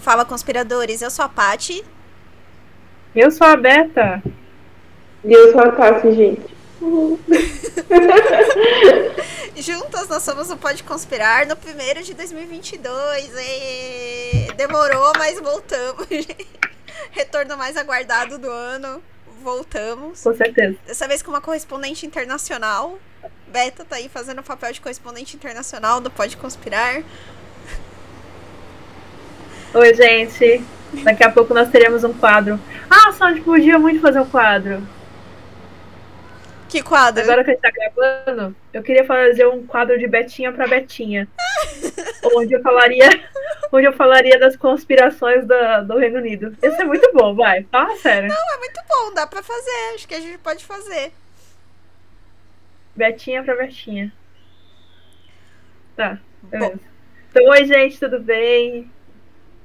Fala 0.00 0.24
Conspiradores, 0.24 1.02
eu 1.02 1.10
sou 1.10 1.26
a 1.26 1.28
Pati. 1.28 1.84
Eu 3.14 3.30
sou 3.30 3.46
a 3.46 3.56
Beta. 3.56 4.22
E 5.22 5.32
eu 5.32 5.52
sou 5.52 5.60
a 5.60 5.70
Tassi, 5.70 6.14
gente. 6.14 6.56
Juntas 9.60 10.08
nós 10.08 10.22
somos 10.22 10.50
o 10.50 10.56
Pode 10.56 10.84
Conspirar 10.84 11.44
no 11.44 11.56
primeiro 11.56 12.00
de 12.04 12.14
2022. 12.14 13.32
E... 13.36 14.52
Demorou, 14.56 15.12
mas 15.18 15.40
voltamos. 15.40 16.06
Retorno 17.10 17.56
mais 17.56 17.76
aguardado 17.76 18.38
do 18.38 18.48
ano. 18.48 19.02
Voltamos. 19.42 20.22
Com 20.22 20.32
certeza. 20.32 20.76
Dessa 20.86 21.08
vez 21.08 21.22
com 21.22 21.30
uma 21.32 21.40
correspondente 21.40 22.06
internacional. 22.06 23.00
Beta 23.48 23.84
tá 23.84 23.96
aí 23.96 24.08
fazendo 24.08 24.38
o 24.38 24.44
papel 24.44 24.72
de 24.72 24.80
correspondente 24.80 25.34
internacional 25.34 26.00
do 26.00 26.08
Pode 26.08 26.36
Conspirar. 26.36 27.02
Oi, 29.74 29.94
gente. 29.94 30.64
Daqui 31.02 31.24
a 31.24 31.32
pouco 31.32 31.52
nós 31.52 31.68
teremos 31.68 32.04
um 32.04 32.12
quadro. 32.12 32.60
Ah, 32.88 33.12
Sandy, 33.12 33.40
podia 33.40 33.76
muito 33.76 34.00
fazer 34.00 34.20
um 34.20 34.26
quadro. 34.26 34.86
Que 36.68 36.82
quadro? 36.82 37.22
Agora 37.22 37.42
que 37.42 37.50
a 37.50 37.54
gente 37.54 37.62
tá 37.62 37.70
gravando, 37.70 38.54
eu 38.72 38.82
queria 38.82 39.04
fazer 39.04 39.46
um 39.46 39.66
quadro 39.66 39.98
de 39.98 40.06
Betinha 40.06 40.52
pra 40.52 40.66
Betinha. 40.66 41.26
onde 42.36 42.54
eu 42.54 42.62
falaria. 42.62 43.08
Onde 43.72 43.86
eu 43.86 43.92
falaria 43.92 44.38
das 44.38 44.56
conspirações 44.56 45.46
da, 45.46 45.80
do 45.80 45.96
Reino 45.96 46.18
Unido. 46.18 46.56
Isso 46.62 46.80
é 46.80 46.84
muito 46.84 47.10
bom, 47.14 47.34
vai. 47.34 47.64
Fala 47.64 47.96
sério. 47.96 48.28
Não, 48.28 48.54
é 48.54 48.58
muito 48.58 48.80
bom, 48.88 49.14
dá 49.14 49.26
pra 49.26 49.42
fazer. 49.42 49.94
Acho 49.94 50.06
que 50.06 50.14
a 50.14 50.20
gente 50.20 50.38
pode 50.38 50.64
fazer. 50.64 51.12
Betinha 52.94 53.42
pra 53.42 53.56
Betinha. 53.56 54.12
Tá. 55.96 56.18
Então, 56.44 56.78
oi, 57.50 57.64
gente, 57.64 57.98
tudo 57.98 58.20
bem? 58.20 58.90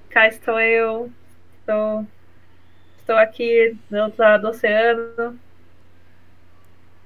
Cá 0.10 0.28
estou 0.28 0.60
eu. 0.60 1.12
Estou, 1.60 2.08
estou 3.00 3.16
aqui 3.16 3.78
no 3.90 4.04
outro 4.04 4.22
lado 4.22 4.42
do 4.42 4.50
oceano 4.50 5.40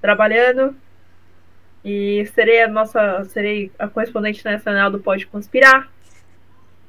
trabalhando 0.01 0.75
e 1.83 2.25
serei 2.33 2.61
a 2.63 2.67
nossa 2.67 3.23
serei 3.25 3.71
a 3.79 3.87
correspondente 3.87 4.43
nacional 4.43 4.91
do 4.91 4.99
Pode 4.99 5.25
Conspirar. 5.27 5.89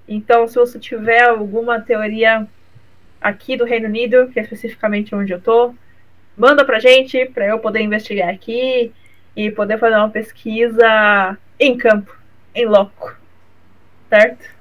Então, 0.09 0.49
se 0.49 0.55
você 0.55 0.79
tiver 0.79 1.23
alguma 1.23 1.81
teoria 1.81 2.47
aqui 3.21 3.57
do 3.57 3.65
Reino 3.65 3.87
Unido, 3.87 4.29
que 4.29 4.41
é 4.41 4.43
especificamente 4.43 5.15
onde 5.15 5.33
eu 5.33 5.41
tô, 5.41 5.75
manda 6.37 6.65
pra 6.65 6.79
gente 6.79 7.27
para 7.27 7.47
eu 7.47 7.59
poder 7.59 7.81
investigar 7.81 8.29
aqui 8.29 8.93
e 9.37 9.51
poder 9.51 9.79
fazer 9.79 9.97
uma 9.97 10.11
pesquisa 10.11 11.39
em 11.61 11.77
campo, 11.77 12.17
em 12.55 12.67
loco. 12.67 13.17
Certo? 14.09 14.58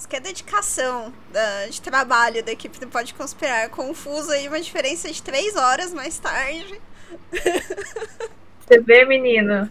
Isso 0.00 0.08
que 0.08 0.16
é 0.16 0.20
dedicação 0.20 1.12
da, 1.30 1.66
de 1.66 1.78
trabalho 1.82 2.42
da 2.42 2.50
equipe 2.50 2.80
do 2.80 2.86
Pode 2.86 3.12
Conspirar. 3.12 3.68
Confuso 3.68 4.32
aí, 4.32 4.48
uma 4.48 4.58
diferença 4.58 5.12
de 5.12 5.22
três 5.22 5.56
horas 5.56 5.92
mais 5.92 6.18
tarde. 6.18 6.80
Você 8.64 8.80
vê, 8.80 9.04
menina? 9.04 9.70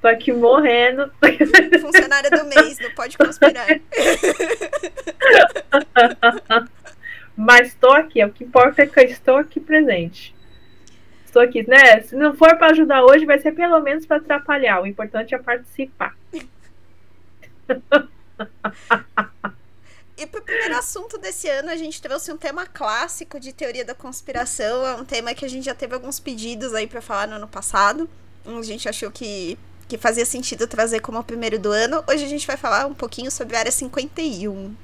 Tô 0.00 0.06
aqui 0.06 0.32
morrendo. 0.32 1.12
Funcionária 1.82 2.30
do 2.30 2.44
mês, 2.44 2.78
não 2.78 2.92
pode 2.92 3.18
conspirar. 3.18 3.66
Mas 7.36 7.74
tô 7.74 7.90
aqui, 7.90 8.24
o 8.24 8.30
que 8.30 8.44
importa 8.44 8.82
é 8.82 8.86
que 8.86 9.00
eu 9.00 9.04
estou 9.04 9.36
aqui 9.36 9.58
presente. 9.58 10.32
Estou 11.26 11.42
aqui, 11.42 11.68
né? 11.68 12.02
Se 12.02 12.14
não 12.14 12.36
for 12.36 12.56
para 12.56 12.70
ajudar 12.70 13.02
hoje, 13.02 13.26
vai 13.26 13.40
ser 13.40 13.50
pelo 13.50 13.80
menos 13.80 14.06
para 14.06 14.18
atrapalhar. 14.18 14.80
O 14.80 14.86
importante 14.86 15.34
é 15.34 15.38
participar. 15.38 16.14
E 20.20 20.26
para 20.26 20.38
o 20.38 20.42
primeiro 20.42 20.76
assunto 20.76 21.16
desse 21.16 21.48
ano, 21.48 21.70
a 21.70 21.76
gente 21.76 22.02
trouxe 22.02 22.30
um 22.30 22.36
tema 22.36 22.66
clássico 22.66 23.40
de 23.40 23.54
teoria 23.54 23.86
da 23.86 23.94
conspiração. 23.94 24.86
É 24.86 24.94
um 24.94 25.02
tema 25.02 25.32
que 25.32 25.46
a 25.46 25.48
gente 25.48 25.64
já 25.64 25.74
teve 25.74 25.94
alguns 25.94 26.20
pedidos 26.20 26.74
aí 26.74 26.86
para 26.86 27.00
falar 27.00 27.26
no 27.26 27.36
ano 27.36 27.48
passado. 27.48 28.06
A 28.44 28.60
gente 28.60 28.86
achou 28.86 29.10
que, 29.10 29.58
que 29.88 29.96
fazia 29.96 30.26
sentido 30.26 30.66
trazer 30.66 31.00
como 31.00 31.18
o 31.18 31.24
primeiro 31.24 31.58
do 31.58 31.72
ano. 31.72 32.04
Hoje 32.06 32.22
a 32.22 32.28
gente 32.28 32.46
vai 32.46 32.58
falar 32.58 32.84
um 32.84 32.92
pouquinho 32.92 33.30
sobre 33.30 33.56
a 33.56 33.60
Área 33.60 33.72
51. 33.72 34.76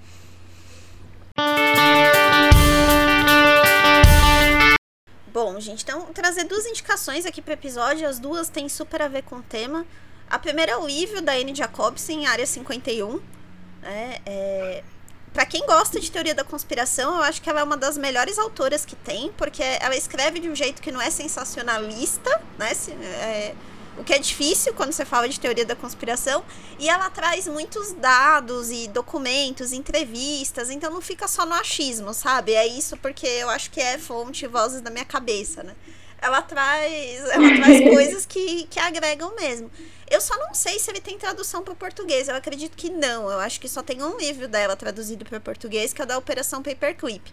Bom, 5.30 5.60
gente, 5.60 5.82
então 5.82 6.06
trazer 6.14 6.44
duas 6.44 6.64
indicações 6.64 7.26
aqui 7.26 7.42
para 7.42 7.50
o 7.50 7.54
episódio. 7.54 8.08
As 8.08 8.18
duas 8.18 8.48
têm 8.48 8.70
super 8.70 9.02
a 9.02 9.08
ver 9.08 9.20
com 9.20 9.36
o 9.36 9.42
tema. 9.42 9.84
A 10.30 10.38
primeira 10.38 10.72
é 10.72 10.76
o 10.78 10.86
livro 10.86 11.20
da 11.20 11.32
Anne 11.32 11.54
Jacobsen, 11.54 12.26
Área 12.26 12.46
51. 12.46 13.20
É, 13.82 14.20
é, 14.24 14.84
para 15.36 15.44
quem 15.44 15.66
gosta 15.66 16.00
de 16.00 16.10
teoria 16.10 16.34
da 16.34 16.42
conspiração, 16.42 17.16
eu 17.16 17.22
acho 17.22 17.42
que 17.42 17.50
ela 17.50 17.60
é 17.60 17.62
uma 17.62 17.76
das 17.76 17.98
melhores 17.98 18.38
autoras 18.38 18.86
que 18.86 18.96
tem, 18.96 19.30
porque 19.36 19.62
ela 19.62 19.94
escreve 19.94 20.40
de 20.40 20.48
um 20.48 20.54
jeito 20.54 20.80
que 20.80 20.90
não 20.90 20.98
é 20.98 21.10
sensacionalista, 21.10 22.40
né? 22.56 22.72
É, 23.02 23.54
o 23.98 24.02
que 24.02 24.14
é 24.14 24.18
difícil 24.18 24.72
quando 24.72 24.92
você 24.92 25.04
fala 25.04 25.28
de 25.28 25.38
teoria 25.38 25.66
da 25.66 25.76
conspiração, 25.76 26.42
e 26.78 26.88
ela 26.88 27.10
traz 27.10 27.46
muitos 27.46 27.92
dados 27.92 28.70
e 28.70 28.88
documentos, 28.88 29.74
entrevistas, 29.74 30.70
então 30.70 30.90
não 30.90 31.02
fica 31.02 31.28
só 31.28 31.44
no 31.44 31.52
achismo, 31.52 32.14
sabe? 32.14 32.54
É 32.54 32.66
isso 32.66 32.96
porque 32.96 33.26
eu 33.26 33.50
acho 33.50 33.70
que 33.70 33.78
é 33.78 33.98
fonte 33.98 34.46
vozes 34.46 34.80
da 34.80 34.88
minha 34.88 35.04
cabeça, 35.04 35.62
né? 35.62 35.76
Ela 36.26 36.42
traz, 36.42 37.24
ela 37.30 37.56
traz 37.56 37.80
coisas 37.88 38.26
que, 38.26 38.64
que 38.64 38.80
agregam 38.80 39.34
mesmo. 39.36 39.70
Eu 40.10 40.20
só 40.20 40.36
não 40.38 40.54
sei 40.54 40.78
se 40.78 40.90
ele 40.90 41.00
tem 41.00 41.18
tradução 41.18 41.62
para 41.62 41.74
português. 41.74 42.28
Eu 42.28 42.34
acredito 42.34 42.76
que 42.76 42.90
não. 42.90 43.30
Eu 43.30 43.38
acho 43.40 43.60
que 43.60 43.68
só 43.68 43.82
tem 43.82 44.02
um 44.02 44.16
livro 44.16 44.48
dela 44.48 44.76
traduzido 44.76 45.24
para 45.24 45.40
português, 45.40 45.92
que 45.92 46.00
é 46.00 46.04
o 46.04 46.08
da 46.08 46.18
Operação 46.18 46.62
Paperclip. 46.62 47.32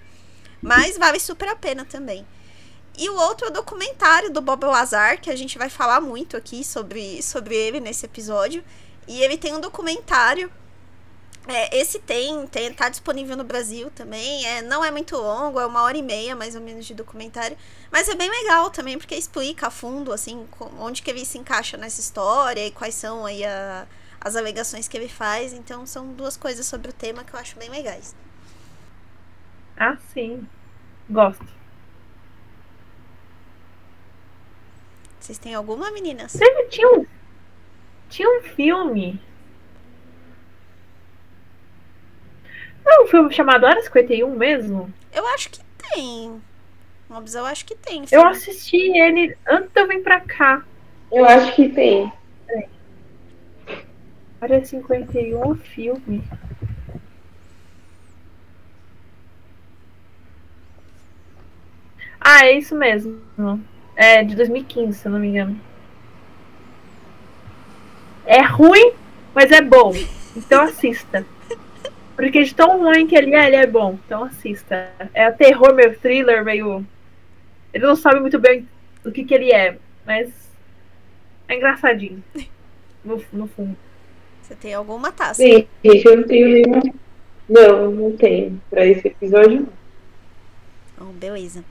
Mas 0.61 0.97
vale 0.97 1.19
super 1.19 1.49
a 1.49 1.55
pena 1.55 1.85
também. 1.85 2.25
E 2.97 3.09
o 3.09 3.15
outro 3.15 3.47
é 3.47 3.49
o 3.49 3.53
documentário 3.53 4.31
do 4.31 4.41
Bob 4.41 4.65
Lazar, 4.65 5.19
que 5.19 5.29
a 5.29 5.35
gente 5.35 5.57
vai 5.57 5.69
falar 5.69 5.99
muito 5.99 6.37
aqui 6.37 6.63
sobre, 6.63 7.21
sobre 7.23 7.55
ele 7.55 7.79
nesse 7.79 8.05
episódio. 8.05 8.63
E 9.07 9.21
ele 9.21 9.37
tem 9.37 9.55
um 9.55 9.59
documentário 9.59 10.51
é, 11.47 11.77
esse 11.77 11.99
tem, 11.99 12.47
tem, 12.47 12.73
tá 12.73 12.87
disponível 12.87 13.35
no 13.35 13.43
Brasil 13.43 13.91
também. 13.91 14.45
É, 14.45 14.61
não 14.61 14.83
é 14.83 14.89
muito 14.91 15.17
longo, 15.17 15.59
é 15.59 15.65
uma 15.65 15.81
hora 15.81 15.97
e 15.97 16.01
meia 16.01 16.35
mais 16.35 16.55
ou 16.55 16.61
menos 16.61 16.85
de 16.85 16.93
documentário. 16.93 17.57
Mas 17.91 18.07
é 18.07 18.15
bem 18.15 18.29
legal 18.29 18.69
também, 18.69 18.97
porque 18.97 19.15
explica 19.15 19.67
a 19.67 19.71
fundo, 19.71 20.13
assim, 20.13 20.47
onde 20.79 21.01
que 21.01 21.11
ele 21.11 21.25
se 21.25 21.37
encaixa 21.37 21.75
nessa 21.75 21.99
história 21.99 22.65
e 22.65 22.71
quais 22.71 22.95
são 22.95 23.25
aí 23.25 23.43
a, 23.43 23.85
as 24.21 24.35
alegações 24.35 24.87
que 24.87 24.95
ele 24.95 25.09
faz. 25.09 25.51
Então 25.51 25.85
são 25.85 26.13
duas 26.13 26.37
coisas 26.37 26.65
sobre 26.65 26.89
o 26.89 26.93
tema 26.93 27.23
que 27.25 27.33
eu 27.33 27.39
acho 27.39 27.57
bem 27.57 27.69
legais. 27.69 28.15
Ah, 29.75 29.97
sim. 30.13 30.47
Gosto. 31.09 31.45
Vocês 35.19 35.37
têm 35.37 35.55
alguma, 35.55 35.91
meninas? 35.91 36.33
Teve, 36.33 36.67
tinha 36.67 36.87
um, 36.87 37.05
tinha 38.09 38.29
um 38.29 38.43
filme 38.43 39.21
é 42.85 43.01
um 43.01 43.07
filme 43.07 43.33
chamado 43.33 43.65
Área 43.65 43.81
51 43.81 44.35
mesmo? 44.35 44.93
Eu 45.13 45.25
acho 45.27 45.49
que 45.49 45.59
tem. 45.93 46.41
Mobs, 47.09 47.35
eu 47.35 47.45
acho 47.45 47.65
que 47.65 47.75
tem. 47.75 48.05
Filme. 48.05 48.23
Eu 48.23 48.29
assisti 48.29 48.77
ele 48.77 49.37
antes 49.47 49.69
de 49.71 49.81
eu 49.81 49.87
vir 49.87 50.01
pra 50.01 50.19
cá. 50.19 50.63
Eu 51.11 51.25
acho 51.25 51.53
que 51.55 51.69
tem. 51.69 52.11
É. 52.49 52.67
Área 54.41 54.65
51 54.65 55.55
filme. 55.55 56.23
Ah, 62.19 62.45
é 62.45 62.57
isso 62.57 62.73
mesmo. 62.75 63.21
É 63.95 64.23
de 64.23 64.35
2015, 64.35 64.97
se 64.97 65.05
eu 65.05 65.11
não 65.11 65.19
me 65.19 65.27
engano. 65.27 65.59
É 68.25 68.41
ruim, 68.41 68.93
mas 69.35 69.51
é 69.51 69.61
bom. 69.61 69.93
Então 70.35 70.63
assista. 70.63 71.25
Porque 72.23 72.41
de 72.41 72.55
tão 72.55 72.79
ruim 72.79 73.05
que 73.05 73.17
ele 73.17 73.35
é, 73.35 73.47
ele 73.47 73.57
é 73.57 73.67
bom. 73.67 73.99
Então 74.05 74.23
assista. 74.23 74.89
É 75.13 75.29
terror, 75.29 75.75
meio 75.75 75.99
thriller, 75.99 76.41
meio. 76.41 76.85
Ele 77.73 77.85
não 77.85 77.97
sabe 77.97 78.21
muito 78.21 78.39
bem 78.39 78.65
o 79.05 79.11
que, 79.11 79.25
que 79.25 79.33
ele 79.33 79.51
é, 79.51 79.77
mas 80.05 80.31
é 81.47 81.55
engraçadinho. 81.55 82.23
No, 83.03 83.21
no 83.33 83.47
fundo. 83.47 83.75
Você 84.41 84.55
tem 84.55 84.73
alguma 84.73 85.11
taça? 85.11 85.43
Sim, 85.43 85.67
gente, 85.83 86.05
eu 86.05 86.15
não 86.15 86.23
tenho 86.23 86.47
nenhuma. 86.47 86.81
Não, 87.49 87.91
não 87.91 88.15
tenho. 88.15 88.61
Pra 88.69 88.85
esse 88.85 89.09
episódio, 89.09 89.67
não. 90.97 91.09
Oh, 91.09 91.11
beleza. 91.11 91.65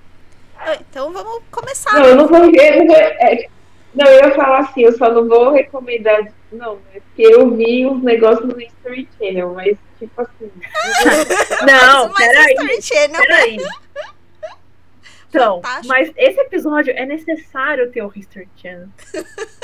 Então 0.78 1.10
vamos 1.10 1.42
começar. 1.50 1.94
Não, 1.94 2.04
eu 2.04 2.16
não 2.16 2.28
vou 2.28 2.52
ver. 2.52 2.86
É, 3.18 3.48
Não, 3.94 4.06
eu 4.06 4.28
ia 4.28 4.34
falar 4.34 4.60
assim, 4.60 4.82
eu 4.82 4.92
só 4.96 5.10
não 5.12 5.28
vou 5.28 5.52
recomendar. 5.52 6.32
Não, 6.50 6.78
é 6.94 7.00
porque 7.00 7.22
eu 7.22 7.54
vi 7.54 7.86
uns 7.86 8.02
negócios 8.02 8.46
no 8.48 8.60
History 8.60 9.08
Channel, 9.18 9.52
mas 9.54 9.76
tipo 9.98 10.20
assim. 10.20 10.50
Não, 11.66 12.08
Mas 12.08 12.16
peraí. 12.26 12.46
History 12.54 12.82
Channel- 12.82 13.20
Peraí. 13.22 13.56
Então, 15.28 15.56
Fantástico. 15.62 15.88
mas 15.88 16.12
esse 16.16 16.40
episódio 16.40 16.92
é 16.96 17.06
necessário 17.06 17.90
ter 17.90 18.02
o 18.02 18.12
History 18.14 18.48
Channel. 18.56 18.88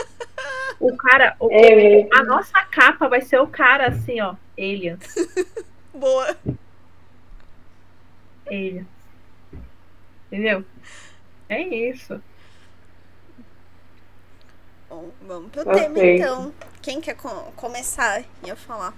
O 0.81 0.97
cara, 0.97 1.35
o- 1.41 1.49
É, 1.51 2.07
a 2.15 2.23
nossa 2.23 2.63
capa 2.67 3.09
vai 3.09 3.21
ser 3.21 3.41
o 3.41 3.49
cara 3.49 3.89
assim, 3.89 4.21
ó, 4.21 4.37
aliens, 4.57 5.01
Boa. 5.93 6.37
aliens. 8.47 8.87
Entendeu? 10.31 10.65
É 11.49 11.61
isso. 11.61 12.23
Bom, 14.89 15.11
vamos 15.23 15.51
pro 15.51 15.65
Tá 15.65 15.73
tema 15.73 15.99
então. 15.99 16.53
Quem 16.83 17.01
quer 17.01 17.15
co- 17.15 17.53
começar? 17.57 18.25
Ia 18.45 18.57
falar. 18.57 18.95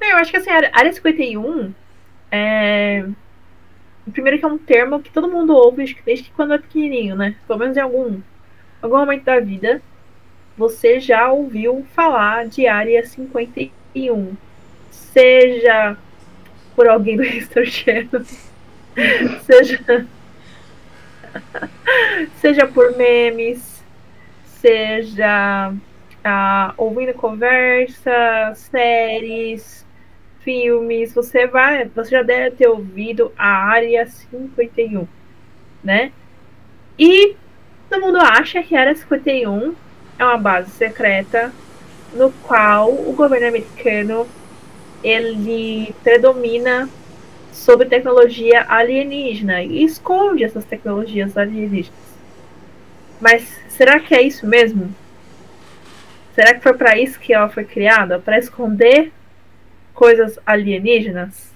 Não, 0.00 0.08
eu 0.08 0.16
acho 0.18 0.30
que 0.30 0.36
assim, 0.36 0.50
a 0.50 0.70
área 0.72 0.92
51 0.92 1.72
é. 2.30 3.04
Primeiro 4.12 4.38
que 4.38 4.44
é 4.44 4.48
um 4.48 4.58
termo 4.58 5.02
que 5.02 5.10
todo 5.12 5.28
mundo 5.30 5.54
ouve 5.54 5.82
acho 5.82 5.94
que 5.94 6.02
desde 6.02 6.24
que 6.24 6.30
quando 6.32 6.54
é 6.54 6.58
pequenininho, 6.58 7.14
né? 7.14 7.36
Pelo 7.46 7.58
menos 7.58 7.76
em 7.76 7.80
algum, 7.80 8.20
algum 8.82 8.98
momento 8.98 9.24
da 9.24 9.40
vida, 9.40 9.82
você 10.56 11.00
já 11.00 11.30
ouviu 11.32 11.86
falar 11.94 12.46
de 12.48 12.66
área 12.66 13.04
51. 13.06 14.36
Seja 14.90 15.96
por 16.76 16.88
alguém 16.88 17.16
do 17.16 17.24
History 17.24 17.70
Channel, 17.70 18.24
seja, 19.46 20.06
seja 22.40 22.66
por 22.66 22.96
memes, 22.96 23.77
seja 24.60 25.72
ah, 26.24 26.74
ouvindo 26.76 27.14
conversa, 27.14 28.52
séries, 28.54 29.86
filmes, 30.40 31.12
você 31.12 31.46
vai, 31.46 31.86
você 31.86 32.10
já 32.10 32.22
deve 32.22 32.56
ter 32.56 32.68
ouvido 32.68 33.32
a 33.36 33.46
área 33.46 34.06
51, 34.06 35.06
né? 35.82 36.12
E 36.98 37.36
todo 37.88 38.00
mundo 38.00 38.18
acha 38.18 38.62
que 38.62 38.74
a 38.74 38.80
área 38.80 38.94
51 38.94 39.74
é 40.18 40.24
uma 40.24 40.38
base 40.38 40.70
secreta 40.70 41.52
no 42.12 42.30
qual 42.32 42.90
o 42.90 43.12
governo 43.12 43.48
americano 43.48 44.26
ele 45.02 45.94
predomina 46.02 46.88
sobre 47.52 47.86
tecnologia 47.86 48.64
alienígena 48.68 49.62
e 49.62 49.84
esconde 49.84 50.44
essas 50.44 50.64
tecnologias 50.64 51.36
alienígenas. 51.36 51.98
Mas 53.20 53.60
será 53.78 54.00
que 54.00 54.14
é 54.14 54.22
isso 54.22 54.46
mesmo? 54.46 54.94
Será 56.34 56.54
que 56.54 56.62
foi 56.62 56.74
para 56.74 56.98
isso 56.98 57.18
que 57.20 57.34
ela 57.34 57.48
foi 57.50 57.64
criada? 57.64 58.18
Para 58.18 58.38
esconder 58.38 59.12
coisas 59.94 60.38
alienígenas? 60.46 61.52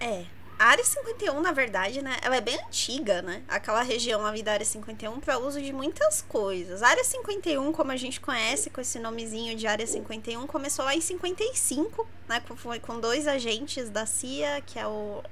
É. 0.00 0.24
A 0.58 0.66
área 0.66 0.84
51, 0.84 1.40
na 1.40 1.50
verdade, 1.52 2.02
né? 2.02 2.16
Ela 2.22 2.36
é 2.36 2.40
bem 2.40 2.56
antiga, 2.68 3.20
né? 3.20 3.42
Aquela 3.48 3.82
região 3.82 4.24
ali 4.24 4.42
da 4.44 4.52
área 4.52 4.64
51 4.64 5.18
para 5.20 5.38
uso 5.38 5.60
de 5.60 5.72
muitas 5.72 6.22
coisas. 6.22 6.82
A 6.82 6.88
área 6.88 7.02
51, 7.02 7.72
como 7.72 7.90
a 7.90 7.96
gente 7.96 8.20
conhece 8.20 8.70
com 8.70 8.80
esse 8.80 8.98
nomezinho 9.00 9.56
de 9.56 9.66
área 9.66 9.86
51, 9.86 10.46
começou 10.46 10.84
lá 10.84 10.94
em 10.94 11.00
55, 11.00 12.06
né? 12.28 12.40
com- 12.46 12.56
Foi 12.56 12.78
com 12.78 13.00
dois 13.00 13.26
agentes 13.26 13.90
da 13.90 14.06
CIA, 14.06 14.60
que 14.64 14.78
é 14.78 14.86
o, 14.86 15.22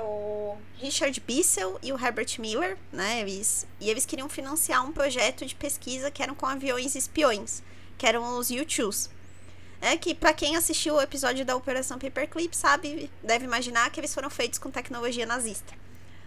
o 0.00 0.56
Richard 0.78 1.20
Bissell 1.20 1.78
e 1.82 1.92
o 1.92 1.98
Herbert 1.98 2.38
Miller, 2.38 2.78
né? 2.92 3.20
Eles, 3.20 3.66
e 3.80 3.90
eles 3.90 4.06
queriam 4.06 4.28
financiar 4.28 4.84
um 4.86 4.92
projeto 4.92 5.44
de 5.44 5.54
pesquisa 5.54 6.10
que 6.10 6.22
eram 6.22 6.34
com 6.34 6.46
aviões 6.46 6.94
espiões, 6.94 7.62
que 7.98 8.06
eram 8.06 8.38
os 8.38 8.50
U-2s. 8.50 9.10
É 9.80 9.96
que 9.96 10.14
pra 10.14 10.32
quem 10.32 10.56
assistiu 10.56 10.94
o 10.94 11.02
episódio 11.02 11.44
da 11.44 11.56
Operação 11.56 11.98
Paperclip 11.98 12.56
sabe, 12.56 13.10
deve 13.22 13.44
imaginar 13.44 13.90
que 13.90 13.98
eles 13.98 14.14
foram 14.14 14.30
feitos 14.30 14.58
com 14.58 14.70
tecnologia 14.70 15.26
nazista. 15.26 15.74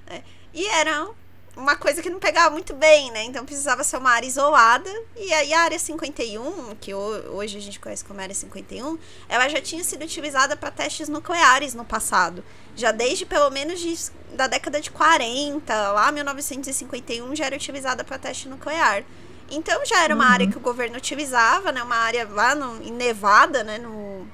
né? 0.08 0.24
E 0.54 0.66
era 0.68 1.10
uma 1.56 1.76
coisa 1.76 2.02
que 2.02 2.10
não 2.10 2.20
pegava 2.20 2.50
muito 2.52 2.74
bem, 2.74 3.12
né? 3.12 3.24
Então 3.24 3.46
precisava 3.46 3.84
ser 3.84 3.98
uma 3.98 4.12
área 4.12 4.28
isolada. 4.28 4.90
E 5.16 5.32
aí 5.34 5.54
a 5.54 5.62
área 5.62 5.80
51, 5.80 6.76
que 6.82 6.94
ho- 6.94 7.34
hoje 7.36 7.58
a 7.58 7.62
gente 7.62 7.80
conhece 7.80 8.04
como 8.04 8.20
área 8.20 8.36
51, 8.36 8.98
ela 9.30 9.48
já 9.48 9.62
tinha 9.62 9.84
sido 9.84 10.04
utilizada 10.04 10.56
para 10.58 10.70
testes 10.72 11.08
nucleares 11.08 11.74
no 11.74 11.86
passado. 11.86 12.44
Já 12.76 12.92
desde 12.92 13.26
pelo 13.26 13.50
menos 13.50 13.80
de- 13.80 14.12
da 14.36 14.48
década 14.48 14.82
de 14.82 14.92
40, 14.92 15.92
lá 15.92 16.12
1951 16.12 17.36
já 17.36 17.46
era 17.46 17.56
utilizada 17.56 18.04
para 18.04 18.18
teste 18.20 18.50
nuclear. 18.50 19.04
Então 19.50 19.86
já 19.86 20.04
era 20.04 20.14
uma 20.16 20.26
Uhum. 20.26 20.32
área 20.32 20.48
que 20.50 20.58
o 20.58 20.62
governo 20.62 20.98
utilizava, 20.98 21.72
né? 21.72 21.82
Uma 21.84 21.96
área 21.98 22.28
lá 22.28 22.54
no, 22.56 22.82
em 22.84 22.92
Nevada, 22.92 23.64
né? 23.64 23.78
No, 23.78 24.28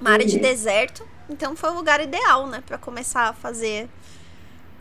uma 0.00 0.10
área 0.10 0.26
de 0.26 0.36
Uhum. 0.36 0.42
deserto. 0.42 1.06
Então 1.28 1.54
foi 1.54 1.70
o 1.70 1.74
lugar 1.74 2.00
ideal, 2.00 2.46
né? 2.46 2.62
Para 2.66 2.76
começar 2.78 3.28
a 3.28 3.32
fazer 3.32 3.88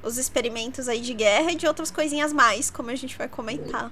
os 0.04 0.18
experimentos 0.18 0.90
aí 0.90 1.00
de 1.00 1.14
guerra 1.14 1.52
e 1.52 1.56
de 1.56 1.66
outras 1.66 1.90
coisinhas 1.90 2.34
mais, 2.34 2.70
como 2.70 2.90
a 2.90 2.96
gente 2.96 3.18
vai 3.18 3.28
comentar. 3.28 3.92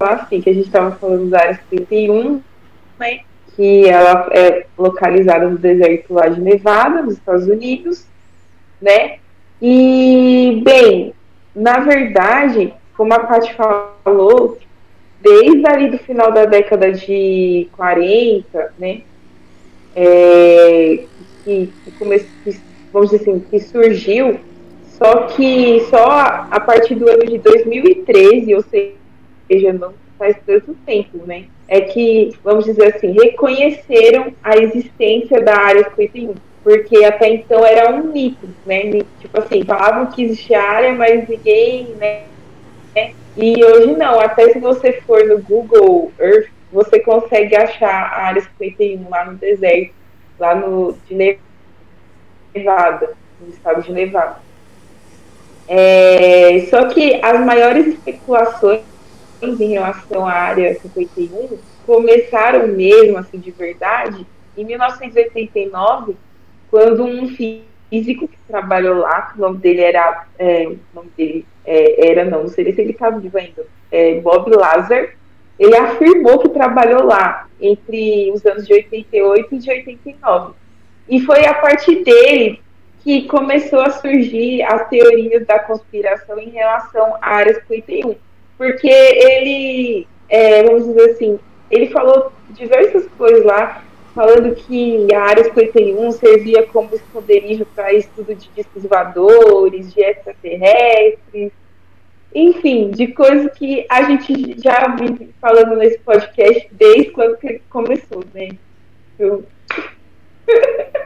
assim, 0.00 0.40
que 0.40 0.50
a 0.50 0.52
gente 0.52 0.66
estava 0.66 0.96
falando 0.96 1.30
da 1.30 1.38
área 1.38 1.60
51, 1.70 2.42
né? 2.98 3.20
Que 3.54 3.88
ela 3.88 4.28
é 4.32 4.66
localizada 4.76 5.48
no 5.48 5.58
deserto 5.58 6.12
lá 6.14 6.28
de 6.28 6.40
Nevada, 6.40 7.02
nos 7.02 7.14
Estados 7.14 7.46
Unidos, 7.46 8.04
né? 8.80 9.18
E, 9.60 10.60
bem, 10.64 11.14
na 11.54 11.80
verdade, 11.80 12.72
como 12.96 13.14
a 13.14 13.20
Paty 13.20 13.54
falou, 13.54 14.58
desde 15.20 15.66
ali 15.68 15.90
do 15.90 15.98
final 15.98 16.32
da 16.32 16.44
década 16.44 16.92
de 16.92 17.68
40, 17.76 18.74
né? 18.78 19.02
É, 19.94 21.04
que, 21.44 21.72
que 21.84 21.90
começou, 21.98 22.28
que, 22.44 22.60
vamos 22.92 23.10
dizer 23.10 23.22
assim, 23.22 23.40
que 23.40 23.60
surgiu, 23.60 24.38
só 24.98 25.28
que 25.28 25.80
só 25.88 26.04
a, 26.50 26.58
partir 26.58 26.96
do 26.96 27.08
ano 27.08 27.24
de 27.24 27.38
2013, 27.38 28.52
ou 28.54 28.62
seja, 28.62 29.72
não 29.72 29.94
faz 30.18 30.36
tanto 30.44 30.74
tempo, 30.84 31.18
né? 31.24 31.44
É 31.68 31.82
que, 31.82 32.34
vamos 32.42 32.64
dizer 32.64 32.96
assim, 32.96 33.12
reconheceram 33.12 34.32
a 34.42 34.56
existência 34.56 35.40
da 35.40 35.56
área 35.56 35.88
51. 35.94 36.34
Porque 36.64 37.04
até 37.04 37.28
então 37.28 37.64
era 37.64 37.94
um 37.94 38.12
mito, 38.12 38.48
né? 38.66 38.90
Tipo 39.20 39.38
assim, 39.38 39.64
falavam 39.64 40.06
que 40.06 40.24
existia 40.24 40.60
área, 40.60 40.92
mas 40.92 41.28
ninguém, 41.28 41.94
né? 41.94 42.24
E 43.36 43.64
hoje 43.64 43.92
não, 43.92 44.18
até 44.18 44.52
se 44.52 44.58
você 44.58 45.00
for 45.02 45.24
no 45.24 45.38
Google 45.40 46.10
Earth, 46.18 46.48
você 46.72 46.98
consegue 46.98 47.54
achar 47.56 47.88
a 47.88 48.26
área 48.26 48.42
51 48.42 49.08
lá 49.08 49.24
no 49.26 49.38
deserto, 49.38 49.94
lá 50.40 50.56
no 50.56 50.98
de 51.08 51.38
Nevada, 52.52 53.14
no 53.40 53.48
estado 53.48 53.82
de 53.82 53.92
Nevada. 53.92 54.47
É, 55.68 56.66
só 56.70 56.86
que 56.88 57.20
as 57.22 57.44
maiores 57.44 57.86
especulações 57.88 58.80
em 59.42 59.68
relação 59.68 60.26
à 60.26 60.32
área 60.32 60.74
51 60.80 61.58
começaram 61.86 62.66
mesmo, 62.68 63.18
assim, 63.18 63.38
de 63.38 63.50
verdade, 63.50 64.26
em 64.56 64.64
1989, 64.64 66.16
quando 66.70 67.04
um 67.04 67.28
físico 67.28 68.26
que 68.28 68.38
trabalhou 68.48 68.96
lá, 68.96 69.32
o 69.36 69.40
nome 69.40 69.58
dele 69.58 69.82
era, 69.82 70.26
é, 70.38 70.72
nome 70.94 71.10
dele 71.16 71.46
é, 71.64 72.10
era, 72.10 72.24
não, 72.24 72.42
não 72.42 72.48
sei 72.48 72.72
se 72.72 72.80
ele 72.80 72.92
está 72.92 73.10
vivo 73.10 73.36
ainda, 73.38 73.64
é, 73.92 74.20
Bob 74.20 74.50
Lazar, 74.50 75.10
ele 75.58 75.76
afirmou 75.76 76.38
que 76.38 76.48
trabalhou 76.48 77.04
lá 77.04 77.46
entre 77.60 78.30
os 78.32 78.44
anos 78.46 78.66
de 78.66 78.72
88 78.72 79.54
e 79.54 79.58
de 79.58 79.70
89. 79.70 80.54
E 81.08 81.20
foi 81.20 81.46
a 81.46 81.54
partir 81.54 82.04
dele 82.04 82.60
que 83.02 83.26
começou 83.26 83.80
a 83.80 83.90
surgir 83.90 84.62
as 84.62 84.88
teorias 84.88 85.46
da 85.46 85.58
conspiração 85.58 86.38
em 86.38 86.50
relação 86.50 87.16
à 87.20 87.36
área 87.36 87.54
51. 87.54 88.14
Porque 88.56 88.88
ele, 88.88 90.06
é, 90.28 90.62
vamos 90.64 90.86
dizer 90.86 91.10
assim, 91.10 91.38
ele 91.70 91.88
falou 91.88 92.32
diversas 92.50 93.06
coisas 93.16 93.44
lá, 93.44 93.84
falando 94.14 94.54
que 94.54 95.06
a 95.14 95.22
área 95.22 95.44
51 95.44 96.10
servia 96.12 96.66
como 96.66 96.94
esconderijo 96.94 97.64
para 97.66 97.92
estudo 97.92 98.34
de 98.34 98.48
discos 98.56 98.82
voadores, 98.84 99.92
de 99.94 100.00
extraterrestres, 100.02 101.52
enfim, 102.34 102.90
de 102.90 103.08
coisas 103.08 103.52
que 103.56 103.86
a 103.88 104.02
gente 104.02 104.60
já 104.60 104.88
vive 104.96 105.30
falando 105.40 105.76
nesse 105.76 105.98
podcast 106.00 106.68
desde 106.72 107.10
quando 107.10 107.38
começou, 107.70 108.24
né? 108.34 108.48
Eu... 109.18 109.44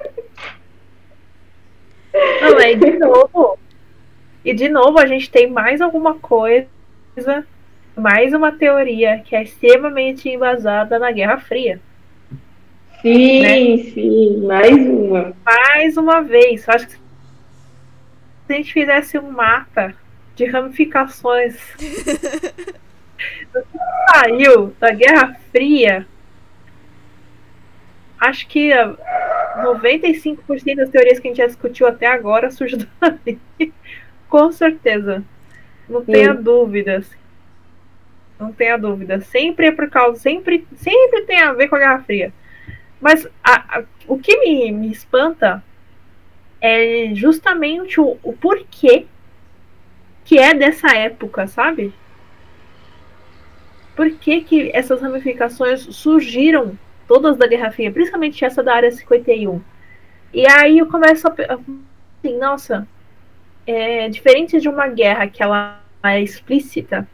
Não, 2.13 2.61
é 2.61 2.75
de 2.75 2.99
novo. 2.99 3.59
E 4.45 4.53
de 4.53 4.69
novo 4.69 4.99
a 4.99 5.07
gente 5.07 5.31
tem 5.31 5.51
mais 5.51 5.81
alguma 5.81 6.15
coisa, 6.15 6.67
mais 7.97 8.35
uma 8.35 8.53
teoria 8.53 9.21
que 9.25 9.37
é 9.37 9.43
extremamente 9.43 10.29
embasada 10.29 10.99
na 10.99 11.13
Guerra 11.13 11.39
Fria. 11.39 11.81
Sim, 13.01 13.43
Né? 13.43 13.83
sim, 13.91 14.45
mais 14.47 14.77
uma. 14.77 15.33
Mais 15.45 15.97
uma 15.97 16.23
vez, 16.23 16.69
acho 16.69 16.87
que 16.87 16.93
se 16.93 18.53
a 18.53 18.55
gente 18.55 18.73
fizesse 18.73 19.19
um 19.19 19.31
mapa 19.31 19.95
de 20.35 20.45
ramificações 20.47 21.57
saiu 24.13 24.75
da 24.79 24.93
Guerra 24.93 25.37
Fria, 25.51 26.07
acho 28.21 28.47
que 28.47 28.71
95% 29.59 30.77
das 30.77 30.89
teorias 30.89 31.19
que 31.19 31.29
a 31.29 31.31
gente 31.31 31.39
já 31.39 31.47
discutiu 31.47 31.87
até 31.87 32.07
agora 32.07 32.51
surgiu 32.51 32.87
dali. 33.01 33.41
Com 34.29 34.51
certeza. 34.51 35.23
Não 35.89 36.05
tenha 36.05 36.35
dúvidas. 36.35 37.11
Não 38.39 38.53
tenha 38.53 38.79
dúvida. 38.79 39.21
Sempre 39.21 39.67
é 39.67 39.73
por 39.73 39.91
causa. 39.91 40.19
Sempre, 40.19 40.67
sempre 40.77 41.23
tem 41.23 41.41
a 41.41 41.53
ver 41.53 41.69
com 41.69 41.77
a 41.77 41.79
Guerra 41.79 42.03
Fria. 42.03 42.33
Mas 43.01 43.27
a, 43.43 43.79
a, 43.79 43.85
o 44.07 44.19
que 44.19 44.39
me, 44.39 44.73
me 44.73 44.91
espanta 44.91 45.63
é 46.61 47.11
justamente 47.15 48.01
o, 48.01 48.17
o 48.23 48.33
porquê 48.33 49.07
que 50.25 50.39
é 50.39 50.55
dessa 50.55 50.97
época, 50.97 51.47
sabe? 51.47 51.93
Por 53.97 54.11
que, 54.13 54.41
que 54.43 54.71
essas 54.73 55.03
ramificações 55.03 55.81
surgiram 55.81 56.79
todas 57.13 57.37
da 57.37 57.47
Guerra 57.47 57.71
Fria, 57.71 57.93
principalmente 57.93 58.43
essa 58.43 58.63
da 58.63 58.75
Área 58.75 58.91
51? 58.91 59.61
E 60.33 60.51
aí 60.51 60.79
eu 60.79 60.87
começo 60.87 61.29
a 61.29 61.31
assim, 61.31 62.39
nossa, 62.39 62.89
é, 63.67 64.09
diferente 64.09 64.59
de 64.59 64.67
uma 64.67 64.89
guerra 64.89 65.27
que 65.27 65.43
ela 65.43 65.83
é 66.03 66.23
explícita, 66.23 67.07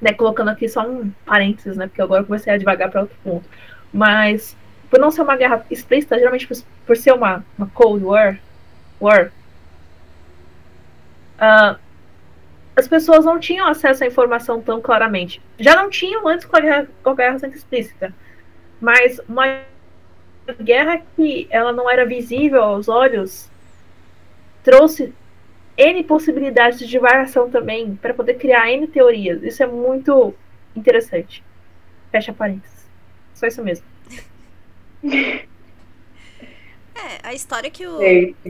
né, 0.00 0.12
colocando 0.12 0.50
aqui 0.50 0.68
só 0.68 0.84
um 0.84 1.12
parênteses, 1.24 1.76
né, 1.76 1.86
porque 1.86 2.02
agora 2.02 2.22
eu 2.22 2.26
comecei 2.26 2.52
a 2.52 2.56
devagar 2.56 2.90
para 2.90 3.02
outro 3.02 3.16
ponto, 3.22 3.48
mas 3.92 4.56
por 4.90 4.98
não 4.98 5.12
ser 5.12 5.22
uma 5.22 5.36
guerra 5.36 5.64
explícita, 5.70 6.18
geralmente 6.18 6.48
por, 6.48 6.56
por 6.84 6.96
ser 6.96 7.12
uma, 7.12 7.44
uma 7.56 7.68
Cold 7.68 8.04
War, 8.04 8.40
war 9.00 9.30
uh, 11.38 11.78
as 12.74 12.88
pessoas 12.88 13.24
não 13.24 13.38
tinham 13.38 13.68
acesso 13.68 14.02
à 14.02 14.08
informação 14.08 14.60
tão 14.60 14.80
claramente. 14.80 15.40
Já 15.60 15.76
não 15.76 15.88
tinham 15.88 16.26
antes 16.26 16.44
com 16.44 16.56
a 16.56 16.60
guerra, 16.60 16.88
com 17.00 17.10
a 17.10 17.14
guerra 17.14 17.38
sendo 17.38 17.54
explícita. 17.54 18.12
Mas 18.84 19.18
uma 19.26 19.62
guerra 20.60 21.02
que 21.16 21.48
ela 21.48 21.72
não 21.72 21.88
era 21.88 22.04
visível 22.04 22.62
aos 22.62 22.86
olhos 22.86 23.48
trouxe 24.62 25.10
N 25.74 26.04
possibilidades 26.04 26.86
de 26.86 26.98
variação 26.98 27.48
também 27.48 27.96
para 27.96 28.12
poder 28.12 28.34
criar 28.34 28.70
N 28.70 28.86
teorias. 28.86 29.42
Isso 29.42 29.62
é 29.62 29.66
muito 29.66 30.34
interessante. 30.76 31.42
Fecha 32.12 32.30
parênteses. 32.30 32.86
Só 33.34 33.46
isso 33.46 33.64
mesmo. 33.64 33.86
É, 36.96 37.28
a 37.28 37.34
história 37.34 37.68
que 37.70 37.84
o, 37.84 37.98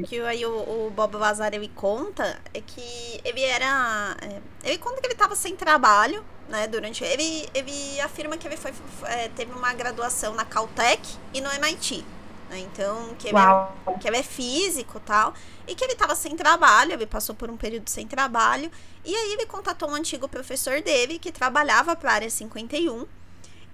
que 0.04 0.20
aí 0.20 0.44
o, 0.44 0.86
o 0.86 0.92
Bob 0.94 1.16
Vazar 1.16 1.54
ele 1.54 1.68
conta 1.74 2.38
é 2.52 2.60
que 2.60 3.18
ele 3.24 3.42
era. 3.42 4.14
É, 4.20 4.68
ele 4.68 4.78
conta 4.78 5.00
que 5.00 5.06
ele 5.06 5.14
estava 5.14 5.34
sem 5.34 5.56
trabalho, 5.56 6.22
né? 6.48 6.66
Durante. 6.66 7.04
Ele, 7.04 7.48
ele 7.54 8.00
afirma 8.00 8.36
que 8.36 8.46
ele 8.46 8.56
foi, 8.56 8.72
é, 9.04 9.28
teve 9.28 9.52
uma 9.52 9.72
graduação 9.72 10.34
na 10.34 10.44
Caltech 10.44 11.16
e 11.32 11.40
no 11.40 11.50
MIT. 11.50 12.04
Né, 12.50 12.58
então, 12.58 13.14
que 13.18 13.28
ele, 13.28 13.38
é, 13.38 13.98
que 13.98 14.06
ele 14.06 14.18
é 14.18 14.22
físico 14.22 15.00
tal. 15.00 15.34
E 15.66 15.74
que 15.74 15.82
ele 15.82 15.94
estava 15.94 16.14
sem 16.14 16.36
trabalho, 16.36 16.92
ele 16.92 17.06
passou 17.06 17.34
por 17.34 17.50
um 17.50 17.56
período 17.56 17.88
sem 17.88 18.06
trabalho. 18.06 18.70
E 19.04 19.14
aí 19.14 19.32
ele 19.32 19.46
contatou 19.46 19.90
um 19.90 19.94
antigo 19.94 20.28
professor 20.28 20.82
dele 20.82 21.18
que 21.18 21.32
trabalhava 21.32 21.96
para 21.96 22.10
a 22.10 22.14
área 22.14 22.30
51 22.30 23.06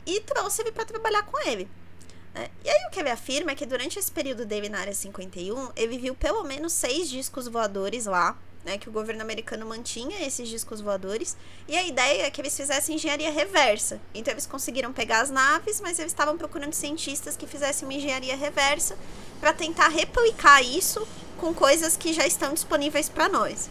e 0.06 0.20
trouxe 0.20 0.62
ele 0.62 0.72
para 0.72 0.84
trabalhar 0.84 1.22
com 1.24 1.38
ele. 1.48 1.68
É, 2.34 2.48
e 2.64 2.70
aí 2.70 2.86
o 2.86 2.90
que 2.90 3.00
ele 3.00 3.10
afirma 3.10 3.50
é 3.50 3.54
que 3.54 3.66
durante 3.66 3.98
esse 3.98 4.10
período 4.10 4.46
dele 4.46 4.68
na 4.68 4.78
área 4.78 4.94
51, 4.94 5.70
ele 5.74 5.98
viu 5.98 6.14
pelo 6.14 6.44
menos 6.44 6.72
seis 6.72 7.08
discos 7.08 7.48
voadores 7.48 8.06
lá, 8.06 8.36
né, 8.64 8.76
que 8.78 8.88
o 8.88 8.92
governo 8.92 9.22
americano 9.22 9.64
mantinha 9.66 10.24
esses 10.26 10.48
discos 10.48 10.80
voadores, 10.80 11.36
e 11.66 11.76
a 11.76 11.86
ideia 11.86 12.26
é 12.26 12.30
que 12.30 12.40
eles 12.40 12.56
fizessem 12.56 12.96
engenharia 12.96 13.30
reversa. 13.30 14.00
Então 14.14 14.32
eles 14.32 14.46
conseguiram 14.46 14.92
pegar 14.92 15.20
as 15.20 15.30
naves, 15.30 15.80
mas 15.80 15.98
eles 15.98 16.12
estavam 16.12 16.36
procurando 16.36 16.72
cientistas 16.72 17.36
que 17.36 17.46
fizessem 17.46 17.86
uma 17.88 17.94
engenharia 17.94 18.36
reversa 18.36 18.96
para 19.40 19.52
tentar 19.52 19.88
replicar 19.88 20.62
isso 20.62 21.06
com 21.38 21.54
coisas 21.54 21.96
que 21.96 22.12
já 22.12 22.26
estão 22.26 22.52
disponíveis 22.52 23.08
para 23.08 23.28
nós. 23.28 23.70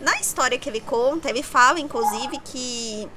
Na 0.00 0.18
história 0.20 0.58
que 0.58 0.68
ele 0.68 0.80
conta, 0.80 1.28
ele 1.28 1.42
fala 1.42 1.80
inclusive 1.80 2.38
que 2.40 3.08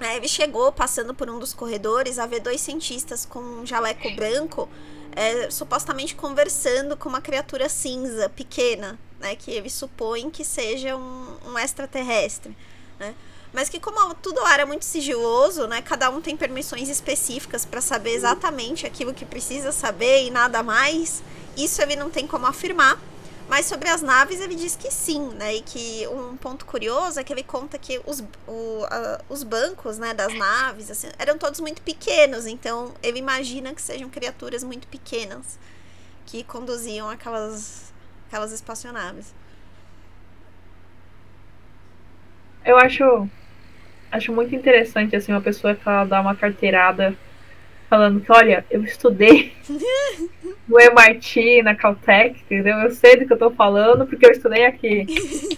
é, 0.00 0.16
ele 0.16 0.28
chegou 0.28 0.72
passando 0.72 1.14
por 1.14 1.30
um 1.30 1.38
dos 1.38 1.54
corredores 1.54 2.18
a 2.18 2.26
ver 2.26 2.40
dois 2.40 2.60
cientistas 2.60 3.24
com 3.24 3.38
um 3.38 3.66
jaleco 3.66 4.10
branco, 4.14 4.68
é, 5.14 5.48
supostamente 5.50 6.14
conversando 6.14 6.96
com 6.96 7.08
uma 7.08 7.20
criatura 7.20 7.68
cinza 7.68 8.28
pequena, 8.28 8.98
né, 9.20 9.36
que 9.36 9.50
ele 9.50 9.70
supõe 9.70 10.30
que 10.30 10.44
seja 10.44 10.96
um, 10.96 11.36
um 11.46 11.58
extraterrestre. 11.58 12.56
Né? 12.98 13.14
Mas 13.52 13.68
que 13.68 13.78
como 13.78 14.14
tudo 14.14 14.44
era 14.46 14.66
muito 14.66 14.84
sigiloso, 14.84 15.66
né, 15.66 15.80
cada 15.80 16.10
um 16.10 16.20
tem 16.20 16.36
permissões 16.36 16.88
específicas 16.88 17.64
para 17.64 17.80
saber 17.80 18.10
exatamente 18.10 18.86
aquilo 18.86 19.14
que 19.14 19.24
precisa 19.24 19.70
saber 19.70 20.24
e 20.24 20.30
nada 20.30 20.62
mais, 20.62 21.22
isso 21.56 21.80
ele 21.80 21.96
não 21.96 22.10
tem 22.10 22.26
como 22.26 22.46
afirmar. 22.46 23.00
Mas 23.48 23.66
sobre 23.66 23.88
as 23.88 24.00
naves 24.00 24.40
ele 24.40 24.54
diz 24.54 24.74
que 24.74 24.90
sim, 24.90 25.20
né? 25.34 25.56
E 25.56 25.60
que 25.60 26.08
um 26.08 26.36
ponto 26.36 26.64
curioso 26.64 27.20
é 27.20 27.24
que 27.24 27.32
ele 27.32 27.42
conta 27.42 27.78
que 27.78 28.00
os, 28.06 28.20
o, 28.48 28.82
os 29.28 29.42
bancos 29.42 29.98
né, 29.98 30.14
das 30.14 30.32
naves 30.32 30.90
assim, 30.90 31.08
eram 31.18 31.36
todos 31.36 31.60
muito 31.60 31.82
pequenos, 31.82 32.46
então 32.46 32.94
ele 33.02 33.18
imagina 33.18 33.74
que 33.74 33.82
sejam 33.82 34.08
criaturas 34.08 34.64
muito 34.64 34.88
pequenas 34.88 35.58
que 36.24 36.42
conduziam 36.42 37.08
aquelas, 37.10 37.92
aquelas 38.26 38.52
espaçonaves. 38.52 39.34
Eu 42.64 42.78
acho, 42.78 43.28
acho 44.10 44.32
muito 44.32 44.54
interessante 44.54 45.14
assim 45.14 45.32
uma 45.32 45.40
pessoa 45.40 45.74
que 45.74 45.86
ela 45.86 46.04
dá 46.04 46.20
uma 46.20 46.34
carteirada 46.34 47.14
falando 47.88 48.20
que, 48.20 48.32
olha, 48.32 48.64
eu 48.70 48.82
estudei 48.82 49.52
no 50.66 50.80
MIT, 50.80 51.62
na 51.62 51.74
Caltech, 51.74 52.40
entendeu? 52.40 52.78
Eu 52.78 52.90
sei 52.90 53.16
do 53.16 53.26
que 53.26 53.32
eu 53.32 53.38
tô 53.38 53.50
falando 53.50 54.06
porque 54.06 54.26
eu 54.26 54.30
estudei 54.30 54.64
aqui. 54.64 55.06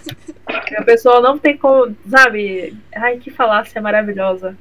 a 0.76 0.84
pessoa 0.84 1.20
não 1.20 1.38
tem 1.38 1.56
como, 1.56 1.96
sabe? 2.10 2.76
Ai, 2.94 3.18
que 3.18 3.30
falácia 3.30 3.80
maravilhosa. 3.80 4.56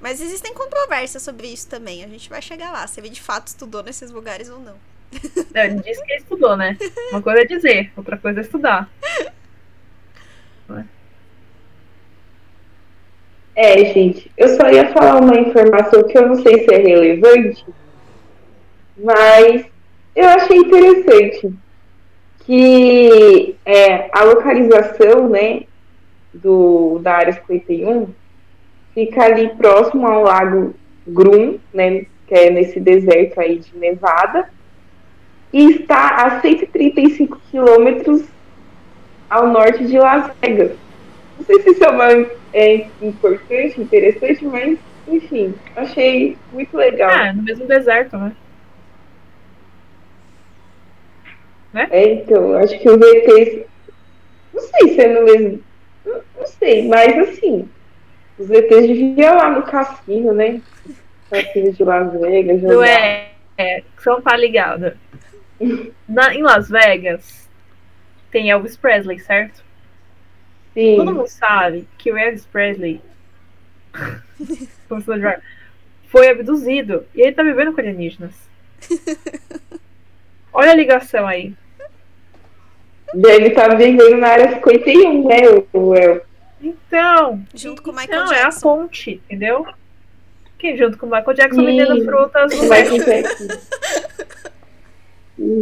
Mas 0.00 0.20
existem 0.20 0.54
controvérsias 0.54 1.22
sobre 1.22 1.46
isso 1.48 1.68
também. 1.68 2.02
A 2.02 2.08
gente 2.08 2.28
vai 2.28 2.40
chegar 2.40 2.72
lá, 2.72 2.86
se 2.86 2.98
ele 2.98 3.10
de 3.10 3.20
fato 3.20 3.48
estudou 3.48 3.82
nesses 3.82 4.10
lugares 4.10 4.48
ou 4.48 4.58
não. 4.58 4.89
Não 5.54 5.62
ele 5.62 5.82
disse 5.82 6.04
que 6.04 6.14
estudou, 6.14 6.56
né? 6.56 6.76
Uma 7.10 7.22
coisa 7.22 7.42
é 7.42 7.44
dizer, 7.44 7.92
outra 7.96 8.16
coisa 8.16 8.40
é 8.40 8.42
estudar. 8.42 8.88
É, 13.54 13.84
gente, 13.92 14.30
eu 14.38 14.48
só 14.48 14.70
ia 14.70 14.90
falar 14.92 15.20
uma 15.20 15.38
informação 15.38 16.02
que 16.04 16.16
eu 16.16 16.28
não 16.28 16.36
sei 16.36 16.64
se 16.64 16.72
é 16.72 16.78
relevante, 16.78 17.66
mas 18.96 19.66
eu 20.14 20.28
achei 20.28 20.56
interessante 20.56 21.52
que 22.46 23.56
é, 23.66 24.08
a 24.12 24.24
localização, 24.24 25.28
né, 25.28 25.64
do, 26.32 27.00
da 27.00 27.14
área 27.16 27.32
51 27.32 28.08
fica 28.94 29.24
ali 29.24 29.48
próximo 29.50 30.06
ao 30.06 30.22
lago 30.22 30.74
Grum, 31.06 31.58
né, 31.74 32.06
que 32.26 32.34
é 32.34 32.50
nesse 32.50 32.80
deserto 32.80 33.40
aí 33.40 33.58
de 33.58 33.76
Nevada, 33.76 34.48
e 35.52 35.70
está 35.72 36.26
a 36.26 36.40
135 36.40 37.40
quilômetros 37.50 38.24
ao 39.28 39.48
norte 39.48 39.84
de 39.86 39.98
Las 39.98 40.30
Vegas. 40.40 40.76
Não 41.38 41.44
sei 41.44 41.62
se 41.62 41.70
isso 41.70 41.84
é 41.84 41.88
uma 41.88 42.26
é 42.52 42.86
importante, 43.00 43.80
interessante, 43.80 44.44
mas 44.44 44.78
enfim, 45.08 45.54
achei 45.74 46.36
muito 46.52 46.76
legal. 46.76 47.10
Ah, 47.10 47.32
no 47.32 47.42
mesmo 47.42 47.66
deserto, 47.66 48.16
né? 48.16 48.32
né? 51.72 51.88
É, 51.90 52.14
então, 52.14 52.54
acho 52.56 52.78
que 52.78 52.88
os 52.88 53.00
ETs. 53.00 53.66
Não 54.52 54.60
sei 54.60 54.94
se 54.94 55.00
é 55.00 55.08
no 55.08 55.24
mesmo. 55.24 55.62
Não, 56.04 56.20
não 56.38 56.46
sei, 56.46 56.88
mas 56.88 57.18
assim, 57.28 57.68
os 58.38 58.50
ETs 58.50 58.86
deviam 58.86 59.36
lá 59.36 59.50
no 59.50 59.62
cassino, 59.62 60.32
né? 60.32 60.60
Cassino 61.30 61.72
de 61.72 61.84
Las 61.84 62.12
Vegas. 62.20 62.62
Não 62.62 62.82
é, 62.82 63.30
é, 63.56 63.82
só 63.98 64.20
tá 64.20 64.36
ligado. 64.36 64.92
Na, 66.08 66.34
em 66.34 66.42
Las 66.42 66.68
Vegas 66.68 67.48
tem 68.30 68.50
Elvis 68.50 68.76
Presley, 68.76 69.18
certo? 69.18 69.62
Sim. 70.72 70.96
Todo 70.96 71.14
mundo 71.14 71.28
sabe 71.28 71.86
que 71.98 72.12
o 72.12 72.16
Elvis 72.16 72.46
Presley 72.46 73.00
foi 76.08 76.28
abduzido 76.28 77.04
e 77.14 77.22
ele 77.22 77.32
tá 77.32 77.42
vivendo 77.42 77.72
com 77.72 77.80
alienígenas. 77.80 78.34
Olha 80.52 80.72
a 80.72 80.74
ligação 80.74 81.26
aí. 81.26 81.54
Ele 83.12 83.50
tá 83.50 83.68
vivendo 83.68 84.16
na 84.16 84.28
área 84.28 84.54
51, 84.54 85.28
né, 85.28 85.36
o 85.72 85.94
El? 85.94 86.22
Então. 86.62 87.42
Junto 87.54 87.82
com 87.82 87.90
o 87.90 87.94
Michael 87.94 88.22
então, 88.22 88.34
Jackson. 88.34 88.44
é 88.44 88.44
a 88.44 88.76
ponte, 88.76 89.10
entendeu? 89.10 89.66
Que 90.58 90.76
junto 90.76 90.96
com 90.96 91.06
o 91.06 91.10
Michael 91.10 91.34
Jackson 91.34 91.64
vendendo 91.64 92.04
frutas 92.04 92.56
no 92.56 92.68
México. 92.68 92.96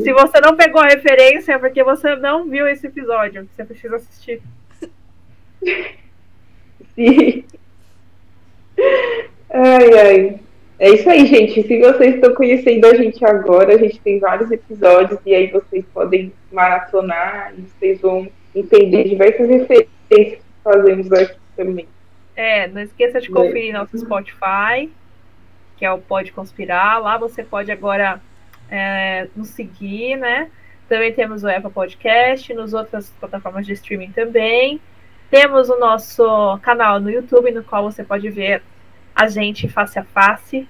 Se 0.03 0.13
você 0.13 0.41
não 0.41 0.57
pegou 0.57 0.81
a 0.81 0.89
referência, 0.89 1.53
é 1.53 1.59
porque 1.59 1.85
você 1.85 2.17
não 2.17 2.49
viu 2.49 2.67
esse 2.67 2.89
episódio. 2.89 3.49
Você 3.55 3.65
precisa 3.65 3.97
assistir. 3.97 4.43
Sim. 6.97 7.45
Ai, 9.51 9.99
ai. 9.99 10.41
É 10.81 10.91
isso 10.91 11.09
aí, 11.09 11.27
gente. 11.27 11.63
Se 11.63 11.79
vocês 11.79 12.17
estão 12.17 12.35
conhecendo 12.35 12.87
a 12.87 12.95
gente 12.95 13.25
agora, 13.25 13.75
a 13.75 13.79
gente 13.79 14.01
tem 14.01 14.19
vários 14.19 14.51
episódios 14.51 15.21
e 15.25 15.35
aí 15.35 15.47
vocês 15.49 15.85
podem 15.95 16.33
maratonar 16.51 17.53
e 17.57 17.63
vocês 17.63 18.01
vão 18.01 18.29
entender 18.55 19.05
diversas 19.05 19.49
referências 19.49 19.89
que 20.09 20.39
fazemos 20.65 21.13
aqui 21.13 21.37
também. 21.57 21.87
É, 22.35 22.67
não 22.69 22.81
esqueça 22.83 23.21
de 23.21 23.31
conferir 23.31 23.73
nosso 23.73 23.97
Spotify, 23.97 24.91
que 25.77 25.85
é 25.85 25.91
o 25.91 25.99
Pode 25.99 26.33
Conspirar. 26.33 27.01
Lá 27.01 27.17
você 27.17 27.45
pode 27.45 27.71
agora 27.71 28.21
é, 28.71 29.29
nos 29.35 29.49
seguir, 29.49 30.17
né? 30.17 30.51
Também 30.89 31.13
temos 31.13 31.45
o 31.45 31.49
Apple 31.49 31.71
Podcast, 31.71 32.53
nos 32.55 32.73
outras 32.73 33.11
plataformas 33.21 33.67
de 33.67 33.75
streaming 33.75 34.13
também. 34.13 34.81
Temos 35.31 35.69
o 35.69 35.79
nosso 35.79 36.59
canal 36.63 36.99
no 36.99 37.11
YouTube, 37.11 37.51
no 37.51 37.63
qual 37.63 37.83
você 37.83 38.03
pode 38.03 38.31
ver 38.31 38.63
a 39.15 39.29
gente 39.29 39.69
face 39.69 39.99
a 39.99 40.05
face 40.05 40.67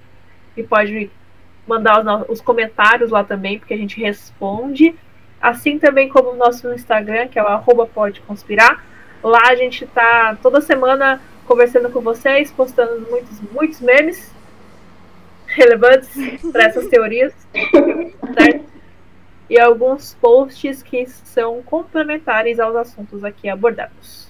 e 0.57 0.63
pode 0.63 1.09
mandar 1.65 1.99
os, 1.99 2.29
os 2.29 2.41
comentários 2.41 3.11
lá 3.11 3.23
também, 3.23 3.59
porque 3.59 3.73
a 3.73 3.77
gente 3.77 3.99
responde. 3.99 4.93
Assim 5.41 5.79
também 5.79 6.09
como 6.09 6.31
o 6.31 6.35
nosso 6.35 6.73
Instagram, 6.73 7.29
que 7.29 7.39
é 7.39 7.43
o 7.43 7.47
arroba 7.47 7.85
pode 7.85 8.19
conspirar. 8.21 8.83
Lá 9.23 9.43
a 9.47 9.55
gente 9.55 9.85
está 9.85 10.37
toda 10.41 10.59
semana 10.59 11.21
conversando 11.45 11.89
com 11.89 12.01
vocês, 12.01 12.51
postando 12.51 13.07
muitos, 13.09 13.39
muitos 13.51 13.79
memes 13.79 14.33
relevantes 15.49 16.09
para 16.51 16.65
essas 16.65 16.87
teorias, 16.87 17.33
certo? 18.33 18.69
E 19.49 19.59
alguns 19.59 20.13
posts 20.15 20.83
que 20.83 21.05
são 21.07 21.63
complementares 21.63 22.59
aos 22.59 22.75
assuntos 22.75 23.23
aqui 23.23 23.49
abordados. 23.49 24.29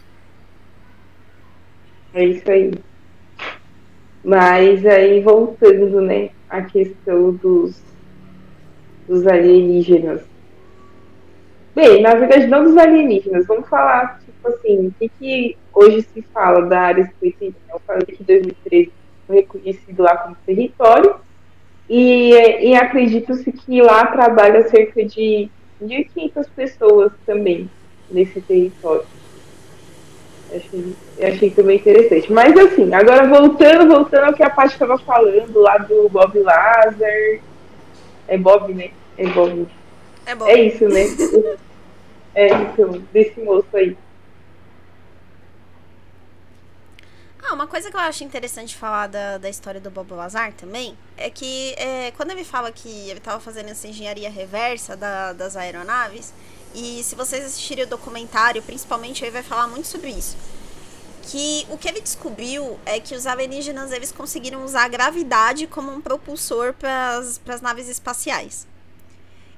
É 2.13 2.23
isso 2.23 2.49
aí. 2.49 2.71
Mas 4.23 4.85
aí 4.85 5.21
voltando, 5.21 6.01
né, 6.01 6.29
à 6.49 6.61
questão 6.61 7.33
dos, 7.33 7.81
dos 9.07 9.27
alienígenas. 9.27 10.21
Bem, 11.75 12.01
na 12.01 12.15
verdade 12.15 12.47
não 12.47 12.63
dos 12.63 12.77
alienígenas, 12.77 13.45
vamos 13.45 13.67
falar, 13.69 14.19
tipo 14.19 14.47
assim, 14.47 14.87
o 14.87 14.93
que, 14.97 15.09
que 15.19 15.57
hoje 15.73 16.01
se 16.01 16.21
fala 16.33 16.65
da 16.65 16.79
área 16.79 17.05
51. 17.19 17.53
Eu 17.71 17.79
falei 17.85 18.05
que 18.05 18.23
2013 18.23 18.85
foi 18.85 18.98
reconhecido 19.33 20.03
lá 20.03 20.17
como 20.17 20.35
território, 20.45 21.15
e, 21.89 22.69
e 22.69 22.75
acredito-se 22.75 23.51
que 23.51 23.81
lá 23.81 24.05
trabalha 24.05 24.67
cerca 24.69 25.03
de 25.03 25.49
1.500 25.81 26.47
pessoas 26.55 27.11
também 27.25 27.69
nesse 28.11 28.41
território. 28.41 29.05
Achei, 30.53 30.95
achei 31.21 31.49
também 31.51 31.77
interessante. 31.77 32.31
Mas 32.31 32.57
assim, 32.57 32.91
agora 32.93 33.27
voltando, 33.27 33.87
voltando 33.87 34.25
ao 34.25 34.33
que 34.33 34.43
a 34.43 34.49
Paty 34.49 34.73
estava 34.73 34.97
falando 34.97 35.59
lá 35.59 35.77
do 35.77 36.09
Bob 36.09 36.39
Lazar. 36.39 36.95
É 38.27 38.37
Bob, 38.37 38.73
né? 38.73 38.89
É 39.17 39.27
Bob. 39.27 39.67
É 40.25 40.35
Bob. 40.35 40.49
É 40.49 40.61
isso, 40.61 40.87
né? 40.87 41.01
é 42.33 42.47
isso, 42.47 43.03
desse 43.13 43.39
moço 43.41 43.67
aí. 43.73 43.95
Ah, 47.49 47.55
uma 47.55 47.65
coisa 47.65 47.89
que 47.89 47.95
eu 47.95 47.99
acho 47.99 48.23
interessante 48.23 48.75
falar 48.75 49.07
da, 49.07 49.39
da 49.39 49.49
história 49.49 49.81
do 49.81 49.89
Bob 49.89 50.13
Lazar 50.13 50.53
também 50.53 50.95
é 51.17 51.31
que 51.31 51.73
é, 51.77 52.11
quando 52.11 52.29
ele 52.29 52.43
fala 52.43 52.71
que 52.71 52.87
ele 53.09 53.17
estava 53.17 53.39
fazendo 53.39 53.69
essa 53.69 53.87
engenharia 53.87 54.29
reversa 54.29 54.95
da, 54.95 55.33
das 55.33 55.57
aeronaves, 55.57 56.31
e 56.75 57.03
se 57.03 57.15
vocês 57.15 57.43
assistirem 57.43 57.85
o 57.85 57.87
documentário, 57.87 58.61
principalmente, 58.61 59.23
ele 59.23 59.31
vai 59.31 59.41
falar 59.41 59.67
muito 59.67 59.87
sobre 59.87 60.11
isso. 60.11 60.37
Que 61.23 61.65
o 61.71 61.77
que 61.77 61.87
ele 61.87 62.01
descobriu 62.01 62.79
é 62.85 62.99
que 62.99 63.15
os 63.15 63.25
alienígenas 63.25 63.91
eles 63.91 64.11
conseguiram 64.11 64.63
usar 64.63 64.83
a 64.83 64.87
gravidade 64.87 65.65
como 65.65 65.91
um 65.91 65.99
propulsor 65.99 66.75
para 66.75 67.17
as 67.17 67.61
naves 67.61 67.89
espaciais. 67.89 68.67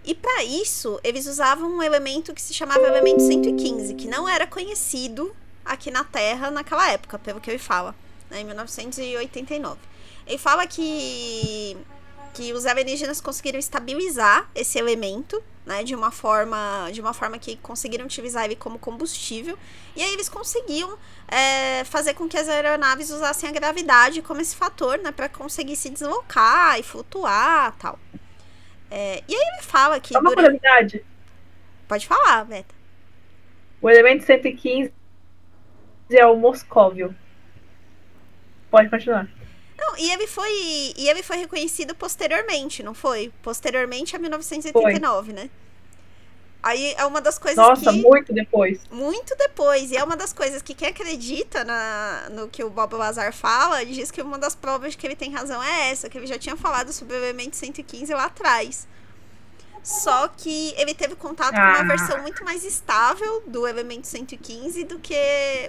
E 0.06 0.16
para 0.16 0.46
isso, 0.46 0.98
eles 1.04 1.26
usavam 1.28 1.70
um 1.70 1.84
elemento 1.84 2.34
que 2.34 2.42
se 2.42 2.54
chamava 2.54 2.88
elemento 2.88 3.22
115, 3.22 3.96
que 3.96 4.08
não 4.08 4.30
era 4.30 4.48
conhecido 4.48 5.36
aqui 5.66 5.92
na 5.92 6.04
Terra 6.04 6.52
naquela 6.52 6.90
época, 6.90 7.20
pelo 7.20 7.40
que 7.40 7.50
ele 7.50 7.60
fala, 7.60 7.96
né, 8.30 8.42
em 8.42 8.46
1989. 8.46 9.80
Ele 10.28 10.38
fala 10.38 10.68
que 10.68 11.78
que 12.34 12.54
os 12.54 12.66
alienígenas 12.66 13.20
conseguiram 13.20 13.60
estabilizar 13.60 14.50
esse 14.56 14.80
elemento, 14.80 15.42
né, 15.66 15.84
de 15.84 15.94
uma 15.94 16.12
forma, 16.12 16.90
de 16.92 17.02
uma 17.02 17.14
forma 17.14 17.38
que 17.38 17.58
conseguiram 17.58 18.06
utilizar 18.06 18.46
ele 18.46 18.56
como 18.56 18.80
combustível, 18.80 19.58
e 19.96 20.02
aí 20.02 20.14
eles 20.14 20.30
conseguiam 20.30 20.98
é, 21.28 21.84
fazer 21.84 22.14
com 22.14 22.28
que 22.28 22.38
as 22.38 22.48
aeronaves 22.48 23.10
usassem 23.10 23.50
a 23.50 23.52
gravidade 23.52 24.22
como 24.22 24.42
esse 24.42 24.56
fator, 24.56 24.98
né, 25.00 25.12
para 25.12 25.28
conseguir 25.30 25.76
se 25.76 25.90
deslocar 25.90 26.80
e 26.80 26.84
flutuar, 26.84 27.76
tal. 27.78 28.00
É, 28.90 29.24
e 29.28 29.36
aí 29.36 29.42
ele 29.54 29.64
fala 29.64 30.00
que 30.00 30.14
Só 30.14 30.20
uma 30.20 30.30
durante... 30.30 30.60
curiosidade. 30.60 31.06
Pode 31.88 32.08
falar, 32.08 32.46
Beta. 32.46 32.74
O 33.82 33.90
elemento 33.90 34.26
115 34.26 34.94
é 36.18 36.26
o 36.26 36.36
Moscóvio. 36.36 37.16
Pode 38.70 38.90
continuar. 38.90 39.28
Não, 39.78 39.98
e 39.98 40.12
ele 40.12 40.28
foi. 40.28 40.52
E 40.98 41.10
ele 41.10 41.24
foi 41.24 41.38
reconhecido 41.38 41.96
posteriormente, 41.96 42.84
não 42.84 42.94
foi? 42.94 43.32
Posteriormente 43.42 44.16
a 44.16 44.20
1989, 44.20 45.26
foi. 45.26 45.34
né? 45.34 45.50
Aí 46.64 46.94
é 46.96 47.06
uma 47.06 47.20
das 47.20 47.40
coisas 47.40 47.58
Nossa, 47.58 47.92
que. 47.92 48.02
muito 48.02 48.32
depois. 48.32 48.80
Muito 48.92 49.36
depois. 49.36 49.90
E 49.90 49.98
é 49.98 50.04
uma 50.04 50.16
das 50.16 50.32
coisas 50.32 50.62
que 50.62 50.76
quem 50.76 50.90
acredita 50.90 51.64
na, 51.64 52.30
no 52.30 52.48
que 52.48 52.64
o 52.64 52.70
Bob 52.70 52.94
Lazar 52.94 53.34
fala, 53.34 53.84
diz 53.84 54.12
que 54.12 54.22
uma 54.22 54.38
das 54.38 54.54
provas 54.54 54.92
de 54.92 54.98
que 54.98 55.08
ele 55.08 55.16
tem 55.16 55.32
razão 55.32 55.62
é 55.64 55.90
essa, 55.90 56.08
que 56.08 56.18
ele 56.18 56.28
já 56.28 56.38
tinha 56.38 56.56
falado 56.56 56.94
sobre 56.94 57.16
o 57.16 57.18
elemento 57.18 57.56
115 57.56 58.14
lá 58.14 58.26
atrás. 58.26 58.88
Só 59.84 60.28
que 60.28 60.74
ele 60.78 60.94
teve 60.94 61.16
contato 61.16 61.56
ah. 61.56 61.76
com 61.76 61.84
uma 61.84 61.94
ah. 61.94 61.98
versão 61.98 62.22
muito 62.22 62.44
mais 62.44 62.64
estável 62.64 63.44
do 63.48 63.68
elemento 63.68 64.06
115 64.08 64.84
do 64.84 65.00
que 65.00 65.16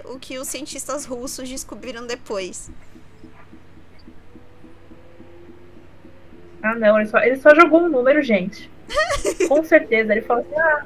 o 0.05 0.19
que 0.19 0.37
os 0.37 0.47
cientistas 0.47 1.05
russos 1.05 1.49
descobriram 1.49 2.05
depois. 2.05 2.69
Ah, 6.61 6.75
não, 6.75 6.97
ele 6.97 7.09
só, 7.09 7.19
ele 7.19 7.35
só 7.37 7.53
jogou 7.55 7.81
um 7.81 7.89
número, 7.89 8.21
gente. 8.21 8.71
Com 9.49 9.63
certeza. 9.63 10.13
Ele 10.13 10.21
falou 10.21 10.43
assim: 10.43 10.55
ah, 10.55 10.85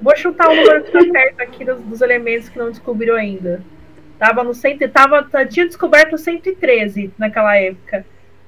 vou 0.00 0.16
chutar 0.16 0.48
o 0.48 0.54
número 0.54 0.84
que 0.84 0.92
tá 0.92 1.00
perto 1.12 1.40
aqui 1.40 1.64
dos, 1.64 1.80
dos 1.82 2.00
elementos 2.00 2.48
que 2.48 2.58
não 2.58 2.70
descobriram 2.70 3.14
ainda. 3.14 3.62
Tava 4.18 4.42
no 4.42 4.54
cento, 4.54 4.88
tava, 4.88 5.28
tinha 5.46 5.66
descoberto 5.66 6.16
113 6.16 7.12
naquela 7.18 7.54
época. 7.56 8.06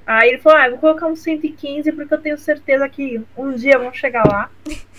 Aí 0.09 0.29
ele 0.29 0.39
falou: 0.39 0.57
ah, 0.57 0.69
vou 0.69 0.79
colocar 0.79 1.05
um 1.05 1.15
115 1.15 1.91
porque 1.91 2.11
eu 2.11 2.19
tenho 2.19 2.35
certeza 2.35 2.89
que 2.89 3.23
um 3.37 3.53
dia 3.53 3.77
vão 3.77 3.93
chegar 3.93 4.27
lá. 4.27 4.49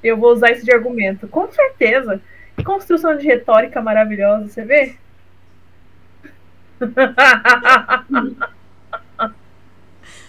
Eu 0.00 0.16
vou 0.18 0.32
usar 0.32 0.50
isso 0.50 0.64
de 0.66 0.72
argumento. 0.72 1.26
Com 1.26 1.50
certeza. 1.50 2.20
Que 2.54 2.62
construção 2.62 3.16
de 3.16 3.26
retórica 3.26 3.80
maravilhosa, 3.80 4.48
você 4.48 4.62
vê? 4.62 4.96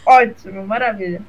Ótimo, 0.05 0.65
maravilha. 0.65 1.21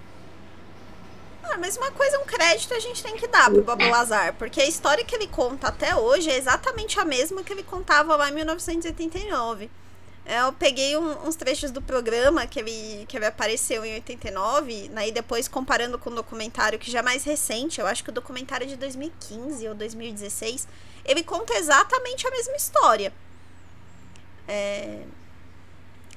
Ah, 1.42 1.58
mas 1.58 1.76
uma 1.76 1.90
coisa, 1.90 2.20
um 2.20 2.24
crédito 2.24 2.72
a 2.72 2.78
gente 2.78 3.02
tem 3.02 3.16
que 3.16 3.26
dar 3.26 3.50
pro 3.50 3.64
Bob 3.64 3.84
Lazar, 3.90 4.32
porque 4.34 4.60
a 4.60 4.68
história 4.68 5.04
que 5.04 5.16
ele 5.16 5.26
conta 5.26 5.66
até 5.66 5.96
hoje 5.96 6.30
é 6.30 6.36
exatamente 6.36 7.00
a 7.00 7.04
mesma 7.04 7.42
que 7.42 7.52
ele 7.52 7.64
contava 7.64 8.14
lá 8.14 8.30
em 8.30 8.34
1989. 8.34 9.68
Eu 10.28 10.52
peguei 10.52 10.96
um, 10.96 11.26
uns 11.26 11.36
trechos 11.36 11.70
do 11.70 11.80
programa 11.80 12.46
que 12.46 12.58
ele, 12.58 13.06
que 13.06 13.16
ele 13.16 13.26
apareceu 13.26 13.84
em 13.84 13.94
89, 13.94 14.88
né, 14.88 15.08
e 15.08 15.12
depois 15.12 15.46
comparando 15.46 15.98
com 15.98 16.10
o 16.10 16.14
documentário 16.14 16.78
que 16.80 16.90
já 16.90 16.98
é 16.98 17.02
mais 17.02 17.22
recente, 17.22 17.80
eu 17.80 17.86
acho 17.86 18.02
que 18.02 18.10
o 18.10 18.12
documentário 18.12 18.64
é 18.64 18.68
de 18.68 18.76
2015 18.76 19.68
ou 19.68 19.74
2016, 19.74 20.66
ele 21.04 21.22
conta 21.22 21.54
exatamente 21.54 22.26
a 22.26 22.30
mesma 22.30 22.56
história. 22.56 23.12
É, 24.48 25.02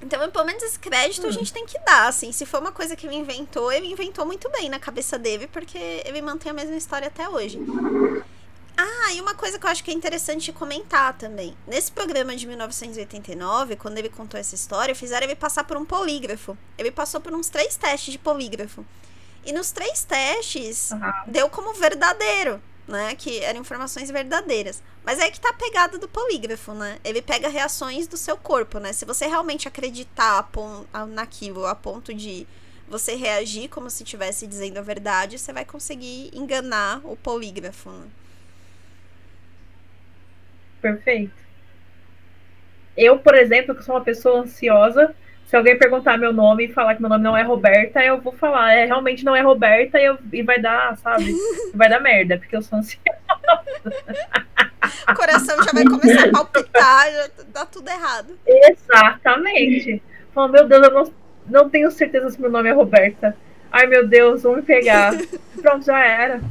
então, 0.02 0.30
pelo 0.32 0.46
menos 0.46 0.64
esse 0.64 0.80
crédito 0.80 1.26
hum. 1.26 1.30
a 1.30 1.32
gente 1.32 1.52
tem 1.52 1.66
que 1.66 1.78
dar, 1.80 2.08
assim. 2.08 2.32
Se 2.32 2.46
for 2.46 2.60
uma 2.62 2.72
coisa 2.72 2.96
que 2.96 3.06
ele 3.06 3.16
inventou, 3.16 3.72
ele 3.72 3.88
inventou 3.88 4.26
muito 4.26 4.50
bem 4.50 4.70
na 4.70 4.80
cabeça 4.80 5.20
dele, 5.20 5.48
porque 5.48 5.78
ele 6.06 6.22
mantém 6.22 6.52
a 6.52 6.54
mesma 6.54 6.76
história 6.76 7.08
até 7.08 7.28
hoje. 7.28 7.60
Ah, 8.82 9.14
e 9.14 9.20
uma 9.20 9.36
coisa 9.36 9.60
que 9.60 9.66
eu 9.66 9.70
acho 9.70 9.84
que 9.84 9.92
é 9.92 9.94
interessante 9.94 10.54
comentar 10.54 11.14
também. 11.18 11.54
Nesse 11.68 11.92
programa 11.92 12.34
de 12.34 12.48
1989, 12.48 13.76
quando 13.76 13.98
ele 13.98 14.08
contou 14.08 14.40
essa 14.40 14.56
história, 14.56 14.96
fizeram 14.96 15.28
ele 15.28 15.36
passar 15.36 15.66
por 15.66 15.76
um 15.76 15.84
polígrafo. 15.84 16.58
Ele 16.78 16.90
passou 16.90 17.20
por 17.20 17.34
uns 17.34 17.50
três 17.50 17.76
testes 17.76 18.14
de 18.14 18.18
polígrafo. 18.18 18.86
E 19.46 19.52
nos 19.52 19.72
três 19.72 20.06
testes, 20.06 20.92
uhum. 20.92 21.00
deu 21.28 21.50
como 21.50 21.74
verdadeiro 21.74 22.62
né? 22.88 23.16
Que 23.16 23.40
eram 23.40 23.60
informações 23.60 24.10
verdadeiras. 24.10 24.82
Mas 25.04 25.20
é 25.20 25.26
aí 25.26 25.32
que 25.32 25.40
tá 25.40 25.50
a 25.50 25.54
pegada 25.54 25.98
do 25.98 26.08
polígrafo, 26.08 26.74
né? 26.74 27.00
Ele 27.04 27.22
pega 27.22 27.48
reações 27.48 28.08
do 28.08 28.18
seu 28.18 28.36
corpo, 28.36 28.80
né? 28.80 28.92
Se 28.92 29.06
você 29.06 29.28
realmente 29.28 29.68
acreditar 29.68 30.50
naquilo 31.10 31.66
a 31.66 31.76
ponto 31.76 32.14
de 32.14 32.48
você 32.88 33.14
reagir 33.14 33.70
como 33.70 33.90
se 33.90 34.04
estivesse 34.04 34.48
dizendo 34.48 34.80
a 34.80 34.82
verdade, 34.82 35.38
você 35.38 35.54
vai 35.54 35.64
conseguir 35.64 36.32
enganar 36.34 37.02
o 37.04 37.16
polígrafo. 37.16 37.92
Né? 37.92 38.08
Perfeito. 40.82 41.34
Eu, 42.96 43.18
por 43.20 43.36
exemplo, 43.36 43.76
que 43.76 43.84
sou 43.84 43.96
uma 43.96 44.04
pessoa 44.04 44.42
ansiosa, 44.42 45.16
se 45.46 45.56
alguém 45.56 45.78
perguntar 45.78 46.18
meu 46.18 46.32
nome 46.32 46.66
e 46.66 46.74
falar 46.74 46.96
que 46.96 47.02
meu 47.02 47.10
nome 47.10 47.24
não 47.24 47.36
é 47.36 47.42
Roberta, 47.42 48.04
eu 48.04 48.20
vou 48.22 48.34
falar, 48.34 48.74
é, 48.74 48.86
realmente 48.86 49.24
não 49.26 49.36
é 49.36 49.42
Roberta 49.42 50.00
e, 50.00 50.06
eu, 50.06 50.18
e 50.32 50.44
vai 50.44 50.62
dar, 50.62 50.96
sabe? 50.98 51.34
vai 51.74 51.90
dar 51.90 52.00
merda, 52.00 52.38
porque 52.38 52.56
eu 52.56 52.62
sou 52.62 52.78
ansiosa. 52.78 53.20
O 55.10 55.16
coração 55.16 55.64
já 55.64 55.72
vai 55.72 55.84
começar 55.86 56.28
a 56.28 56.32
palpitar, 56.32 57.12
já 57.12 57.30
dá 57.48 57.66
tudo 57.66 57.90
errado. 57.90 58.38
Exatamente. 58.46 60.04
Fala, 60.34 60.48
meu 60.50 60.68
Deus, 60.68 60.84
eu 60.84 60.92
não, 60.92 61.14
não 61.48 61.70
tenho 61.70 61.90
certeza 61.90 62.30
se 62.30 62.40
meu 62.40 62.50
nome 62.50 62.70
é 62.70 62.74
Roberta. 62.74 63.36
Ai, 63.72 63.88
meu 63.88 64.08
Deus, 64.08 64.44
vão 64.44 64.56
me 64.56 64.62
pegar. 64.62 65.14
Pronto, 65.62 65.86
já 65.86 66.00
era. 66.00 66.42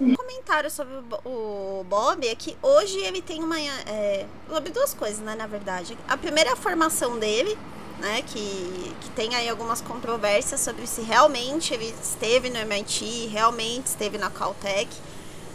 Um 0.00 0.14
comentário 0.14 0.70
sobre 0.70 0.94
o 1.24 1.84
Bob 1.88 2.26
é 2.26 2.34
que 2.34 2.56
hoje 2.62 2.98
ele 2.98 3.20
tem 3.20 3.42
uma. 3.42 3.58
É, 3.60 4.26
sobre 4.48 4.70
duas 4.70 4.94
coisas, 4.94 5.18
né, 5.18 5.34
na 5.34 5.46
verdade. 5.46 5.98
A 6.06 6.16
primeira 6.16 6.50
é 6.50 6.52
a 6.52 6.56
formação 6.56 7.18
dele, 7.18 7.58
né, 7.98 8.22
que, 8.22 8.94
que 9.00 9.10
tem 9.10 9.34
aí 9.34 9.48
algumas 9.48 9.80
controvérsias 9.80 10.60
sobre 10.60 10.86
se 10.86 11.02
realmente 11.02 11.74
ele 11.74 11.92
esteve 12.00 12.48
no 12.48 12.58
MIT, 12.58 13.26
realmente 13.26 13.86
esteve 13.86 14.18
na 14.18 14.30
Caltech. 14.30 14.88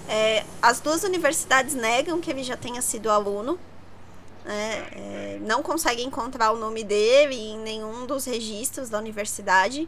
É, 0.09 0.43
as 0.61 0.81
duas 0.81 1.03
universidades 1.03 1.73
negam 1.73 2.19
que 2.19 2.29
ele 2.29 2.43
já 2.43 2.57
tenha 2.57 2.81
sido 2.81 3.09
aluno. 3.09 3.57
Né, 4.43 4.87
é, 4.91 5.39
não 5.43 5.63
conseguem 5.63 6.05
encontrar 6.05 6.51
o 6.51 6.57
nome 6.57 6.83
dele 6.83 7.35
em 7.35 7.57
nenhum 7.59 8.05
dos 8.05 8.25
registros 8.25 8.89
da 8.89 8.97
universidade. 8.97 9.87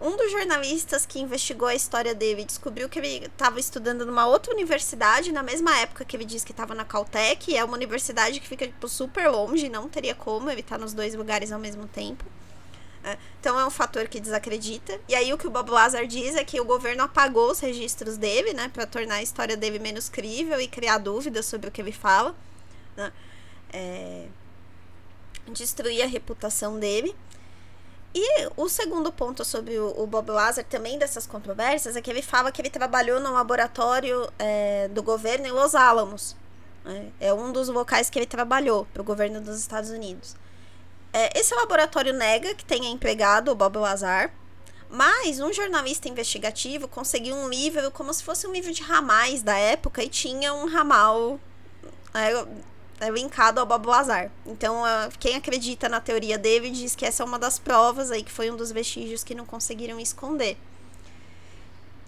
Um 0.00 0.16
dos 0.16 0.30
jornalistas 0.30 1.06
que 1.06 1.18
investigou 1.18 1.66
a 1.66 1.74
história 1.74 2.14
dele 2.14 2.44
descobriu 2.44 2.88
que 2.88 2.98
ele 2.98 3.26
estava 3.26 3.58
estudando 3.58 4.04
numa 4.04 4.26
outra 4.26 4.52
universidade 4.52 5.32
na 5.32 5.42
mesma 5.42 5.78
época 5.78 6.04
que 6.04 6.14
ele 6.14 6.24
disse 6.24 6.44
que 6.44 6.52
estava 6.52 6.74
na 6.74 6.84
Caltech. 6.84 7.56
É 7.56 7.64
uma 7.64 7.74
universidade 7.74 8.38
que 8.38 8.46
fica 8.46 8.66
tipo, 8.66 8.88
super 8.88 9.28
longe, 9.28 9.68
não 9.70 9.88
teria 9.88 10.14
como 10.14 10.50
ele 10.50 10.60
estar 10.60 10.76
tá 10.76 10.82
nos 10.82 10.92
dois 10.92 11.14
lugares 11.14 11.50
ao 11.50 11.58
mesmo 11.58 11.86
tempo. 11.86 12.24
É, 13.02 13.16
então 13.40 13.58
é 13.58 13.64
um 13.64 13.70
fator 13.70 14.06
que 14.08 14.20
desacredita. 14.20 15.00
E 15.08 15.14
aí 15.14 15.32
o 15.32 15.38
que 15.38 15.46
o 15.46 15.50
Bob 15.50 15.70
Lazar 15.70 16.06
diz 16.06 16.34
é 16.34 16.44
que 16.44 16.60
o 16.60 16.64
governo 16.64 17.04
apagou 17.04 17.50
os 17.50 17.60
registros 17.60 18.16
dele, 18.18 18.52
né, 18.52 18.68
para 18.68 18.84
tornar 18.84 19.16
a 19.16 19.22
história 19.22 19.56
dele 19.56 19.78
menos 19.78 20.08
crível 20.08 20.60
e 20.60 20.68
criar 20.68 20.98
dúvidas 20.98 21.46
sobre 21.46 21.68
o 21.68 21.72
que 21.72 21.80
ele 21.80 21.92
fala, 21.92 22.34
né? 22.96 23.12
É, 23.72 24.26
destruir 25.52 26.02
a 26.02 26.06
reputação 26.06 26.78
dele. 26.78 27.14
E 28.18 28.48
o 28.56 28.66
segundo 28.66 29.12
ponto 29.12 29.44
sobre 29.44 29.78
o, 29.78 30.06
Bob 30.06 30.30
Lazar, 30.30 30.64
também 30.64 30.98
dessas 30.98 31.26
controvérsias, 31.26 31.96
é 31.96 32.00
que 32.00 32.10
ele 32.10 32.22
fala 32.22 32.50
que 32.50 32.62
ele 32.62 32.70
trabalhou 32.70 33.20
no 33.20 33.30
laboratório 33.30 34.26
é, 34.38 34.88
do 34.88 35.02
governo 35.02 35.46
em 35.46 35.50
Los 35.50 35.74
Alamos. 35.74 36.34
Né? 36.82 37.10
É 37.20 37.34
um 37.34 37.52
dos 37.52 37.68
locais 37.68 38.08
que 38.08 38.18
ele 38.18 38.24
trabalhou 38.24 38.86
para 38.86 39.02
o 39.02 39.04
governo 39.04 39.38
dos 39.38 39.60
Estados 39.60 39.90
Unidos. 39.90 40.34
É, 41.12 41.38
esse 41.38 41.54
laboratório 41.54 42.14
nega 42.14 42.54
que 42.54 42.64
tenha 42.64 42.88
empregado 42.88 43.50
o 43.50 43.54
Bob 43.54 43.76
Lazar, 43.76 44.32
mas 44.88 45.38
um 45.38 45.52
jornalista 45.52 46.08
investigativo 46.08 46.88
conseguiu 46.88 47.36
um 47.36 47.50
livro 47.50 47.90
como 47.90 48.14
se 48.14 48.24
fosse 48.24 48.46
um 48.46 48.52
livro 48.52 48.72
de 48.72 48.82
ramais 48.82 49.42
da 49.42 49.58
época 49.58 50.02
e 50.02 50.08
tinha 50.08 50.54
um 50.54 50.66
ramal. 50.66 51.38
É, 52.14 52.46
é 53.00 53.10
linkado 53.10 53.60
ao 53.60 53.66
Bob 53.66 53.86
Lazar. 53.86 54.30
Então, 54.46 54.82
uh, 54.82 55.10
quem 55.18 55.36
acredita 55.36 55.88
na 55.88 56.00
teoria 56.00 56.38
dele 56.38 56.70
diz 56.70 56.94
que 56.94 57.04
essa 57.04 57.22
é 57.22 57.26
uma 57.26 57.38
das 57.38 57.58
provas 57.58 58.10
aí, 58.10 58.22
que 58.22 58.32
foi 58.32 58.50
um 58.50 58.56
dos 58.56 58.72
vestígios 58.72 59.22
que 59.22 59.34
não 59.34 59.44
conseguiram 59.44 60.00
esconder. 60.00 60.56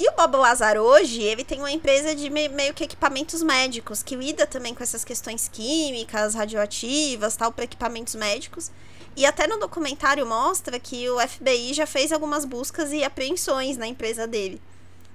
E 0.01 0.09
o 0.09 0.13
Bob 0.13 0.37
Lazar 0.37 0.77
hoje, 0.77 1.23
ele 1.23 1.43
tem 1.43 1.59
uma 1.59 1.73
empresa 1.73 2.15
de 2.15 2.31
meio 2.31 2.73
que 2.73 2.85
equipamentos 2.85 3.43
médicos, 3.43 4.01
que 4.01 4.15
lida 4.15 4.47
também 4.47 4.73
com 4.73 4.83
essas 4.83 5.05
questões 5.05 5.49
químicas, 5.49 6.35
radioativas, 6.35 7.37
tal, 7.37 7.51
para 7.51 7.65
equipamentos 7.65 8.15
médicos. 8.15 8.71
E 9.17 9.27
até 9.27 9.49
no 9.49 9.59
documentário 9.59 10.25
mostra 10.25 10.79
que 10.79 11.11
o 11.11 11.19
FBI 11.19 11.75
já 11.75 11.85
fez 11.85 12.13
algumas 12.13 12.45
buscas 12.45 12.93
e 12.93 13.03
apreensões 13.03 13.77
na 13.77 13.89
empresa 13.89 14.29
dele. 14.29 14.63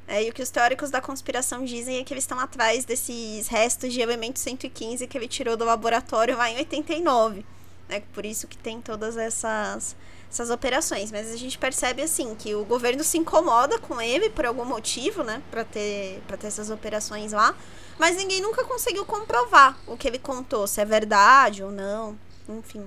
É, 0.08 0.24
e 0.24 0.30
o 0.30 0.34
que 0.34 0.42
os 0.42 0.50
teóricos 0.50 0.92
da 0.92 1.00
conspiração 1.00 1.64
dizem 1.64 1.98
é 1.98 2.04
que 2.04 2.14
eles 2.14 2.24
estão 2.24 2.40
atrás 2.40 2.84
desses 2.84 3.48
restos 3.48 3.94
de 3.94 4.02
elemento 4.02 4.40
115 4.40 5.08
que 5.08 5.18
ele 5.18 5.28
tirou 5.28 5.56
do 5.56 5.64
laboratório 5.64 6.36
lá 6.38 6.50
em 6.50 6.58
89. 6.58 7.46
Né? 7.88 8.02
Por 8.14 8.26
isso 8.26 8.48
que 8.48 8.58
tem 8.58 8.82
todas 8.82 9.16
essas, 9.16 9.96
essas 10.30 10.50
operações. 10.50 11.12
Mas 11.12 11.32
a 11.32 11.38
gente 11.38 11.58
percebe 11.58 12.02
assim 12.02 12.36
que 12.36 12.54
o 12.54 12.66
governo 12.66 13.04
se 13.04 13.18
incomoda 13.18 13.80
com 13.80 14.02
ele 14.02 14.30
por 14.30 14.46
algum 14.46 14.66
motivo, 14.66 15.24
né? 15.24 15.42
Para 15.50 15.64
ter, 15.64 16.22
pra 16.28 16.36
ter 16.36 16.48
essas 16.48 16.70
operações 16.70 17.32
lá. 17.32 17.56
Mas 17.98 18.18
ninguém 18.18 18.42
nunca 18.42 18.64
conseguiu 18.66 19.06
comprovar 19.06 19.78
o 19.88 19.96
que 19.96 20.08
ele 20.08 20.20
contou, 20.20 20.68
se 20.68 20.82
é 20.82 20.86
verdade 20.86 21.64
ou 21.64 21.72
não. 21.72 22.18
Enfim. 22.50 22.84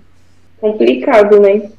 Complicado, 0.60 1.40
né? 1.40 1.70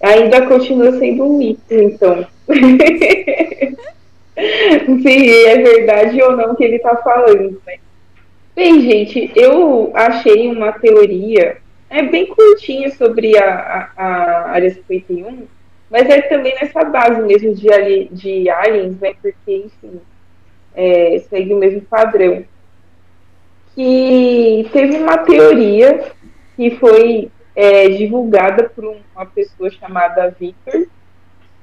Ainda 0.00 0.46
continua 0.46 0.98
sendo 0.98 1.24
um 1.24 1.36
mito, 1.36 1.74
então. 1.74 2.26
se 4.34 5.46
é 5.46 5.58
verdade 5.58 6.22
ou 6.22 6.36
não 6.36 6.54
que 6.54 6.64
ele 6.64 6.76
está 6.76 6.96
falando, 6.96 7.60
né? 7.66 7.76
Bem, 8.54 8.80
gente, 8.80 9.30
eu 9.34 9.90
achei 9.94 10.50
uma 10.50 10.72
teoria 10.72 11.62
é 11.92 12.02
bem 12.02 12.26
curtinha 12.26 12.90
sobre 12.90 13.36
a, 13.36 13.90
a, 13.94 14.04
a 14.04 14.50
área 14.50 14.70
51, 14.70 15.46
mas 15.90 16.08
é 16.08 16.22
também 16.22 16.54
nessa 16.54 16.82
base 16.84 17.20
mesmo 17.20 17.54
de, 17.54 18.08
de 18.10 18.48
aliens, 18.48 18.98
né? 18.98 19.12
Porque, 19.20 19.66
enfim, 19.66 20.00
é, 20.74 21.22
segue 21.28 21.52
o 21.52 21.58
mesmo 21.58 21.82
padrão. 21.82 22.44
Que 23.74 24.66
teve 24.72 24.96
uma 24.96 25.18
teoria 25.18 26.02
que 26.56 26.70
foi 26.76 27.30
é, 27.54 27.90
divulgada 27.90 28.70
por 28.70 28.86
uma 28.86 29.26
pessoa 29.26 29.70
chamada 29.70 30.34
Victor, 30.40 30.86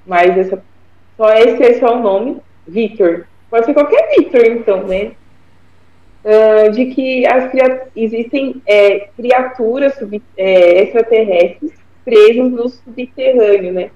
mas 0.06 0.38
essa, 0.38 0.64
só 1.18 1.34
esse 1.34 1.64
é 1.64 1.80
só 1.80 1.98
o 1.98 2.04
nome, 2.04 2.40
Victor. 2.70 3.28
Pode 3.50 3.66
ser 3.66 3.74
qualquer 3.74 4.10
Victor, 4.16 4.46
então, 4.46 4.88
né? 4.88 5.12
Uh, 6.24 6.72
de 6.72 6.88
que 6.88 7.26
as, 7.26 7.50
existem 7.96 8.62
é, 8.66 9.08
criaturas 9.16 9.94
é, 10.38 10.84
extraterrestres 10.84 11.72
presas 12.04 12.52
no 12.52 12.68
subterrâneo, 12.68 13.74
né? 13.74 13.92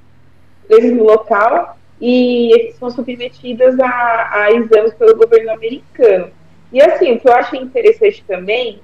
Presas 0.68 0.94
no 0.94 1.04
local 1.04 1.78
e 2.02 2.74
são 2.80 2.90
submetidas 2.90 3.80
a, 3.80 4.30
a 4.32 4.52
exames 4.52 4.94
pelo 4.94 5.16
governo 5.16 5.52
americano. 5.52 6.32
E 6.72 6.82
assim, 6.82 7.14
o 7.14 7.20
que 7.20 7.28
eu 7.28 7.34
acho 7.34 7.56
interessante 7.56 8.24
também 8.28 8.80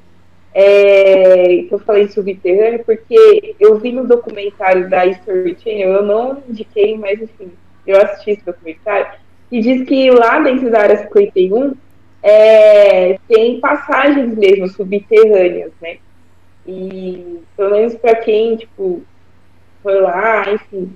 é, 0.54 1.64
que 1.68 1.70
eu 1.72 1.80
falei 1.80 2.08
subterrâneo, 2.08 2.84
porque 2.84 3.56
eu 3.60 3.78
vi 3.78 3.92
no 3.92 4.08
documentário 4.08 4.90
da 4.90 5.06
History 5.06 5.58
Channel, 5.62 5.94
eu 5.94 6.04
não 6.04 6.44
indiquei, 6.48 6.98
mas 6.98 7.22
enfim, 7.22 7.52
eu 7.86 7.98
assisti 8.02 8.32
esse 8.32 8.46
documentário, 8.46 9.20
e 9.52 9.62
diz 9.62 9.88
que 9.88 10.12
lá 10.12 10.40
dentro 10.40 10.70
da 10.70 10.82
área 10.82 10.98
51 10.98 11.74
é, 12.22 13.18
tem 13.28 13.60
passagens 13.60 14.36
mesmo 14.38 14.68
subterrâneas, 14.68 15.72
né? 15.82 15.98
E 16.68 17.40
pelo 17.58 17.72
menos 17.72 17.96
para 17.96 18.16
quem, 18.16 18.58
tipo, 18.58 19.02
foi 19.82 20.00
lá, 20.02 20.52
enfim, 20.52 20.92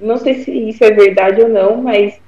não 0.00 0.16
sei 0.16 0.42
se 0.42 0.50
isso 0.50 0.84
é 0.84 0.90
verdade 0.90 1.42
ou 1.42 1.48
não, 1.48 1.76
mas 1.82 2.18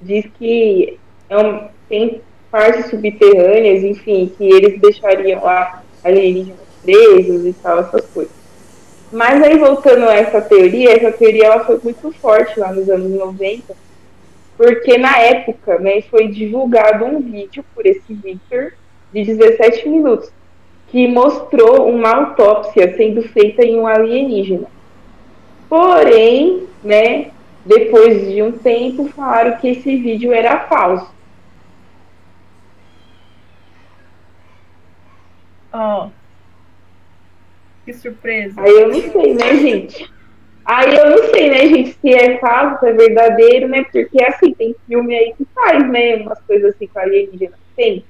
diz 0.00 0.26
que 0.38 0.98
é 1.28 1.38
um, 1.38 1.68
tem 1.88 2.20
partes 2.50 2.90
subterrâneas, 2.90 3.82
enfim, 3.82 4.30
que 4.36 4.44
eles 4.44 4.80
deixariam 4.80 5.42
lá 5.42 5.82
alienígenas 6.04 6.60
presos 6.82 7.46
e 7.46 7.52
tal, 7.54 7.80
essas 7.80 8.04
coisas. 8.06 8.32
Mas 9.12 9.42
aí 9.42 9.58
voltando 9.58 10.08
a 10.08 10.14
essa 10.14 10.40
teoria, 10.40 10.96
essa 10.96 11.12
teoria 11.12 11.46
ela 11.46 11.64
foi 11.64 11.78
muito 11.82 12.10
forte 12.12 12.58
lá 12.58 12.72
nos 12.72 12.88
anos 12.88 13.10
90, 13.10 13.74
porque 14.62 14.96
na 14.96 15.18
época 15.18 15.80
né, 15.80 16.02
foi 16.02 16.28
divulgado 16.28 17.04
um 17.04 17.20
vídeo 17.20 17.64
por 17.74 17.84
esse 17.84 18.14
Victor 18.14 18.74
de 19.12 19.24
17 19.24 19.88
minutos 19.88 20.32
que 20.86 21.08
mostrou 21.08 21.90
uma 21.90 22.14
autópsia 22.14 22.96
sendo 22.96 23.22
feita 23.22 23.64
em 23.64 23.80
um 23.80 23.88
alienígena. 23.88 24.68
Porém, 25.68 26.68
né, 26.84 27.32
depois 27.66 28.30
de 28.30 28.40
um 28.40 28.52
tempo, 28.52 29.08
falaram 29.08 29.56
que 29.56 29.66
esse 29.66 29.96
vídeo 29.96 30.32
era 30.32 30.68
falso. 30.68 31.12
Ó. 35.72 36.06
Oh. 36.06 36.10
Que 37.84 37.92
surpresa. 37.94 38.60
Aí 38.60 38.70
eu 38.70 38.90
não 38.90 39.10
sei, 39.10 39.34
né, 39.34 39.56
gente? 39.56 40.11
Aí 40.64 40.94
eu 40.94 41.10
não 41.10 41.30
sei, 41.30 41.50
né, 41.50 41.66
gente, 41.66 41.98
se 42.00 42.14
é 42.14 42.38
falso, 42.38 42.80
se 42.80 42.86
é 42.86 42.92
verdadeiro, 42.92 43.68
né? 43.68 43.84
Porque 43.84 44.22
assim, 44.24 44.54
tem 44.54 44.76
filme 44.86 45.14
aí 45.14 45.34
que 45.36 45.44
faz, 45.54 45.88
né? 45.90 46.16
Umas 46.16 46.40
coisas 46.42 46.74
assim 46.74 46.86
com 46.86 47.00
alienígena. 47.00 47.58
Tem. 47.76 48.04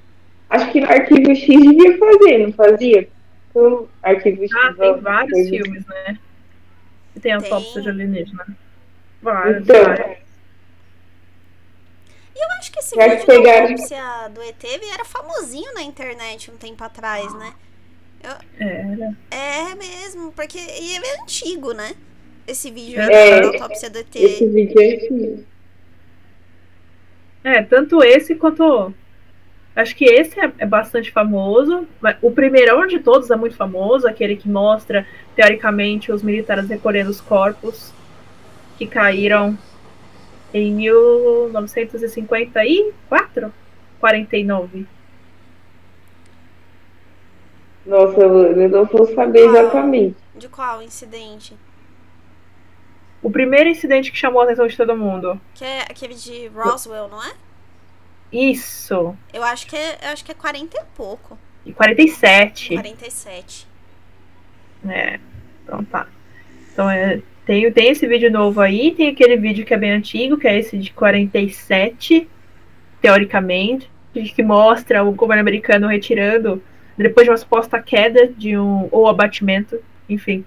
Acho 0.51 0.71
que 0.71 0.81
no 0.81 0.91
Arquivo 0.91 1.35
X 1.35 1.47
devia 1.47 1.99
fazer, 1.99 2.38
não 2.38 2.53
fazia? 2.53 3.09
O 3.55 3.88
Arquivo 4.03 4.43
X. 4.43 4.51
Ah, 4.55 4.75
tem 4.79 5.01
vários 5.01 5.33
coisa. 5.33 5.49
filmes, 5.49 5.87
né? 5.87 6.19
Que 7.15 7.21
tem 7.21 7.33
a 7.33 7.37
autópsia 7.37 7.81
de 7.81 7.88
alienígena. 7.88 8.47
Vários, 9.23 9.62
então, 9.62 9.85
vários. 9.85 10.23
E 12.35 12.45
eu 12.45 12.49
acho 12.59 12.73
que 12.73 12.79
esse 12.81 12.95
Já 12.95 13.09
vídeo 13.09 13.43
da 13.43 13.62
autópsia 13.62 14.29
do 14.35 14.43
ET 14.43 14.65
era 14.93 15.05
famosinho 15.05 15.73
na 15.75 15.83
internet 15.83 16.51
um 16.51 16.57
tempo 16.57 16.83
atrás, 16.85 17.33
né? 17.35 17.55
Era. 18.59 19.17
É 19.31 19.75
mesmo, 19.75 20.33
porque 20.33 20.59
e 20.59 20.97
ele 20.97 21.07
é 21.07 21.23
antigo, 21.23 21.73
né? 21.73 21.95
Esse 22.53 22.71
vídeo 22.71 23.01
É. 23.01 23.41
da 23.41 23.47
autópsia 23.49 23.88
do 23.88 23.99
ET. 23.99 24.15
Esse 24.15 24.47
vídeo 24.47 24.79
é 24.81 24.95
assim. 24.97 25.45
É, 27.43 27.62
tanto 27.62 28.03
esse 28.05 28.35
quanto. 28.35 28.93
Acho 29.75 29.97
que 29.97 30.05
esse 30.05 30.38
é, 30.38 30.53
é 30.59 30.67
bastante 30.67 31.11
famoso. 31.11 31.88
mas 31.99 32.19
O 32.21 32.31
primeirão 32.31 32.87
de 32.87 32.99
todos 32.99 33.31
é 33.31 33.37
muito 33.37 33.57
famoso, 33.57 34.07
aquele 34.07 34.37
que 34.37 34.51
mostra, 34.51 35.07
teoricamente, 35.35 36.12
os 36.12 36.23
militares 36.23 36.69
recolhendo 36.69 37.09
os 37.11 37.23
corpos 37.23 37.91
que 38.77 38.87
caíram 38.87 39.57
em 40.53 40.71
1954? 40.75 43.51
49. 43.99 44.87
Nossa, 47.87 48.21
eu, 48.21 48.61
eu 48.61 48.69
não 48.69 48.85
vou 48.85 49.07
saber 49.07 49.47
exatamente. 49.47 50.17
De 50.37 50.51
qual 50.51 50.83
incidente? 50.83 51.57
O 53.23 53.31
primeiro 53.31 53.69
incidente 53.69 54.11
que 54.11 54.19
chamou 54.19 54.41
a 54.41 54.45
atenção 54.45 54.67
de 54.67 54.77
todo 54.77 54.97
mundo. 54.97 55.41
Que 55.55 55.65
é 55.65 55.83
aquele 55.83 56.15
de 56.15 56.49
Roswell, 56.49 57.09
não 57.09 57.23
é? 57.23 57.33
Isso. 58.33 59.17
Eu 59.33 59.45
acho 59.45 59.67
que 59.67 59.77
é, 59.77 59.99
eu 60.03 60.09
acho 60.09 60.25
que 60.25 60.33
é 60.33 60.35
40 60.35 60.77
e 60.77 60.85
pouco. 60.97 61.39
E 61.65 61.73
47. 61.73 62.75
47. 62.75 63.69
É, 64.89 65.21
então 65.63 65.85
tá. 65.85 66.09
Então 66.73 66.91
é, 66.91 67.23
tem, 67.47 67.71
tem 67.73 67.89
esse 67.91 68.07
vídeo 68.07 68.31
novo 68.31 68.61
aí, 68.61 68.93
tem 68.93 69.09
aquele 69.09 69.37
vídeo 69.37 69.65
que 69.65 69.75
é 69.75 69.77
bem 69.77 69.93
antigo, 69.93 70.37
que 70.37 70.49
é 70.49 70.59
esse 70.59 70.77
de 70.79 70.93
47, 70.93 72.29
teoricamente, 73.01 73.91
que 74.13 74.43
mostra 74.43 75.05
o 75.05 75.13
governo 75.13 75.43
americano 75.43 75.87
retirando, 75.87 76.63
depois 76.97 77.25
de 77.25 77.31
uma 77.31 77.37
suposta 77.37 77.81
queda 77.81 78.27
de 78.27 78.57
um, 78.57 78.89
ou 78.91 79.09
abatimento, 79.09 79.79
enfim, 80.09 80.45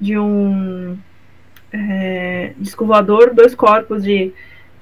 de 0.00 0.18
um 0.18 0.98
é, 1.72 2.52
disco 2.58 2.84
voador, 2.86 3.34
dois 3.34 3.54
corpos 3.54 4.02
de, 4.02 4.32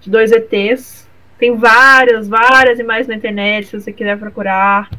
de 0.00 0.10
dois 0.10 0.30
ETs. 0.32 1.08
Tem 1.38 1.56
várias, 1.56 2.28
várias 2.28 2.78
imagens 2.78 3.06
na 3.06 3.14
internet, 3.14 3.66
se 3.66 3.80
você 3.80 3.92
quiser 3.92 4.18
procurar 4.18 4.90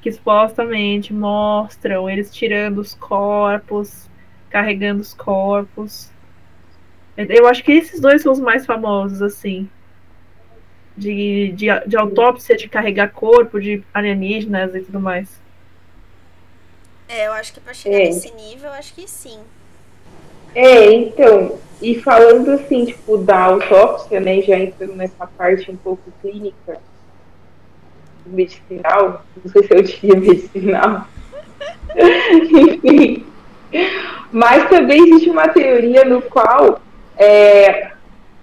que 0.00 0.10
supostamente 0.12 1.12
mostram 1.12 2.08
eles 2.08 2.32
tirando 2.32 2.78
os 2.78 2.94
corpos, 2.94 4.08
carregando 4.48 5.02
os 5.02 5.12
corpos. 5.12 6.10
Eu 7.16 7.48
acho 7.48 7.64
que 7.64 7.72
esses 7.72 8.00
dois 8.00 8.22
são 8.22 8.32
os 8.32 8.38
mais 8.40 8.64
famosos, 8.64 9.20
assim. 9.22 9.68
De, 10.96 11.52
de, 11.52 11.66
de 11.86 11.96
autópsia, 11.96 12.56
de 12.56 12.68
carregar 12.68 13.10
corpo, 13.10 13.60
de 13.60 13.82
alienígenas 13.92 14.74
e 14.74 14.80
tudo 14.80 15.00
mais. 15.00 15.40
É, 17.08 17.26
eu 17.26 17.32
acho 17.32 17.52
que 17.52 17.60
pra 17.60 17.72
chegar 17.72 17.96
É. 17.96 18.04
nesse 18.06 18.32
nível, 18.32 18.68
eu 18.68 18.74
acho 18.74 18.94
que 18.94 19.06
sim. 19.08 19.40
É, 20.54 20.92
então, 20.92 21.58
e 21.80 22.00
falando 22.00 22.50
assim, 22.52 22.86
tipo, 22.86 23.18
da 23.18 23.44
autópsia, 23.44 24.20
né, 24.20 24.40
já 24.42 24.58
entrando 24.58 24.96
nessa 24.96 25.26
parte 25.26 25.70
um 25.70 25.76
pouco 25.76 26.02
clínica, 26.20 26.78
medicinal, 28.26 29.24
não 29.42 29.52
sei 29.52 29.62
se 29.62 29.74
eu 29.74 29.82
diria 29.82 30.16
medicinal, 30.16 31.06
enfim, 31.96 33.24
mas 34.32 34.68
também 34.68 35.02
existe 35.08 35.30
uma 35.30 35.48
teoria 35.48 36.04
no 36.04 36.20
qual 36.22 36.80
é, 37.16 37.92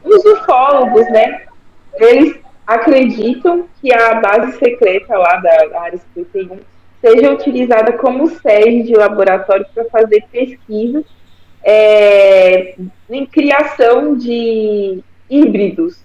os 0.03 0.25
ufólogos, 0.25 1.05
né, 1.11 1.45
eles 1.95 2.37
acreditam 2.65 3.67
que 3.79 3.93
a 3.93 4.15
base 4.15 4.57
secreta 4.57 5.17
lá 5.17 5.37
da 5.37 5.81
área 5.81 5.99
51 6.15 6.59
seja 6.99 7.31
utilizada 7.31 7.93
como 7.93 8.27
sede 8.27 8.83
de 8.83 8.95
laboratório 8.95 9.65
para 9.73 9.85
fazer 9.85 10.23
pesquisas 10.31 11.05
é, 11.67 12.75
em 13.09 13.25
criação 13.25 14.15
de 14.15 15.03
híbridos 15.27 15.99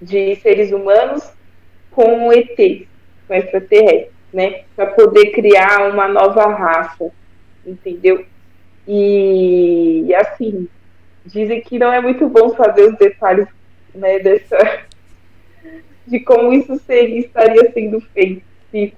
de 0.00 0.34
seres 0.36 0.72
humanos 0.72 1.30
com 1.90 2.32
ET, 2.32 2.56
com 3.26 3.34
extraterrestres, 3.34 4.14
né? 4.32 4.62
Para 4.74 4.86
poder 4.86 5.32
criar 5.32 5.90
uma 5.92 6.08
nova 6.08 6.46
raça, 6.46 7.10
entendeu? 7.66 8.24
E, 8.86 10.06
e, 10.06 10.14
assim, 10.14 10.66
dizem 11.26 11.60
que 11.60 11.78
não 11.78 11.92
é 11.92 12.00
muito 12.00 12.26
bom 12.26 12.56
saber 12.56 12.88
os 12.88 12.96
detalhes 12.96 13.46
né, 13.94 14.18
dessa, 14.20 14.56
de 16.06 16.20
como 16.20 16.50
isso 16.54 16.78
seria, 16.86 17.18
estaria 17.18 17.70
sendo 17.72 18.00
feito, 18.00 18.42
se 18.70 18.94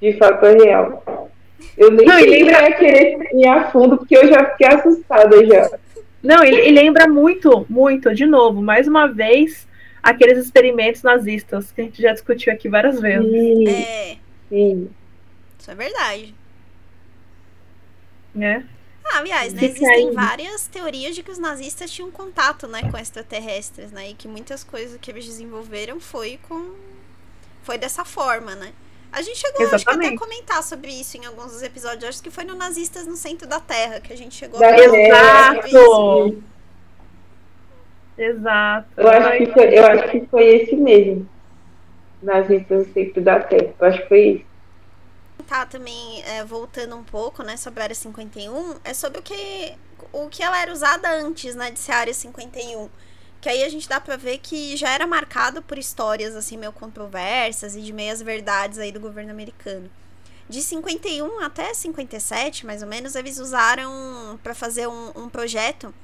de 0.00 0.12
fato 0.14 0.44
é 0.46 0.54
real. 0.54 1.30
Eu 1.76 1.90
nem 1.90 2.06
Não, 2.06 2.18
e 2.18 2.26
lembra- 2.26 2.68
ia 2.68 2.76
querer 2.76 3.18
ir 3.34 3.46
a 3.48 3.70
fundo, 3.70 3.96
porque 3.98 4.16
eu 4.16 4.26
já 4.28 4.50
fiquei 4.50 4.66
assustada 4.68 5.46
já. 5.46 5.78
Não, 6.22 6.42
ele, 6.44 6.56
ele 6.56 6.80
lembra 6.80 7.06
muito, 7.06 7.66
muito, 7.68 8.14
de 8.14 8.26
novo, 8.26 8.60
mais 8.62 8.88
uma 8.88 9.06
vez, 9.06 9.66
aqueles 10.02 10.38
experimentos 10.38 11.02
nazistas 11.02 11.70
que 11.72 11.80
a 11.80 11.84
gente 11.84 12.00
já 12.02 12.12
discutiu 12.12 12.52
aqui 12.52 12.68
várias 12.68 13.00
vezes. 13.00 13.30
Sim, 13.30 13.68
É, 13.68 14.16
sim. 14.48 14.90
isso 15.58 15.70
é 15.70 15.74
verdade. 15.74 16.34
Né? 18.34 18.64
Ah, 19.04 19.18
aliás, 19.18 19.54
né, 19.54 19.64
existem 19.64 20.10
várias 20.12 20.66
teorias 20.66 21.14
de 21.14 21.22
que 21.22 21.30
os 21.30 21.38
nazistas 21.38 21.90
tinham 21.90 22.10
contato, 22.10 22.66
né, 22.66 22.82
com 22.90 22.98
extraterrestres, 22.98 23.92
né, 23.92 24.10
e 24.10 24.14
que 24.14 24.26
muitas 24.26 24.64
coisas 24.64 24.98
que 25.00 25.10
eles 25.10 25.24
desenvolveram 25.24 26.00
foi 26.00 26.38
com 26.48 26.74
foi 27.62 27.78
dessa 27.78 28.04
forma, 28.04 28.54
né? 28.54 28.72
A 29.16 29.22
gente 29.22 29.38
chegou 29.38 29.62
acho 29.62 29.70
que 29.70 29.74
até 29.74 29.74
a 29.74 29.76
Exatamente. 29.78 30.18
comentar 30.18 30.62
sobre 30.62 30.90
isso 30.92 31.16
em 31.16 31.24
alguns 31.24 31.50
dos 31.50 31.62
episódios, 31.62 32.04
acho 32.04 32.22
que 32.22 32.30
foi 32.30 32.44
no 32.44 32.54
Nazistas 32.54 33.06
no 33.06 33.16
Centro 33.16 33.48
da 33.48 33.58
Terra 33.58 33.98
que 33.98 34.12
a 34.12 34.16
gente 34.16 34.34
chegou 34.34 34.60
Da 34.60 34.68
a 34.68 34.76
falar 34.76 35.54
sobre 35.54 35.68
isso. 35.68 35.78
Exato! 35.78 36.42
Exato. 38.18 38.88
Eu 38.98 39.08
acho, 39.08 39.38
que 39.38 39.46
foi, 39.52 39.78
eu 39.78 39.86
acho 39.86 40.10
que 40.10 40.26
foi 40.26 40.44
esse 40.44 40.76
mesmo. 40.76 41.26
Nazistas 42.22 42.86
do 42.86 42.92
centro 42.92 43.22
da 43.22 43.40
Terra. 43.40 43.72
Eu 43.78 43.86
acho 43.86 44.02
que 44.02 44.08
foi 44.08 44.20
isso. 44.28 44.44
tá 45.48 45.64
também 45.64 46.22
é, 46.24 46.44
voltando 46.44 46.94
um 46.94 47.04
pouco, 47.04 47.42
né, 47.42 47.56
sobre 47.56 47.80
a 47.80 47.84
área 47.84 47.94
51, 47.94 48.76
é 48.84 48.92
sobre 48.92 49.20
o 49.20 49.22
que 49.22 49.74
o 50.12 50.28
que 50.28 50.42
ela 50.42 50.60
era 50.60 50.70
usada 50.70 51.08
antes, 51.10 51.54
né, 51.54 51.70
de 51.70 51.78
ser 51.78 51.92
a 51.92 51.96
área 52.00 52.12
51. 52.12 52.90
Que 53.46 53.50
aí 53.50 53.62
a 53.62 53.68
gente 53.68 53.88
dá 53.88 54.00
pra 54.00 54.16
ver 54.16 54.38
que 54.38 54.76
já 54.76 54.90
era 54.90 55.06
marcado 55.06 55.62
por 55.62 55.78
histórias 55.78 56.34
assim 56.34 56.56
meio 56.56 56.72
controversas 56.72 57.76
e 57.76 57.80
de 57.80 57.92
meias 57.92 58.20
verdades 58.20 58.76
aí 58.76 58.90
do 58.90 58.98
governo 58.98 59.30
americano. 59.30 59.88
De 60.48 60.60
51 60.60 61.38
até 61.38 61.72
57, 61.72 62.66
mais 62.66 62.82
ou 62.82 62.88
menos, 62.88 63.14
eles 63.14 63.38
usaram 63.38 64.36
pra 64.42 64.52
fazer 64.52 64.88
um, 64.88 65.12
um 65.14 65.28
projeto 65.28 65.94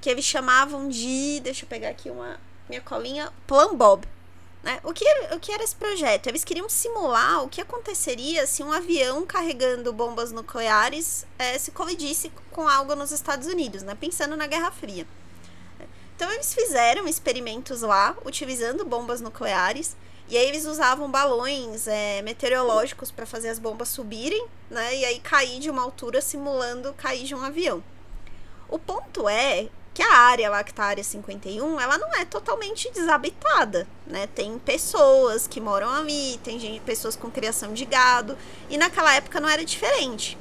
que 0.00 0.08
eles 0.08 0.24
chamavam 0.24 0.88
de, 0.88 1.40
deixa 1.44 1.66
eu 1.66 1.68
pegar 1.68 1.90
aqui 1.90 2.08
uma 2.08 2.40
minha 2.66 2.80
colinha, 2.80 3.30
Plan 3.46 3.76
Bob. 3.76 4.08
Né? 4.62 4.80
O, 4.82 4.94
que, 4.94 5.04
o 5.34 5.38
que 5.38 5.52
era 5.52 5.62
esse 5.62 5.76
projeto? 5.76 6.28
Eles 6.28 6.44
queriam 6.44 6.66
simular 6.70 7.44
o 7.44 7.48
que 7.50 7.60
aconteceria 7.60 8.46
se 8.46 8.62
um 8.62 8.72
avião 8.72 9.26
carregando 9.26 9.92
bombas 9.92 10.32
nucleares 10.32 11.26
eh, 11.38 11.58
se 11.58 11.72
colidisse 11.72 12.32
com 12.50 12.66
algo 12.66 12.94
nos 12.94 13.12
Estados 13.12 13.46
Unidos, 13.48 13.82
né? 13.82 13.94
pensando 13.94 14.34
na 14.34 14.46
Guerra 14.46 14.70
Fria. 14.70 15.06
Então 16.20 16.30
eles 16.30 16.52
fizeram 16.52 17.08
experimentos 17.08 17.80
lá, 17.80 18.14
utilizando 18.26 18.84
bombas 18.84 19.22
nucleares, 19.22 19.96
e 20.28 20.36
aí 20.36 20.46
eles 20.46 20.66
usavam 20.66 21.10
balões 21.10 21.86
eh, 21.86 22.20
meteorológicos 22.20 23.10
para 23.10 23.24
fazer 23.24 23.48
as 23.48 23.58
bombas 23.58 23.88
subirem, 23.88 24.46
né? 24.68 24.96
E 24.96 25.04
aí 25.06 25.18
cair 25.18 25.58
de 25.60 25.70
uma 25.70 25.80
altura 25.80 26.20
simulando 26.20 26.92
cair 26.92 27.24
de 27.24 27.34
um 27.34 27.42
avião. 27.42 27.82
O 28.68 28.78
ponto 28.78 29.30
é 29.30 29.70
que 29.94 30.02
a 30.02 30.12
área 30.14 30.50
lá 30.50 30.62
que 30.62 30.74
tá 30.74 30.84
a 30.84 30.88
área 30.88 31.02
51, 31.02 31.80
ela 31.80 31.96
não 31.96 32.14
é 32.14 32.26
totalmente 32.26 32.90
desabitada, 32.90 33.88
né? 34.06 34.26
Tem 34.26 34.58
pessoas 34.58 35.46
que 35.46 35.58
moram 35.58 35.88
ali, 35.88 36.38
tem 36.44 36.60
gente, 36.60 36.80
pessoas 36.80 37.16
com 37.16 37.30
criação 37.30 37.72
de 37.72 37.86
gado, 37.86 38.36
e 38.68 38.76
naquela 38.76 39.14
época 39.14 39.40
não 39.40 39.48
era 39.48 39.64
diferente. 39.64 40.36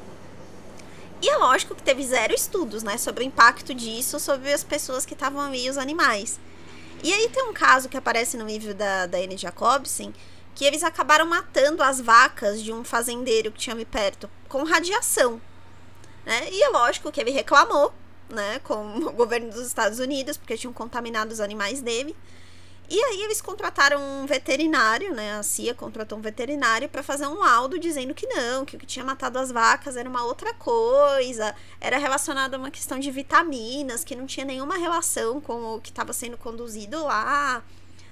E 1.21 1.29
é 1.29 1.37
lógico 1.37 1.75
que 1.75 1.83
teve 1.83 2.05
zero 2.05 2.33
estudos, 2.33 2.81
né, 2.81 2.97
sobre 2.97 3.23
o 3.23 3.27
impacto 3.27 3.73
disso 3.73 4.19
sobre 4.19 4.53
as 4.53 4.63
pessoas 4.63 5.05
que 5.05 5.13
estavam 5.13 5.41
ali 5.41 5.65
e 5.65 5.69
os 5.69 5.77
animais. 5.77 6.39
E 7.03 7.13
aí 7.13 7.29
tem 7.29 7.43
um 7.43 7.53
caso 7.53 7.89
que 7.89 7.97
aparece 7.97 8.37
no 8.37 8.45
livro 8.45 8.73
da, 8.73 9.05
da 9.05 9.17
Anne 9.17 9.37
Jacobsen, 9.37 10.13
que 10.55 10.65
eles 10.65 10.83
acabaram 10.83 11.25
matando 11.25 11.81
as 11.81 12.01
vacas 12.01 12.61
de 12.61 12.73
um 12.73 12.83
fazendeiro 12.83 13.51
que 13.51 13.59
tinha 13.59 13.73
ali 13.73 13.85
perto 13.85 14.29
com 14.47 14.63
radiação. 14.63 15.41
Né? 16.25 16.49
E 16.51 16.63
é 16.63 16.69
lógico 16.69 17.11
que 17.11 17.19
ele 17.19 17.31
reclamou, 17.31 17.93
né, 18.29 18.59
com 18.59 18.97
o 18.97 19.11
governo 19.11 19.49
dos 19.49 19.65
Estados 19.65 19.99
Unidos, 19.99 20.37
porque 20.37 20.57
tinham 20.57 20.73
contaminado 20.73 21.31
os 21.31 21.39
animais 21.39 21.81
dele. 21.81 22.15
E 22.91 22.99
aí 23.03 23.21
eles 23.21 23.39
contrataram 23.39 24.01
um 24.01 24.25
veterinário, 24.25 25.13
né? 25.13 25.37
A 25.37 25.43
CIA 25.43 25.75
contratou 25.75 26.17
um 26.17 26.21
veterinário 26.21 26.89
para 26.89 27.03
fazer 27.03 27.27
um 27.27 27.35
laudo 27.35 27.77
dizendo 27.77 28.15
que 28.15 28.25
não, 28.25 28.65
que 28.65 28.75
o 28.75 28.79
que 28.79 28.85
tinha 28.87 29.05
matado 29.05 29.37
as 29.37 29.51
vacas 29.51 29.95
era 29.95 30.09
uma 30.09 30.25
outra 30.25 30.55
coisa, 30.55 31.55
era 31.79 31.99
relacionado 31.99 32.55
a 32.55 32.57
uma 32.57 32.71
questão 32.71 32.97
de 32.97 33.11
vitaminas, 33.11 34.03
que 34.03 34.15
não 34.15 34.25
tinha 34.25 34.43
nenhuma 34.43 34.75
relação 34.75 35.39
com 35.39 35.75
o 35.75 35.79
que 35.79 35.89
estava 35.89 36.13
sendo 36.13 36.35
conduzido 36.35 37.03
lá, 37.03 37.63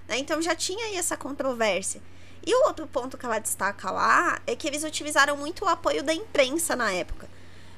Né? 0.08 0.20
Então 0.20 0.42
já 0.42 0.56
tinha 0.56 0.86
aí 0.86 0.96
essa 0.96 1.18
controvérsia. 1.18 2.00
E 2.46 2.54
o 2.54 2.68
outro 2.68 2.86
ponto 2.88 3.18
que 3.18 3.26
ela 3.26 3.40
destaca 3.40 3.90
lá 3.92 4.40
é 4.46 4.56
que 4.56 4.68
eles 4.68 4.84
utilizaram 4.84 5.36
muito 5.36 5.66
o 5.66 5.68
apoio 5.68 6.04
da 6.04 6.13
imprensa 6.13 6.76
na 6.76 6.92
época. 6.92 7.28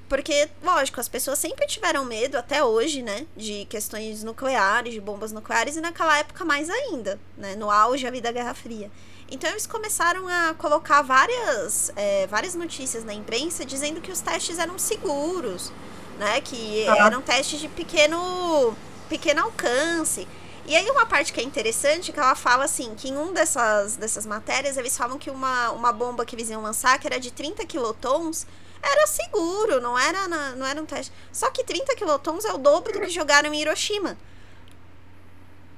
Porque, 0.09 0.49
lógico, 0.63 0.99
as 0.99 1.07
pessoas 1.07 1.37
sempre 1.37 1.67
tiveram 1.67 2.03
medo, 2.03 2.35
até 2.35 2.63
hoje, 2.63 3.03
né? 3.03 3.27
De 3.37 3.65
questões 3.65 4.23
nucleares, 4.23 4.91
de 4.91 4.99
bombas 4.99 5.31
nucleares, 5.31 5.77
e 5.77 5.81
naquela 5.81 6.17
época 6.17 6.43
mais 6.43 6.67
ainda, 6.67 7.19
né? 7.37 7.55
No 7.55 7.69
auge 7.69 8.07
ali 8.07 8.19
da 8.19 8.31
Guerra 8.31 8.55
Fria. 8.55 8.91
Então 9.31 9.47
eles 9.51 9.67
começaram 9.67 10.27
a 10.27 10.55
colocar 10.55 11.03
várias, 11.03 11.91
é, 11.95 12.25
várias 12.25 12.55
notícias 12.55 13.03
na 13.03 13.13
imprensa 13.13 13.63
dizendo 13.63 14.01
que 14.01 14.11
os 14.11 14.19
testes 14.19 14.57
eram 14.57 14.79
seguros, 14.79 15.71
né? 16.17 16.41
Que 16.41 16.87
ah. 16.87 17.05
eram 17.05 17.21
testes 17.21 17.59
de 17.59 17.67
pequeno, 17.67 18.75
pequeno 19.07 19.43
alcance. 19.43 20.27
E 20.65 20.75
aí 20.75 20.89
uma 20.89 21.05
parte 21.05 21.31
que 21.31 21.39
é 21.39 21.43
interessante, 21.43 22.11
que 22.11 22.19
ela 22.19 22.35
fala 22.35 22.65
assim, 22.65 22.95
que 22.95 23.09
em 23.09 23.17
um 23.17 23.31
dessas, 23.31 23.95
dessas 23.95 24.25
matérias, 24.25 24.77
eles 24.77 24.97
falam 24.97 25.19
que 25.19 25.29
uma, 25.29 25.71
uma 25.71 25.91
bomba 25.91 26.25
que 26.25 26.35
eles 26.35 26.49
iam 26.49 26.61
lançar, 26.61 26.99
que 26.99 27.07
era 27.07 27.19
de 27.19 27.31
30 27.31 27.65
quilotons, 27.65 28.47
era 28.81 29.07
seguro, 29.07 29.81
não 29.81 29.97
era, 29.97 30.27
na, 30.27 30.55
não 30.55 30.65
era 30.65 30.81
um 30.81 30.85
teste. 30.85 31.11
Só 31.31 31.49
que 31.49 31.63
30 31.63 31.95
quilotons 31.95 32.45
é 32.45 32.53
o 32.53 32.57
dobro 32.57 32.93
do 32.93 32.99
que 33.01 33.09
jogaram 33.09 33.53
em 33.53 33.61
Hiroshima. 33.61 34.17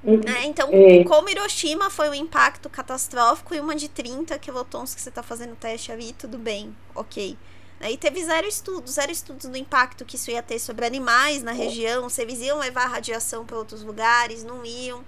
Né? 0.02 0.46
Então, 0.46 0.68
é. 0.72 1.04
como 1.04 1.28
Hiroshima 1.28 1.88
foi 1.88 2.08
um 2.08 2.14
impacto 2.14 2.68
catastrófico 2.68 3.54
e 3.54 3.60
uma 3.60 3.76
de 3.76 3.88
30 3.88 4.36
quilotons 4.38 4.94
que 4.94 5.00
você 5.00 5.08
está 5.08 5.22
fazendo 5.22 5.54
teste 5.54 5.92
ali, 5.92 6.12
tudo 6.12 6.38
bem, 6.38 6.76
ok. 6.94 7.36
E 7.80 7.96
teve 7.96 8.24
zero 8.24 8.46
estudos, 8.46 8.92
zero 8.92 9.10
estudos 9.10 9.46
do 9.46 9.56
impacto 9.56 10.04
que 10.04 10.14
isso 10.14 10.30
ia 10.30 10.42
ter 10.42 10.58
sobre 10.60 10.86
animais 10.86 11.42
na 11.42 11.50
região, 11.50 12.08
se 12.08 12.22
eles 12.22 12.40
iam 12.40 12.58
levar 12.58 12.86
radiação 12.86 13.44
para 13.44 13.58
outros 13.58 13.82
lugares, 13.82 14.44
não 14.44 14.64
iam. 14.64 15.04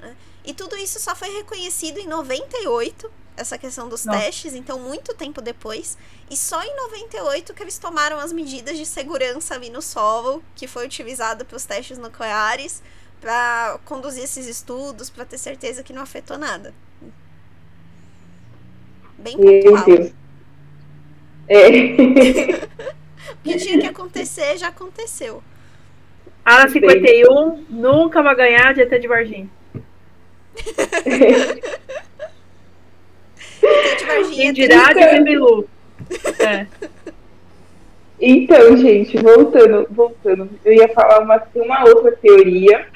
Né? 0.00 0.16
E 0.44 0.52
tudo 0.52 0.76
isso 0.76 0.98
só 0.98 1.14
foi 1.14 1.28
reconhecido 1.30 1.98
em 1.98 2.06
98 2.06 3.10
essa 3.40 3.58
questão 3.58 3.88
dos 3.88 4.04
Nossa. 4.04 4.18
testes, 4.18 4.54
então 4.54 4.78
muito 4.78 5.14
tempo 5.14 5.40
depois. 5.40 5.96
E 6.30 6.36
só 6.36 6.62
em 6.62 6.76
98 6.76 7.54
que 7.54 7.62
eles 7.62 7.78
tomaram 7.78 8.18
as 8.18 8.32
medidas 8.32 8.76
de 8.76 8.84
segurança 8.84 9.54
ali 9.54 9.70
no 9.70 9.80
solo, 9.80 10.42
que 10.54 10.66
foi 10.66 10.84
utilizado 10.86 11.44
para 11.44 11.56
os 11.56 11.64
testes 11.64 11.98
nucleares, 11.98 12.82
para 13.20 13.78
conduzir 13.84 14.24
esses 14.24 14.46
estudos, 14.46 15.10
para 15.10 15.24
ter 15.24 15.38
certeza 15.38 15.82
que 15.82 15.92
não 15.92 16.02
afetou 16.02 16.38
nada. 16.38 16.74
Bem 19.18 19.36
pontual. 19.36 20.12
É. 21.48 21.68
o 23.34 23.42
que 23.42 23.56
tinha 23.56 23.80
que 23.80 23.86
acontecer 23.86 24.56
já 24.56 24.68
aconteceu. 24.68 25.42
A 26.44 26.68
51 26.68 27.66
nunca 27.68 28.22
vai 28.22 28.34
ganhar 28.34 28.72
de 28.72 28.82
ET 28.82 29.00
de 29.00 29.08
Varginha. 29.08 29.48
Quem 34.34 34.52
dirá 34.52 34.92
de 34.92 35.20
Bilu. 35.24 35.68
É. 36.38 36.66
Então, 38.20 38.76
gente, 38.76 39.16
voltando, 39.16 39.86
voltando, 39.90 40.50
eu 40.62 40.74
ia 40.74 40.88
falar 40.88 41.20
uma, 41.20 41.42
uma 41.54 41.84
outra 41.84 42.12
teoria, 42.12 42.86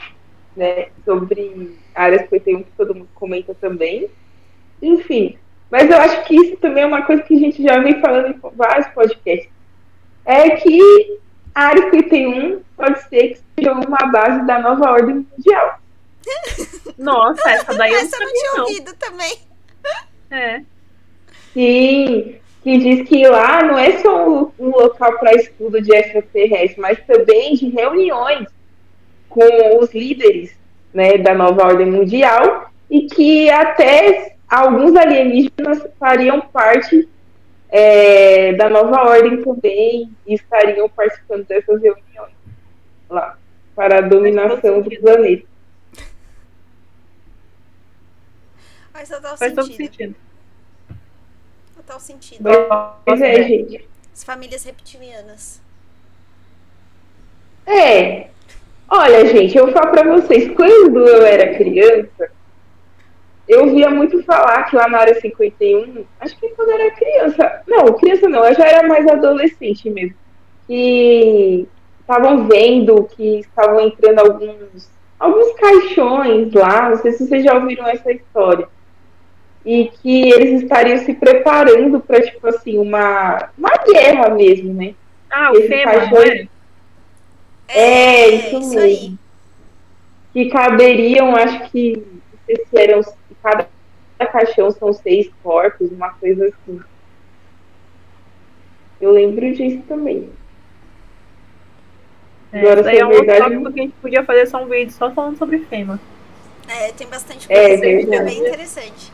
né, 0.55 0.89
sobre 1.05 1.79
a 1.95 2.03
área 2.03 2.19
51 2.29 2.63
que 2.63 2.71
todo 2.77 2.95
mundo 2.95 3.09
comenta 3.15 3.55
também. 3.59 4.11
Enfim, 4.83 5.39
mas 5.71 5.91
eu 5.91 5.97
acho 5.97 6.25
que 6.25 6.37
isso 6.37 6.57
também 6.59 6.83
é 6.83 6.87
uma 6.87 7.03
coisa 7.03 7.23
que 7.23 7.35
a 7.35 7.39
gente 7.39 7.63
já 7.63 7.81
vem 7.81 8.01
falando 8.01 8.29
em 8.29 8.41
vários 8.55 8.87
podcasts. 8.89 9.49
É 10.27 10.51
que 10.51 11.19
a 11.55 11.69
área 11.69 11.91
51 11.91 12.63
pode 12.77 13.03
ser 13.09 13.29
que 13.29 13.41
seja 13.57 13.73
uma 13.73 14.11
base 14.11 14.47
da 14.47 14.59
nova 14.59 14.91
ordem 14.91 15.27
mundial. 15.31 15.79
Nossa, 16.99 17.51
essa 17.51 17.75
daí 17.75 17.93
eu 17.93 17.99
essa 17.99 18.17
eu 18.17 18.21
não 18.21 18.33
tinha 18.33 18.63
ouvido 18.63 18.95
também. 18.95 19.39
É. 20.31 20.63
Sim, 21.55 22.35
que 22.63 22.79
diz 22.79 23.09
que 23.09 23.27
lá 23.29 23.63
não 23.63 23.79
é 23.79 23.99
só 23.99 24.29
um, 24.29 24.51
um 24.59 24.71
local 24.71 25.19
para 25.19 25.35
estudo 25.35 25.81
de 25.81 25.95
extraterrestre, 25.95 26.81
mas 26.81 26.99
também 27.07 27.55
de 27.55 27.69
reuniões 27.69 28.49
com 29.29 29.79
os 29.79 29.95
líderes 29.95 30.57
né, 30.93 31.17
da 31.19 31.33
nova 31.35 31.67
ordem 31.67 31.87
mundial 31.87 32.71
e 32.91 33.07
que 33.07 33.49
até 33.51 34.35
alguns 34.49 34.97
alienígenas 34.97 35.87
fariam 35.99 36.41
parte 36.41 37.09
é, 37.69 38.53
da 38.55 38.69
nova 38.69 39.03
ordem 39.03 39.43
também 39.43 40.11
e 40.27 40.35
estariam 40.35 40.89
participando 40.89 41.47
dessas 41.47 41.81
reuniões 41.81 42.35
lá 43.09 43.39
para 43.75 43.99
a 43.99 44.01
dominação 44.01 44.81
do 44.81 44.91
planeta. 45.01 45.47
Faz 48.93 49.09
total 49.09 49.37
Faz 49.37 49.55
sentido. 49.55 49.77
sentido. 49.77 50.24
Total 51.87 52.01
sentido. 52.01 52.45
Pois 53.05 53.21
é, 53.21 53.43
gente. 53.43 53.89
As 54.13 54.25
famílias 54.25 54.65
reptilianas. 54.65 55.61
É. 57.67 58.29
Olha, 58.89 59.27
gente, 59.27 59.57
eu 59.57 59.73
falar 59.73 59.91
pra 59.91 60.13
vocês, 60.13 60.55
quando 60.55 61.07
eu 61.07 61.25
era 61.25 61.57
criança, 61.57 62.31
eu 63.49 63.71
via 63.71 63.91
muito 63.91 64.23
falar 64.23 64.65
que 64.65 64.77
lá 64.77 64.89
na 64.89 64.99
área 64.99 65.21
51, 65.21 66.05
acho 66.21 66.39
que 66.39 66.49
quando 66.51 66.69
eu 66.69 66.75
era 66.75 66.91
criança, 66.93 67.63
não, 67.67 67.93
criança 67.95 68.29
não, 68.29 68.45
eu 68.45 68.55
já 68.55 68.67
era 68.67 68.87
mais 68.87 69.07
adolescente 69.07 69.91
mesmo, 69.91 70.15
que 70.67 71.67
estavam 72.01 72.47
vendo 72.47 73.05
que 73.05 73.41
estavam 73.41 73.81
entrando 73.81 74.21
alguns, 74.21 74.91
alguns 75.19 75.53
caixões 75.55 76.53
lá, 76.53 76.91
não 76.91 76.97
sei 76.97 77.13
se 77.13 77.27
vocês 77.27 77.45
já 77.45 77.55
ouviram 77.55 77.87
essa 77.87 78.13
história, 78.13 78.69
e 79.65 79.91
que 80.03 80.31
eles 80.31 80.63
estariam 80.63 80.99
se 80.99 81.15
preparando 81.15 81.99
para, 82.01 82.21
tipo 82.21 82.47
assim, 82.47 82.79
uma, 82.79 83.51
uma 83.57 83.71
guerra 83.91 84.29
mesmo, 84.31 84.75
né? 84.75 84.95
Ah, 85.31 85.53
o 85.53 85.57
FEMA, 85.63 85.93
caixões... 85.93 86.29
é? 86.31 86.49
É, 87.67 88.29
isso, 88.29 88.59
isso 88.59 88.75
mesmo. 88.75 88.81
Aí. 88.83 89.19
Que 90.33 90.51
caberiam, 90.51 91.35
acho 91.35 91.71
que, 91.71 91.97
não 91.97 92.39
sei 92.47 92.57
se 92.57 92.79
eram, 92.79 93.01
cada 93.43 93.67
caixão 94.31 94.71
são 94.71 94.93
seis 94.93 95.31
corpos, 95.43 95.91
uma 95.91 96.11
coisa 96.11 96.47
assim. 96.47 96.81
Eu 99.01 99.13
lembro 99.13 99.53
disso 99.55 99.83
também. 99.89 100.29
É, 102.53 102.61
Agora, 102.61 102.85
se 102.85 102.99
é 102.99 103.05
um 103.05 103.11
verdade... 103.11 103.41
tópico 103.41 103.73
que 103.73 103.81
a 103.81 103.83
gente 103.83 103.95
podia 104.01 104.25
fazer 104.25 104.47
só 104.47 104.63
um 104.63 104.67
vídeo 104.67 104.93
só 104.93 105.11
falando 105.11 105.39
sobre 105.39 105.59
FEMA. 105.61 105.99
É, 106.69 106.93
tem 106.93 107.07
bastante 107.07 107.47
é, 107.51 107.69
coisa, 107.69 107.87
é, 107.87 108.03
é 108.03 108.23
bem 108.23 108.39
interessante. 108.39 109.14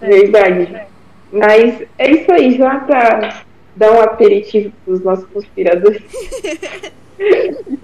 Verdade. 0.00 0.86
Mas 1.32 1.82
é 1.98 2.10
isso 2.10 2.30
aí, 2.32 2.56
já 2.56 2.80
para 2.80 3.42
dar 3.74 3.92
um 3.92 4.00
aperitivo 4.00 4.72
para 4.84 4.94
os 4.94 5.02
nossos 5.02 5.26
conspiradores. 5.26 6.02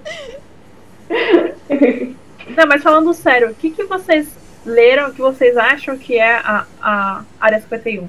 Não, 2.55 2.67
mas 2.67 2.83
falando 2.83 3.13
sério, 3.13 3.49
o 3.49 3.55
que, 3.55 3.71
que 3.71 3.83
vocês 3.83 4.29
leram, 4.65 5.09
o 5.09 5.13
que 5.13 5.21
vocês 5.21 5.57
acham 5.57 5.97
que 5.97 6.17
é 6.17 6.33
a, 6.33 6.65
a 6.81 7.23
Área 7.39 7.59
51, 7.59 8.07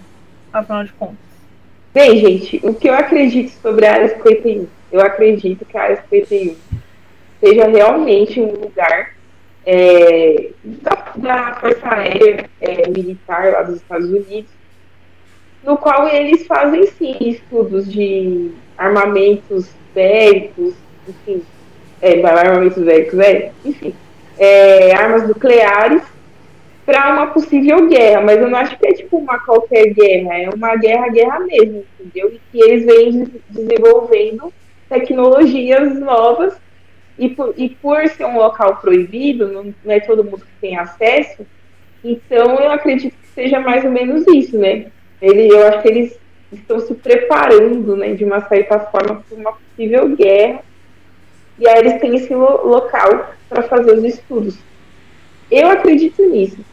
afinal 0.52 0.84
de 0.84 0.92
contas? 0.92 1.16
Bem, 1.94 2.18
gente, 2.18 2.60
o 2.62 2.74
que 2.74 2.88
eu 2.88 2.94
acredito 2.94 3.50
sobre 3.60 3.86
a 3.86 3.92
Área 3.94 4.08
51? 4.08 4.66
Eu 4.90 5.00
acredito 5.00 5.64
que 5.64 5.76
a 5.76 5.82
Área 5.82 6.02
51 6.10 6.56
seja 7.40 7.66
realmente 7.66 8.40
um 8.40 8.52
lugar 8.52 9.14
é, 9.66 10.50
da, 10.64 11.12
da, 11.16 11.54
Força 11.54 11.88
Aérea 11.88 12.48
é, 12.60 12.88
Militar 12.88 13.52
lá 13.52 13.62
dos 13.62 13.76
Estados 13.76 14.08
Unidos, 14.08 14.50
no 15.62 15.76
qual 15.76 16.08
eles 16.08 16.46
fazem 16.46 16.86
sim 16.86 17.16
estudos 17.20 17.90
de 17.90 18.50
armamentos 18.76 19.70
bélicos, 19.94 20.74
enfim, 21.08 21.42
é, 22.00 22.24
armamentos 22.24 22.82
bélicos, 22.82 23.18
é, 23.20 23.52
enfim, 23.64 23.94
é, 24.38 24.94
armas 24.94 25.28
nucleares 25.28 26.02
para 26.84 27.12
uma 27.12 27.28
possível 27.28 27.88
guerra, 27.88 28.22
mas 28.22 28.38
eu 28.38 28.50
não 28.50 28.58
acho 28.58 28.76
que 28.76 28.86
é 28.86 28.92
tipo 28.92 29.18
uma 29.18 29.38
qualquer 29.38 29.94
guerra, 29.94 30.36
é 30.36 30.50
uma 30.50 30.74
guerra, 30.76 31.08
guerra 31.08 31.38
mesmo, 31.40 31.84
entendeu? 32.00 32.32
E 32.32 32.40
que 32.50 32.60
eles 32.60 32.84
vêm 32.84 33.28
desenvolvendo 33.48 34.52
tecnologias 34.88 35.98
novas 36.00 36.54
e 37.18 37.28
por, 37.28 37.54
e 37.56 37.68
por 37.68 38.06
ser 38.08 38.24
um 38.24 38.36
local 38.36 38.76
proibido, 38.76 39.48
não, 39.48 39.74
não 39.84 39.92
é 39.92 40.00
todo 40.00 40.24
mundo 40.24 40.40
que 40.40 40.60
tem 40.60 40.76
acesso, 40.76 41.46
então 42.02 42.58
eu 42.58 42.70
acredito 42.72 43.14
que 43.16 43.28
seja 43.28 43.60
mais 43.60 43.84
ou 43.84 43.90
menos 43.90 44.26
isso, 44.28 44.58
né? 44.58 44.86
Ele, 45.20 45.52
eu 45.52 45.66
acho 45.68 45.82
que 45.82 45.88
eles 45.88 46.18
estão 46.52 46.80
se 46.80 46.94
preparando, 46.94 47.96
né, 47.96 48.14
de 48.14 48.24
uma 48.24 48.46
certa 48.48 48.78
forma, 48.78 49.24
para 49.28 49.36
uma 49.36 49.52
possível 49.52 50.08
guerra, 50.16 50.62
e 51.58 51.68
aí 51.68 51.78
eles 51.78 52.00
têm 52.00 52.16
esse 52.16 52.34
lo 52.34 52.66
local 52.66 53.34
para 53.48 53.62
fazer 53.62 53.92
os 53.92 54.04
estudos. 54.04 54.58
Eu 55.50 55.70
acredito 55.70 56.22
nisso. 56.28 56.64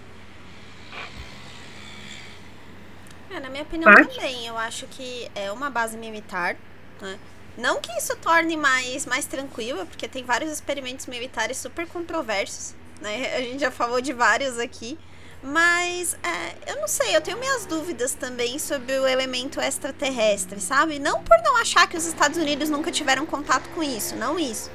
É, 3.30 3.40
na 3.40 3.50
minha 3.50 3.64
opinião 3.64 3.94
também, 3.94 4.48
eu 4.48 4.58
acho 4.58 4.88
que 4.88 5.30
é 5.36 5.52
uma 5.52 5.70
base 5.70 5.98
militar, 5.98 6.56
né? 7.02 7.20
Não 7.60 7.80
que 7.82 7.92
isso 7.98 8.16
torne 8.18 8.58
mais, 8.58 9.06
mais 9.06 9.26
tranquilo, 9.26 9.86
porque 9.86 10.08
tem 10.08 10.24
vários 10.24 10.52
experimentos 10.52 11.06
militares 11.06 11.58
super 11.58 11.88
controversos 11.88 12.74
né? 13.02 13.36
A 13.36 13.42
gente 13.42 13.60
já 13.60 13.72
falou 13.72 14.02
de 14.02 14.14
vários 14.14 14.58
aqui. 14.58 14.98
Mas 15.42 16.18
é, 16.22 16.72
eu 16.74 16.82
não 16.82 16.88
sei, 16.88 17.16
eu 17.16 17.22
tenho 17.22 17.38
minhas 17.38 17.66
dúvidas 17.66 18.14
também 18.14 18.60
sobre 18.60 19.00
o 19.00 19.08
elemento 19.08 19.62
extraterrestre, 19.62 20.60
sabe? 20.60 21.00
Não 21.00 21.24
por 21.24 21.38
não 21.42 21.56
achar 21.56 21.88
que 21.88 21.96
os 21.96 22.06
Estados 22.06 22.38
Unidos 22.38 22.70
nunca 22.70 22.92
tiveram 22.92 23.26
contato 23.26 23.70
com 23.70 23.82
isso, 23.82 24.18
não 24.18 24.38
isso. 24.38 24.70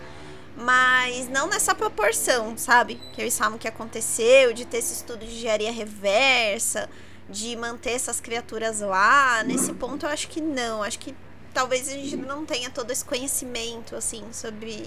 Mas 0.57 1.29
não 1.29 1.49
nessa 1.49 1.75
proporção, 1.75 2.57
sabe? 2.57 2.99
Que 3.13 3.21
eles 3.21 3.37
falam 3.37 3.59
que 3.59 3.69
aconteceu, 3.69 4.55
de 4.55 4.65
ter 4.65 4.79
esse 4.79 4.95
estudo 4.95 5.27
de 5.27 5.35
engenharia 5.35 5.71
reversa, 5.71 6.89
de 7.29 7.55
manter 7.57 7.91
essas 7.91 8.19
criaturas 8.19 8.81
lá. 8.81 9.43
Nesse 9.45 9.71
ponto 9.75 10.07
eu 10.07 10.11
acho 10.11 10.29
que 10.29 10.41
não. 10.41 10.83
Acho 10.83 10.99
que 10.99 11.15
talvez 11.55 11.89
a 11.89 11.93
gente 11.93 12.17
não 12.17 12.45
tenha 12.45 12.69
todo 12.69 12.91
esse 12.91 13.05
conhecimento, 13.05 13.95
assim, 13.95 14.25
sobre, 14.33 14.83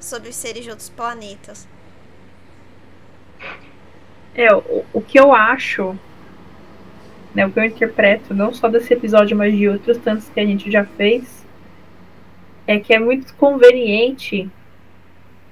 sobre 0.00 0.30
os 0.30 0.34
seres 0.34 0.64
de 0.64 0.70
outros 0.70 0.88
planetas. 0.88 1.68
É, 4.34 4.52
o, 4.54 4.84
o 4.94 5.00
que 5.02 5.20
eu 5.20 5.34
acho, 5.34 5.96
né, 7.34 7.46
o 7.46 7.52
que 7.52 7.60
eu 7.60 7.64
interpreto, 7.64 8.34
não 8.34 8.52
só 8.52 8.68
desse 8.68 8.94
episódio, 8.94 9.36
mas 9.36 9.54
de 9.54 9.68
outros 9.68 9.98
tantos 9.98 10.28
que 10.30 10.40
a 10.40 10.46
gente 10.46 10.70
já 10.70 10.84
fez, 10.84 11.46
é 12.66 12.80
que 12.80 12.94
é 12.94 12.98
muito 12.98 13.34
conveniente 13.34 14.50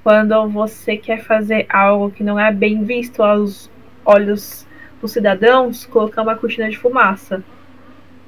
quando 0.03 0.49
você 0.49 0.97
quer 0.97 1.22
fazer 1.22 1.66
algo 1.68 2.11
que 2.11 2.25
não 2.25 2.39
é 2.39 2.53
bem 2.53 2.83
visto 2.85 3.22
aos 3.22 3.70
olhos 4.05 4.66
dos 5.01 5.12
cidadãos, 5.12 5.87
colocar 5.87 6.22
uma 6.22 6.35
cortina 6.35 6.68
de 6.68 6.79
fumaça. 6.79 7.43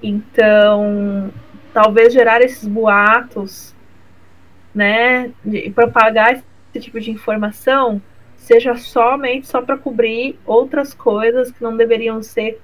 Então, 0.03 1.31
talvez 1.77 2.11
gerar 2.11 2.41
esses 2.41 2.67
boatos, 2.67 3.75
né, 4.75 5.31
e 5.45 5.71
propagar 5.71 6.33
esse 6.33 6.81
tipo 6.81 6.99
de 6.99 7.11
informação 7.11 8.01
seja 8.35 8.75
somente 8.77 9.47
só 9.47 9.61
para 9.61 9.77
cobrir 9.77 10.39
outras 10.47 10.95
coisas 10.95 11.51
que 11.51 11.63
não 11.63 11.77
deveriam 11.77 12.23
ser 12.23 12.59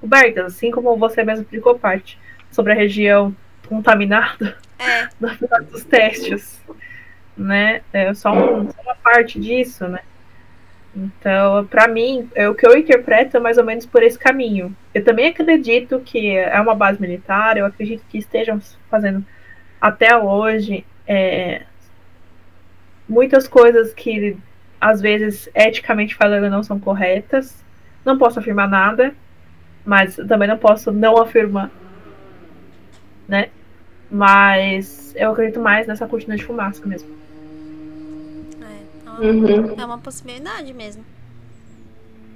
cobertas, 0.00 0.46
assim 0.46 0.72
como 0.72 0.96
você 0.96 1.22
mesmo 1.22 1.44
explicou 1.44 1.78
parte 1.78 2.18
sobre 2.50 2.72
a 2.72 2.74
região 2.74 3.32
contaminada 3.68 4.58
é. 4.80 5.06
dos 5.70 5.84
testes, 5.84 6.60
né? 7.36 7.82
É 7.92 8.12
só, 8.14 8.32
um, 8.32 8.68
só 8.68 8.82
uma 8.82 8.96
parte 8.96 9.38
disso, 9.38 9.86
né? 9.86 10.00
Então, 10.94 11.64
para 11.66 11.86
mim, 11.86 12.28
é 12.34 12.48
o 12.48 12.54
que 12.54 12.66
eu 12.66 12.76
interpreto 12.76 13.36
é 13.36 13.40
mais 13.40 13.58
ou 13.58 13.64
menos 13.64 13.86
por 13.86 14.02
esse 14.02 14.18
caminho. 14.18 14.74
Eu 14.92 15.04
também 15.04 15.28
acredito 15.28 16.00
que 16.00 16.36
é 16.36 16.60
uma 16.60 16.74
base 16.74 17.00
militar, 17.00 17.56
eu 17.56 17.66
acredito 17.66 18.02
que 18.08 18.18
estejam 18.18 18.60
fazendo 18.90 19.24
até 19.80 20.16
hoje 20.16 20.84
é, 21.06 21.62
muitas 23.08 23.46
coisas 23.46 23.94
que 23.94 24.36
às 24.80 25.00
vezes, 25.00 25.48
eticamente 25.54 26.14
falando, 26.14 26.48
não 26.50 26.62
são 26.62 26.80
corretas. 26.80 27.62
Não 28.04 28.16
posso 28.16 28.38
afirmar 28.38 28.68
nada, 28.68 29.14
mas 29.84 30.16
também 30.16 30.48
não 30.48 30.56
posso 30.56 30.90
não 30.90 31.18
afirmar, 31.18 31.70
né? 33.28 33.50
Mas 34.10 35.14
eu 35.16 35.32
acredito 35.32 35.60
mais 35.60 35.86
nessa 35.86 36.06
cortina 36.08 36.34
de 36.34 36.44
fumaça 36.44 36.84
mesmo. 36.86 37.19
Uma, 39.20 39.30
uhum. 39.30 39.74
é 39.78 39.84
uma 39.84 39.98
possibilidade 39.98 40.72
mesmo. 40.72 41.04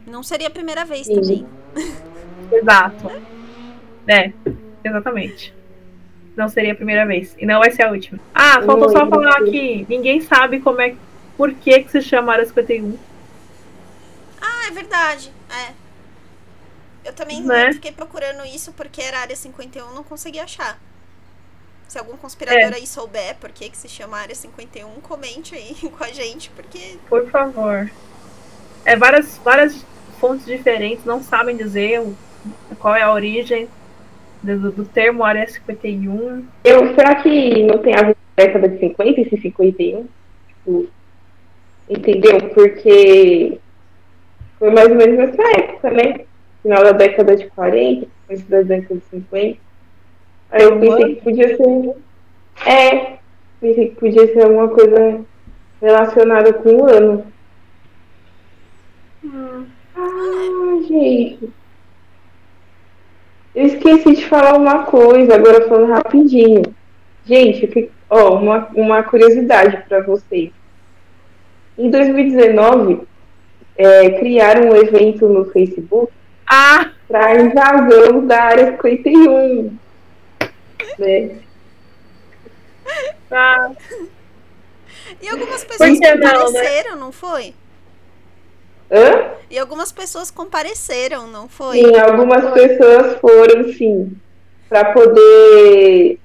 Não 0.06 0.22
seria 0.22 0.48
a 0.48 0.50
primeira 0.50 0.84
vez 0.84 1.06
Sim. 1.06 1.14
também. 1.14 1.46
Exato. 2.52 3.10
É, 4.06 4.32
exatamente. 4.84 5.54
Não 6.36 6.48
seria 6.48 6.72
a 6.72 6.76
primeira 6.76 7.06
vez. 7.06 7.34
E 7.38 7.46
não 7.46 7.58
vai 7.58 7.70
ser 7.70 7.84
a 7.84 7.90
última. 7.90 8.20
Ah, 8.34 8.60
faltou 8.62 8.90
só 8.90 9.08
falar 9.08 9.38
aqui. 9.38 9.86
Ninguém 9.88 10.20
sabe 10.20 10.60
como 10.60 10.80
é 10.80 10.94
por 11.36 11.52
que, 11.54 11.80
que 11.84 11.90
se 11.90 12.02
chama 12.02 12.32
Área 12.32 12.44
51. 12.44 12.98
Ah, 14.40 14.66
é 14.68 14.70
verdade. 14.72 15.32
É. 15.48 15.72
Eu 17.04 17.12
também 17.12 17.42
né? 17.42 17.72
fiquei 17.72 17.92
procurando 17.92 18.44
isso 18.44 18.72
porque 18.72 19.00
era 19.00 19.20
Área 19.20 19.36
51 19.36 19.94
não 19.94 20.02
consegui 20.02 20.38
achar. 20.38 20.78
Se 21.88 21.98
algum 21.98 22.16
conspirador 22.16 22.72
é. 22.72 22.74
aí 22.74 22.86
souber 22.86 23.36
por 23.36 23.50
que, 23.50 23.70
que 23.70 23.76
se 23.76 23.88
chama 23.88 24.18
Área 24.18 24.34
51, 24.34 24.88
comente 25.02 25.54
aí 25.54 25.74
com 25.90 26.02
a 26.02 26.08
gente, 26.08 26.50
porque. 26.50 26.96
Por 27.08 27.28
favor. 27.30 27.90
É, 28.84 28.96
várias, 28.96 29.38
várias 29.38 29.84
fontes 30.20 30.46
diferentes 30.46 31.04
não 31.04 31.22
sabem 31.22 31.56
dizer 31.56 32.02
qual 32.78 32.94
é 32.94 33.02
a 33.02 33.12
origem 33.12 33.68
do, 34.42 34.70
do 34.70 34.84
termo 34.84 35.24
Área 35.24 35.46
51. 35.46 36.46
Eu, 36.64 36.94
será 36.94 37.16
que 37.16 37.62
não 37.62 37.78
tem 37.78 37.94
a 37.94 38.02
ver 38.02 38.14
com 38.14 38.42
a 38.42 38.44
década 38.44 38.68
de 38.68 38.78
50, 38.78 39.20
esse 39.20 39.40
51? 39.40 40.06
Tipo, 40.48 40.88
Entendeu? 41.88 42.40
Porque 42.54 43.58
foi 44.58 44.70
mais 44.70 44.88
ou 44.88 44.94
menos 44.94 45.16
nessa 45.16 45.42
época, 45.60 45.90
né? 45.90 46.24
Final 46.62 46.82
da 46.82 46.92
década 46.92 47.36
de 47.36 47.46
40, 47.50 48.06
começo 48.26 48.44
da 48.48 48.62
década 48.62 48.94
de 48.94 49.04
50. 49.10 49.58
Aí 50.54 50.62
eu 50.62 50.78
pensei 50.78 51.16
que 51.16 51.22
podia 51.22 51.56
ser. 51.56 51.96
É, 52.64 53.16
pensei 53.60 53.88
que 53.88 53.96
podia 53.96 54.32
ser 54.32 54.44
alguma 54.44 54.68
coisa 54.68 55.20
relacionada 55.82 56.52
com 56.52 56.76
o 56.76 56.86
ano. 56.88 57.26
Hum. 59.24 59.66
Ah, 59.96 60.80
gente. 60.86 61.50
Eu 63.52 63.66
esqueci 63.66 64.14
de 64.14 64.26
falar 64.26 64.56
uma 64.56 64.84
coisa, 64.84 65.34
agora 65.34 65.68
falando 65.68 65.92
rapidinho. 65.92 66.62
Gente, 67.26 67.90
ó, 68.08 68.36
uma, 68.36 68.68
uma 68.76 69.02
curiosidade 69.02 69.82
para 69.88 70.02
vocês. 70.02 70.52
Em 71.76 71.90
2019, 71.90 73.00
é, 73.76 74.10
criaram 74.20 74.68
um 74.68 74.76
evento 74.76 75.28
no 75.28 75.46
Facebook 75.46 76.12
ah. 76.46 76.92
para 77.08 77.26
a 77.26 77.40
invasão 77.40 78.24
da 78.24 78.40
área 78.40 78.78
51. 78.80 79.83
Né? 80.98 81.38
Ah. 83.30 83.72
E 85.20 85.28
algumas 85.28 85.64
pessoas 85.64 85.98
compareceram, 85.98 86.90
não, 86.90 86.96
né? 86.96 87.00
não 87.00 87.12
foi? 87.12 87.54
Hã? 88.90 89.32
E 89.50 89.58
algumas 89.58 89.92
pessoas 89.92 90.30
compareceram, 90.30 91.26
não 91.26 91.48
foi? 91.48 91.78
Sim, 91.78 91.96
algumas 91.96 92.52
pessoas 92.52 93.18
foram, 93.18 93.72
sim, 93.72 94.16
para 94.68 94.92
poder 94.92 96.18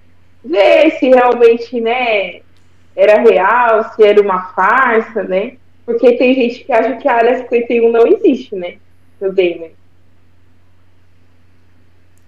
ver 0.43 0.91
se 0.99 1.09
realmente, 1.09 1.79
né, 1.81 2.41
era 2.95 3.21
real, 3.21 3.93
se 3.93 4.03
era 4.03 4.21
uma 4.21 4.53
farsa, 4.53 5.23
né? 5.23 5.57
Porque 5.85 6.17
tem 6.17 6.33
gente 6.35 6.63
que 6.63 6.71
acha 6.71 6.97
que 6.97 7.07
a 7.07 7.15
área 7.15 7.37
51 7.39 7.91
não 7.91 8.05
existe, 8.05 8.55
né? 8.55 8.75
Também, 9.19 9.59
né? 9.59 9.69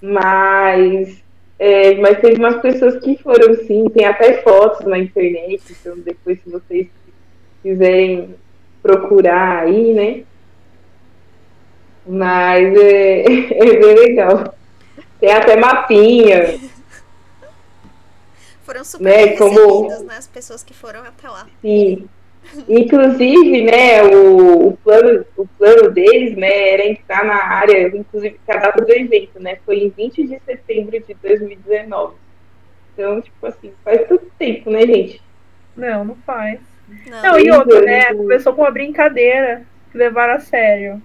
Mas, 0.02 1.21
é, 1.64 1.94
mas 1.98 2.20
teve 2.20 2.40
umas 2.40 2.60
pessoas 2.60 2.98
que 3.04 3.16
foram 3.22 3.54
sim, 3.54 3.88
tem 3.90 4.04
até 4.04 4.42
fotos 4.42 4.84
na 4.88 4.98
internet, 4.98 5.62
então 5.70 5.96
depois 6.00 6.40
se 6.42 6.50
vocês 6.50 6.88
quiserem 7.62 8.34
procurar 8.82 9.60
aí, 9.60 9.94
né? 9.94 10.24
Mas 12.04 12.76
é, 12.76 13.22
é 13.62 13.80
bem 13.80 13.94
legal. 13.94 14.56
Tem 15.20 15.32
até 15.32 15.56
mapinha. 15.56 16.60
Foram 18.64 18.84
super 18.84 19.04
né, 19.04 19.38
como... 19.38 19.88
né? 19.88 20.18
As 20.18 20.26
pessoas 20.26 20.64
que 20.64 20.74
foram 20.74 21.02
até 21.02 21.30
lá. 21.30 21.46
Sim. 21.62 22.10
Inclusive, 22.68 23.64
né, 23.64 24.04
o, 24.04 24.70
o, 24.70 24.78
plano, 24.78 25.26
o 25.38 25.48
plano 25.48 25.90
deles, 25.92 26.36
né, 26.36 26.70
era 26.74 26.86
entrar 26.86 27.24
na 27.24 27.36
área, 27.36 27.88
inclusive 27.96 28.40
a 28.48 28.58
data 28.58 28.84
do 28.84 28.92
evento, 28.92 29.40
né, 29.40 29.58
foi 29.66 29.80
em 29.80 29.90
20 29.90 30.28
de 30.28 30.40
setembro 30.40 30.92
de 31.00 31.14
2019. 31.14 32.16
Então, 32.94 33.22
tipo 33.22 33.46
assim, 33.46 33.72
faz 33.84 34.06
tanto 34.08 34.26
tempo, 34.38 34.70
né, 34.70 34.82
gente? 34.82 35.22
Não, 35.76 36.04
não 36.04 36.16
faz. 36.16 36.60
Não, 37.08 37.22
não 37.22 37.40
e 37.40 37.50
outra, 37.52 37.82
né, 37.82 38.14
começou 38.14 38.54
com 38.54 38.62
uma 38.62 38.72
brincadeira 38.72 39.64
que 39.92 39.98
levaram 39.98 40.34
a 40.34 40.40
sério. 40.40 41.02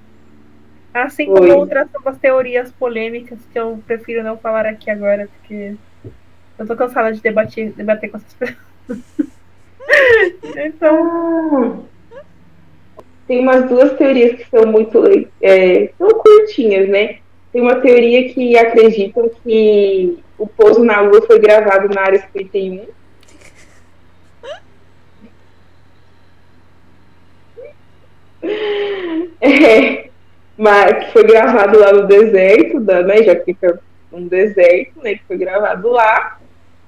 Assim 0.93 1.27
como 1.27 1.55
outras 1.55 1.89
teorias 2.21 2.73
polêmicas 2.73 3.39
que 3.53 3.59
eu 3.59 3.81
prefiro 3.87 4.25
não 4.25 4.39
falar 4.39 4.67
aqui 4.67 4.91
agora, 4.91 5.29
porque 5.39 5.77
eu 6.59 6.67
tô 6.67 6.75
cansada 6.75 7.13
de 7.13 7.21
debater, 7.21 7.73
debater 7.73 8.11
com 8.11 8.17
essas 8.17 8.35
pessoas. 8.35 8.57
então. 10.57 11.87
Tem 13.27 13.41
umas 13.41 13.69
duas 13.69 13.93
teorias 13.95 14.37
que 14.37 14.49
são 14.49 14.71
muito. 14.71 15.03
É, 15.43 15.91
são 15.99 16.09
curtinhas, 16.11 16.89
né? 16.89 17.19
Tem 17.53 17.61
uma 17.63 17.81
teoria 17.81 18.33
que 18.33 18.57
acreditam 18.57 19.31
que 19.43 20.19
o 20.39 20.47
pouso 20.47 20.85
na 20.85 21.01
Lua 21.01 21.23
foi 21.27 21.39
gravado 21.39 21.89
na 21.95 22.03
área 22.03 22.29
51. 22.33 22.87
É, 29.39 30.09
mas 30.57 31.05
que 31.05 31.13
foi 31.13 31.25
gravado 31.25 31.79
lá 31.79 31.93
no 31.93 32.07
deserto, 32.07 32.81
da, 32.81 33.03
né? 33.03 33.23
Já 33.23 33.37
fica 33.41 33.81
um 34.13 34.27
deserto, 34.27 35.03
né? 35.03 35.15
Que 35.15 35.25
foi 35.27 35.37
gravado 35.37 35.91
lá. 35.91 36.39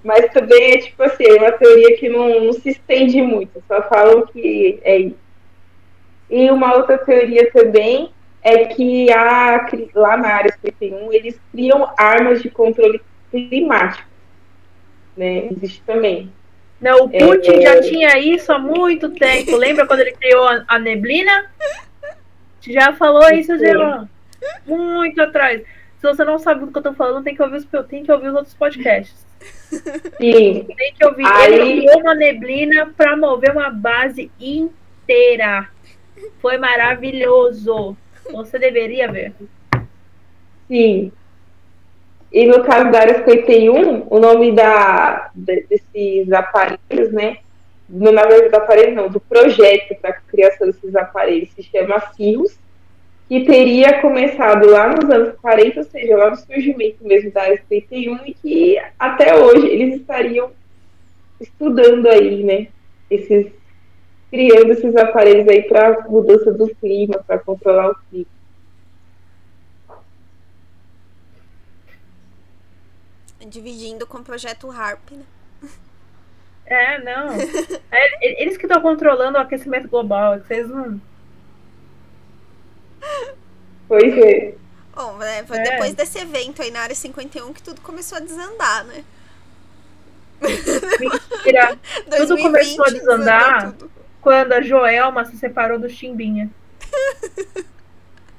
Mas 0.08 0.32
também 0.32 0.72
é 0.72 0.78
tipo 0.78 1.02
assim, 1.02 1.22
é 1.22 1.34
uma 1.34 1.52
teoria 1.52 1.94
que 1.98 2.08
não, 2.08 2.42
não 2.42 2.52
se 2.54 2.70
estende 2.70 3.20
muito, 3.20 3.62
só 3.68 3.82
falam 3.90 4.24
que 4.24 4.80
é 4.82 4.96
isso. 5.00 5.18
E 6.30 6.50
uma 6.50 6.74
outra 6.76 6.96
teoria 6.96 7.52
também 7.52 8.10
é 8.42 8.64
que 8.64 9.12
a, 9.12 9.68
lá 9.94 10.16
na 10.16 10.28
área 10.28 10.56
51 10.62 11.12
eles 11.12 11.38
criam 11.52 11.92
armas 11.98 12.40
de 12.40 12.48
controle 12.48 13.02
climático. 13.30 14.08
Né? 15.14 15.48
Existe 15.50 15.82
também. 15.82 16.32
Não, 16.80 17.04
o 17.04 17.10
Putin 17.10 17.56
é, 17.56 17.60
já 17.60 17.80
tinha 17.82 18.18
isso 18.18 18.50
há 18.50 18.58
muito 18.58 19.10
tempo. 19.10 19.56
Lembra 19.56 19.86
quando 19.86 20.00
ele 20.00 20.12
criou 20.12 20.48
a, 20.48 20.64
a 20.68 20.78
neblina? 20.78 21.50
Já 22.62 22.94
falou 22.94 23.28
isso, 23.34 23.58
Gerão. 23.58 24.08
Muito 24.66 25.20
atrás. 25.20 25.60
Se 26.00 26.06
você 26.06 26.24
não 26.24 26.38
sabe 26.38 26.64
do 26.64 26.72
que 26.72 26.78
eu 26.78 26.82
tô 26.82 26.94
falando, 26.94 27.22
tem 27.22 27.34
que 27.34 27.42
ouvir 27.42 27.56
os, 27.56 27.68
tem 27.88 28.02
que 28.02 28.10
ouvir 28.10 28.28
os 28.28 28.34
outros 28.34 28.54
podcasts. 28.54 29.27
Sim. 30.18 30.66
Tem 30.76 30.94
que 30.94 31.06
ouvir. 31.06 31.26
Aí... 31.26 31.54
Ele 31.54 31.80
criou 31.82 32.00
uma 32.00 32.14
neblina 32.14 32.92
para 32.96 33.16
mover 33.16 33.52
uma 33.52 33.70
base 33.70 34.30
inteira. 34.40 35.68
Foi 36.40 36.58
maravilhoso. 36.58 37.96
Você 38.30 38.58
deveria 38.58 39.10
ver. 39.10 39.32
Sim. 40.66 41.12
E 42.30 42.46
no 42.46 42.62
caso 42.62 42.90
da 42.90 43.00
área 43.00 43.24
51, 43.24 44.06
o 44.10 44.18
nome 44.18 44.52
da, 44.52 45.30
desses 45.34 46.30
aparelhos, 46.30 47.10
né? 47.10 47.38
No, 47.88 48.12
verdade, 48.12 48.50
do 48.50 48.56
aparelho 48.56 48.94
não, 48.94 49.08
do 49.08 49.18
projeto 49.18 49.94
para 50.00 50.10
a 50.10 50.12
criação 50.12 50.66
desses 50.66 50.94
aparelhos 50.94 51.50
se 51.52 51.62
chama 51.62 51.98
CIRRUS, 52.14 52.58
que 53.28 53.44
teria 53.44 54.00
começado 54.00 54.66
lá 54.70 54.88
nos 54.88 55.10
anos 55.10 55.34
40, 55.40 55.80
ou 55.80 55.84
seja, 55.84 56.16
lá 56.16 56.30
no 56.30 56.36
surgimento 56.36 57.04
mesmo 57.04 57.30
da 57.30 57.42
área 57.42 57.62
51, 57.68 58.26
e 58.26 58.34
que 58.34 58.82
até 58.98 59.34
hoje 59.34 59.66
eles 59.66 60.00
estariam 60.00 60.50
estudando 61.38 62.08
aí, 62.08 62.42
né? 62.42 62.68
Esses, 63.10 63.52
criando 64.30 64.72
esses 64.72 64.96
aparelhos 64.96 65.46
aí 65.46 65.62
para 65.62 66.08
mudança 66.08 66.50
do 66.52 66.74
clima, 66.76 67.22
para 67.26 67.38
controlar 67.38 67.90
o 67.90 67.96
clima. 68.10 68.38
dividindo 73.46 74.06
com 74.06 74.18
o 74.18 74.22
projeto 74.22 74.70
HARP, 74.70 75.12
né? 75.12 75.24
É, 76.66 77.02
não. 77.02 77.30
É, 77.90 78.42
eles 78.42 78.58
que 78.58 78.66
estão 78.66 78.82
controlando 78.82 79.38
o 79.38 79.40
aquecimento 79.40 79.88
global, 79.88 80.38
vocês 80.38 80.68
não. 80.68 81.00
Pois 83.86 84.18
é. 84.18 84.54
Bom, 84.94 85.16
né, 85.16 85.44
foi 85.44 85.58
é. 85.58 85.62
depois 85.62 85.94
desse 85.94 86.18
evento 86.18 86.60
aí 86.60 86.70
na 86.70 86.80
área 86.80 86.94
51 86.94 87.52
que 87.52 87.62
tudo 87.62 87.80
começou 87.80 88.18
a 88.18 88.20
desandar, 88.20 88.84
né? 88.84 89.04
Mentira. 90.40 91.78
tudo 92.16 92.36
começou 92.38 92.84
a 92.84 92.90
desandar 92.90 93.74
quando 94.20 94.52
a 94.52 94.60
Joelma 94.60 95.24
se 95.24 95.38
separou 95.38 95.78
do 95.78 95.88
Chimbinha. 95.88 96.50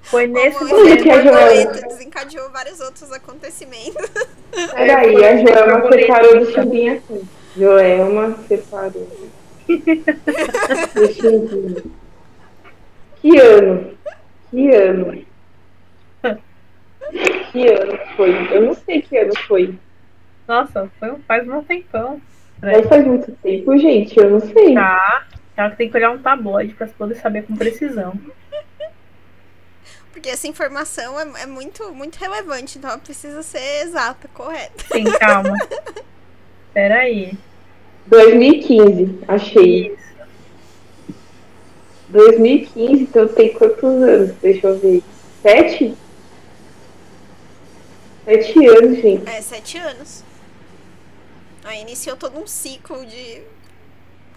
Foi 0.04 0.28
nesse 0.28 0.64
momento 0.64 1.04
que 1.04 1.10
a 1.12 1.22
Joelma 1.22 1.72
desencadeou 1.88 2.50
vários 2.52 2.80
outros 2.80 3.12
acontecimentos. 3.12 3.96
Peraí, 4.74 5.24
a 5.24 5.38
Joelma 5.38 5.92
separou 5.92 6.40
do 6.40 6.52
Chimbinha. 6.52 7.02
Joelma 7.56 8.38
separou. 8.48 9.08
que 13.22 13.38
ano? 13.38 13.99
Que 14.50 14.76
ano? 14.76 15.26
que 17.52 17.68
ano 17.68 18.00
foi? 18.16 18.56
Eu 18.56 18.62
não 18.68 18.74
sei 18.74 19.02
que 19.02 19.18
ano 19.18 19.34
foi. 19.48 19.78
Nossa, 20.48 20.90
foi, 21.00 21.16
faz 21.28 21.48
um 21.48 21.64
tempão. 21.64 22.22
Mas 22.62 22.88
faz 22.88 23.06
muito 23.06 23.32
tempo, 23.44 23.78
gente, 23.78 24.18
eu 24.18 24.32
não 24.32 24.40
sei. 24.40 24.74
Tá. 24.74 25.28
Ela 25.56 25.70
tem 25.72 25.90
que 25.90 25.98
olhar 25.98 26.12
um 26.12 26.18
tabloide 26.18 26.74
para 26.74 26.88
poder 26.88 27.16
saber 27.16 27.44
com 27.44 27.56
precisão. 27.56 28.14
Porque 30.12 30.30
essa 30.30 30.48
informação 30.48 31.20
é, 31.20 31.44
é, 31.44 31.46
muito, 31.46 31.94
muito 31.94 32.18
relevante, 32.18 32.78
então 32.78 32.90
ela 32.90 33.00
precisa 33.00 33.42
ser 33.44 33.84
exata, 33.84 34.28
correta. 34.34 34.84
Sim, 34.92 35.04
calma. 35.20 35.56
Peraí. 36.74 37.38
2015, 38.08 39.20
achei. 39.28 39.98
Isso. 42.10 42.12
2015, 42.12 43.04
então 43.04 43.28
tem 43.28 43.54
quantos 43.54 43.84
anos? 43.84 44.32
Deixa 44.42 44.68
eu 44.68 44.80
ver. 44.80 45.04
Sete? 45.42 45.96
Sete 48.26 48.68
anos, 48.68 48.98
gente. 49.00 49.30
É, 49.30 49.42
sete 49.42 49.78
anos. 49.78 50.24
Aí 51.64 51.82
iniciou 51.82 52.16
todo 52.18 52.40
um 52.40 52.48
ciclo 52.48 53.06
de 53.06 53.42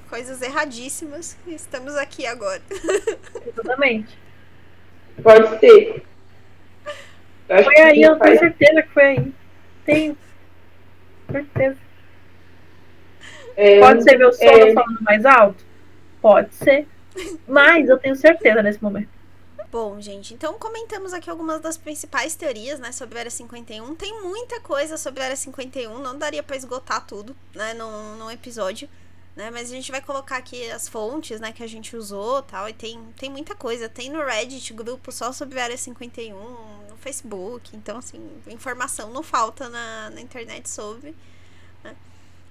coisas 0.09 0.43
erradíssimas 0.43 1.37
e 1.47 1.55
estamos 1.55 1.97
aqui 1.97 2.27
agora. 2.27 2.61
Exatamente. 3.47 4.19
Pode 5.23 5.59
ser. 5.61 6.03
Eu 7.49 7.65
foi 7.65 7.77
aí, 7.77 8.03
eu 8.03 8.19
tenho 8.19 8.39
certeza 8.39 8.83
que 8.83 8.89
foi 8.91 9.03
aí. 9.03 9.33
Tenho. 9.85 10.17
Certeza. 11.31 11.77
É, 13.57 13.81
Pode 13.81 14.03
ser 14.03 14.19
meu 14.19 14.33
sono 14.33 14.51
é... 14.51 14.73
falando 14.73 15.01
mais 15.03 15.25
alto? 15.25 15.65
Pode 16.21 16.55
ser. 16.55 16.87
Mas 17.47 17.89
eu 17.89 17.99
tenho 17.99 18.17
certeza 18.17 18.63
nesse 18.63 18.83
momento. 18.83 19.09
Bom, 19.73 19.99
gente, 20.03 20.35
então 20.35 20.59
comentamos 20.59 21.15
aqui 21.15 21.31
algumas 21.31 21.59
das 21.59 21.79
principais 21.79 22.35
teorias, 22.35 22.79
né, 22.79 22.93
sobre 22.93 23.17
a 23.17 23.21
Área 23.21 23.31
51. 23.31 23.95
Tem 23.95 24.21
muita 24.21 24.61
coisa 24.61 24.99
sobre 24.99 25.23
a 25.23 25.25
Área 25.25 25.37
51, 25.37 25.99
não 25.99 26.19
daria 26.19 26.43
para 26.43 26.57
esgotar 26.57 27.07
tudo, 27.07 27.35
né, 27.55 27.73
num, 27.73 28.17
num 28.17 28.31
episódio, 28.31 28.87
né, 29.35 29.51
mas 29.51 29.71
a 29.71 29.75
gente 29.75 29.91
vai 29.91 30.03
colocar 30.03 30.37
aqui 30.37 30.71
as 30.71 30.89
fontes, 30.89 31.41
né, 31.41 31.53
que 31.53 31.63
a 31.63 31.67
gente 31.67 31.97
usou 31.97 32.43
tal, 32.43 32.69
e 32.69 32.75
tem, 32.75 33.03
tem 33.17 33.31
muita 33.31 33.55
coisa. 33.55 33.89
Tem 33.89 34.11
no 34.11 34.23
Reddit 34.23 34.75
grupo 34.75 35.11
só 35.11 35.33
sobre 35.33 35.59
a 35.59 35.65
Área 35.65 35.79
51, 35.79 36.35
no 36.91 36.97
Facebook, 36.99 37.75
então, 37.75 37.97
assim, 37.97 38.21
informação 38.49 39.11
não 39.11 39.23
falta 39.23 39.71
na, 39.71 40.11
na 40.11 40.21
internet 40.21 40.69
sobre. 40.69 41.17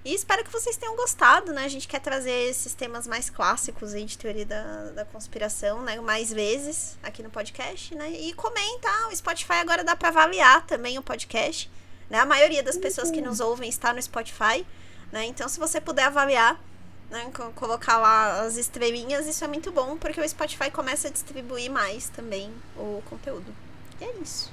E 0.04 0.12
espero 0.12 0.42
que 0.42 0.50
vocês 0.50 0.76
tenham 0.76 0.96
gostado, 0.96 1.52
né? 1.52 1.64
A 1.64 1.68
gente 1.68 1.86
quer 1.86 2.00
trazer 2.00 2.50
esses 2.50 2.74
temas 2.74 3.06
mais 3.06 3.30
clássicos 3.30 3.94
aí 3.94 4.04
de 4.04 4.18
teoria 4.18 4.44
da, 4.44 4.90
da 4.90 5.04
conspiração, 5.04 5.80
né? 5.82 6.00
Mais 6.00 6.32
vezes 6.32 6.98
aqui 7.04 7.22
no 7.22 7.30
podcast, 7.30 7.94
né? 7.94 8.10
E 8.10 8.32
comenta, 8.32 8.88
o 9.08 9.16
Spotify 9.16 9.54
agora 9.60 9.84
dá 9.84 9.94
para 9.94 10.08
avaliar 10.08 10.66
também 10.66 10.98
o 10.98 11.02
podcast, 11.02 11.70
né? 12.10 12.18
A 12.18 12.26
maioria 12.26 12.64
das 12.64 12.76
pessoas 12.76 13.12
que 13.12 13.20
nos 13.20 13.38
ouvem 13.38 13.68
está 13.68 13.92
no 13.92 14.02
Spotify, 14.02 14.66
né? 15.12 15.24
Então, 15.26 15.48
se 15.48 15.60
você 15.60 15.80
puder 15.80 16.06
avaliar, 16.06 16.60
né? 17.08 17.30
Colocar 17.54 17.98
lá 17.98 18.40
as 18.40 18.56
estrelinhas, 18.56 19.28
isso 19.28 19.44
é 19.44 19.46
muito 19.46 19.70
bom, 19.70 19.96
porque 19.96 20.20
o 20.20 20.28
Spotify 20.28 20.68
começa 20.68 21.06
a 21.06 21.10
distribuir 21.12 21.70
mais 21.70 22.08
também 22.08 22.50
o 22.76 23.00
conteúdo. 23.08 23.54
E 24.00 24.04
é 24.04 24.12
isso. 24.20 24.52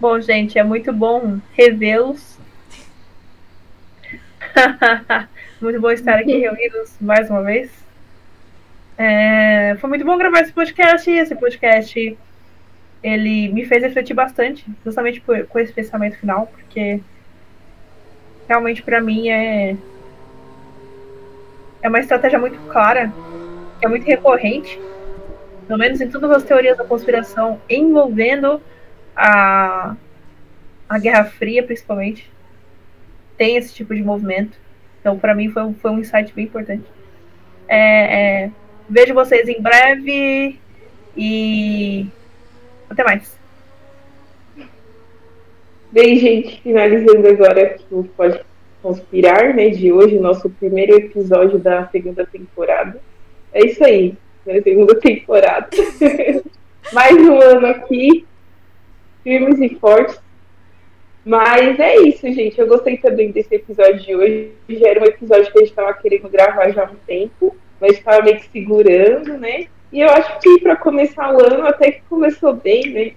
Bom, 0.00 0.20
gente, 0.20 0.58
é 0.58 0.64
muito 0.64 0.92
bom 0.92 1.40
revê-los 1.52 2.35
muito 5.60 5.80
bom 5.80 5.90
estar 5.90 6.18
aqui 6.18 6.38
reunidos 6.38 6.94
mais 7.00 7.28
uma 7.28 7.42
vez. 7.42 7.70
É, 8.96 9.76
foi 9.78 9.88
muito 9.90 10.04
bom 10.04 10.16
gravar 10.16 10.40
esse 10.40 10.52
podcast. 10.52 11.10
Esse 11.10 11.34
podcast 11.34 12.18
ele 13.02 13.48
me 13.48 13.64
fez 13.64 13.82
refletir 13.82 14.14
bastante, 14.14 14.64
justamente 14.84 15.20
por, 15.20 15.46
com 15.46 15.58
esse 15.58 15.72
pensamento 15.72 16.18
final, 16.18 16.46
porque 16.46 17.00
realmente 18.48 18.82
para 18.82 19.00
mim 19.00 19.28
é 19.28 19.76
é 21.82 21.88
uma 21.88 22.00
estratégia 22.00 22.38
muito 22.38 22.58
clara, 22.68 23.12
é 23.80 23.86
muito 23.86 24.04
recorrente, 24.04 24.80
pelo 25.68 25.78
menos 25.78 26.00
em 26.00 26.08
todas 26.08 26.30
as 26.30 26.42
teorias 26.42 26.76
da 26.76 26.84
conspiração 26.84 27.60
envolvendo 27.68 28.60
a 29.14 29.94
a 30.88 30.98
Guerra 30.98 31.24
Fria, 31.24 31.62
principalmente 31.62 32.30
tem 33.36 33.56
esse 33.56 33.74
tipo 33.74 33.94
de 33.94 34.02
movimento. 34.02 34.58
Então, 35.00 35.18
para 35.18 35.34
mim, 35.34 35.50
foi 35.50 35.62
um, 35.62 35.74
foi 35.74 35.90
um 35.90 35.98
insight 35.98 36.32
bem 36.34 36.46
importante. 36.46 36.84
É, 37.68 38.44
é, 38.44 38.50
vejo 38.88 39.14
vocês 39.14 39.48
em 39.48 39.60
breve 39.60 40.58
e 41.16 42.06
até 42.88 43.04
mais. 43.04 43.36
Bem, 45.90 46.18
gente, 46.18 46.60
finalizando 46.60 47.26
agora 47.26 47.76
o 47.90 48.04
Pode 48.04 48.40
Conspirar, 48.82 49.54
né, 49.54 49.70
de 49.70 49.90
hoje, 49.90 50.18
nosso 50.18 50.48
primeiro 50.48 50.94
episódio 50.94 51.58
da 51.58 51.88
segunda 51.88 52.24
temporada. 52.24 53.00
É 53.52 53.66
isso 53.66 53.82
aí, 53.82 54.14
né, 54.44 54.60
segunda 54.60 54.94
temporada. 55.00 55.68
Mais 56.92 57.16
um 57.16 57.40
ano 57.40 57.66
aqui, 57.66 58.24
firmes 59.24 59.58
e 59.60 59.74
fortes, 59.76 60.20
mas 61.26 61.80
é 61.80 61.96
isso, 62.02 62.20
gente. 62.32 62.56
Eu 62.56 62.68
gostei 62.68 62.96
também 62.98 63.32
desse 63.32 63.52
episódio 63.52 63.98
de 63.98 64.14
hoje. 64.14 64.52
Já 64.68 64.90
era 64.90 65.00
um 65.00 65.06
episódio 65.06 65.50
que 65.50 65.58
a 65.58 65.60
gente 65.60 65.70
estava 65.70 65.92
querendo 65.94 66.28
gravar 66.28 66.70
já 66.70 66.84
há 66.84 66.90
um 66.92 66.94
tempo, 67.04 67.56
mas 67.80 67.94
estava 67.94 68.22
meio 68.22 68.38
que 68.38 68.48
segurando, 68.48 69.36
né? 69.36 69.66
E 69.92 70.02
eu 70.02 70.08
acho 70.08 70.38
que 70.38 70.60
para 70.60 70.76
começar 70.76 71.34
o 71.34 71.44
ano 71.44 71.66
até 71.66 71.90
que 71.90 72.02
começou 72.08 72.52
bem, 72.52 72.90
né? 72.90 73.12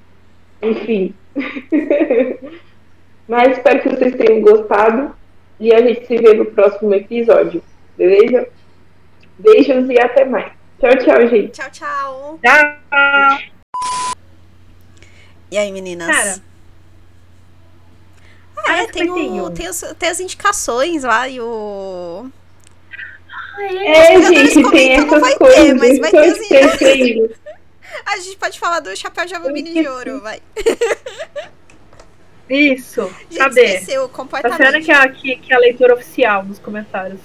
Enfim. 0.59 1.13
mas 3.29 3.57
espero 3.57 3.79
que 3.79 3.89
vocês 3.89 4.15
tenham 4.15 4.41
gostado 4.41 5.15
e 5.59 5.71
a 5.71 5.79
gente 5.79 6.07
se 6.07 6.17
vê 6.17 6.33
no 6.33 6.45
próximo 6.45 6.91
episódio. 6.95 7.61
Beleza? 7.95 8.49
Beijos 9.37 9.87
e 9.87 9.99
até 9.99 10.25
mais. 10.25 10.51
Tchau, 10.79 10.97
tchau, 10.97 11.27
gente. 11.27 11.51
Tchau, 11.51 11.69
tchau. 11.71 12.39
Tchau. 12.43 13.39
E 15.51 15.57
aí, 15.59 15.71
meninas? 15.71 16.07
Cara. 16.07 16.48
Ah, 18.65 18.71
é, 18.77 18.79
Área 18.81 18.91
tem, 18.91 19.09
o, 19.09 19.15
51. 19.15 19.51
tem, 19.53 19.69
os- 19.69 19.85
tem 19.97 20.09
as 20.09 20.19
indicações 20.19 21.03
lá 21.03 21.27
e 21.27 21.39
o. 21.39 22.29
É, 23.59 24.13
jogadores 24.21 24.53
gente, 24.53 24.71
tem 24.71 24.93
essas 24.93 25.19
vai 25.19 25.31
ter, 25.31 25.37
coisas. 25.37 25.77
mas 25.79 25.99
vai 25.99 26.11
ter 26.11 26.47
preferindo. 26.47 27.35
A 28.05 28.17
gente 28.17 28.37
pode 28.37 28.59
falar 28.59 28.79
do 28.79 28.95
chapéu 28.95 29.25
de 29.25 29.35
alumínio 29.35 29.73
de 29.73 29.87
ouro, 29.87 30.21
vai. 30.21 30.39
Isso. 32.49 33.01
Gente, 33.29 33.37
Cadê? 33.37 33.61
esqueceu 33.75 34.07
Tá 34.07 34.15
completamente. 34.15 34.85
que 34.85 34.91
é 34.91 34.95
a, 34.95 35.09
que, 35.09 35.35
que 35.35 35.53
é 35.53 35.55
a 35.55 35.59
leitura 35.59 35.93
oficial 35.93 36.43
nos 36.43 36.57
comentários. 36.59 37.19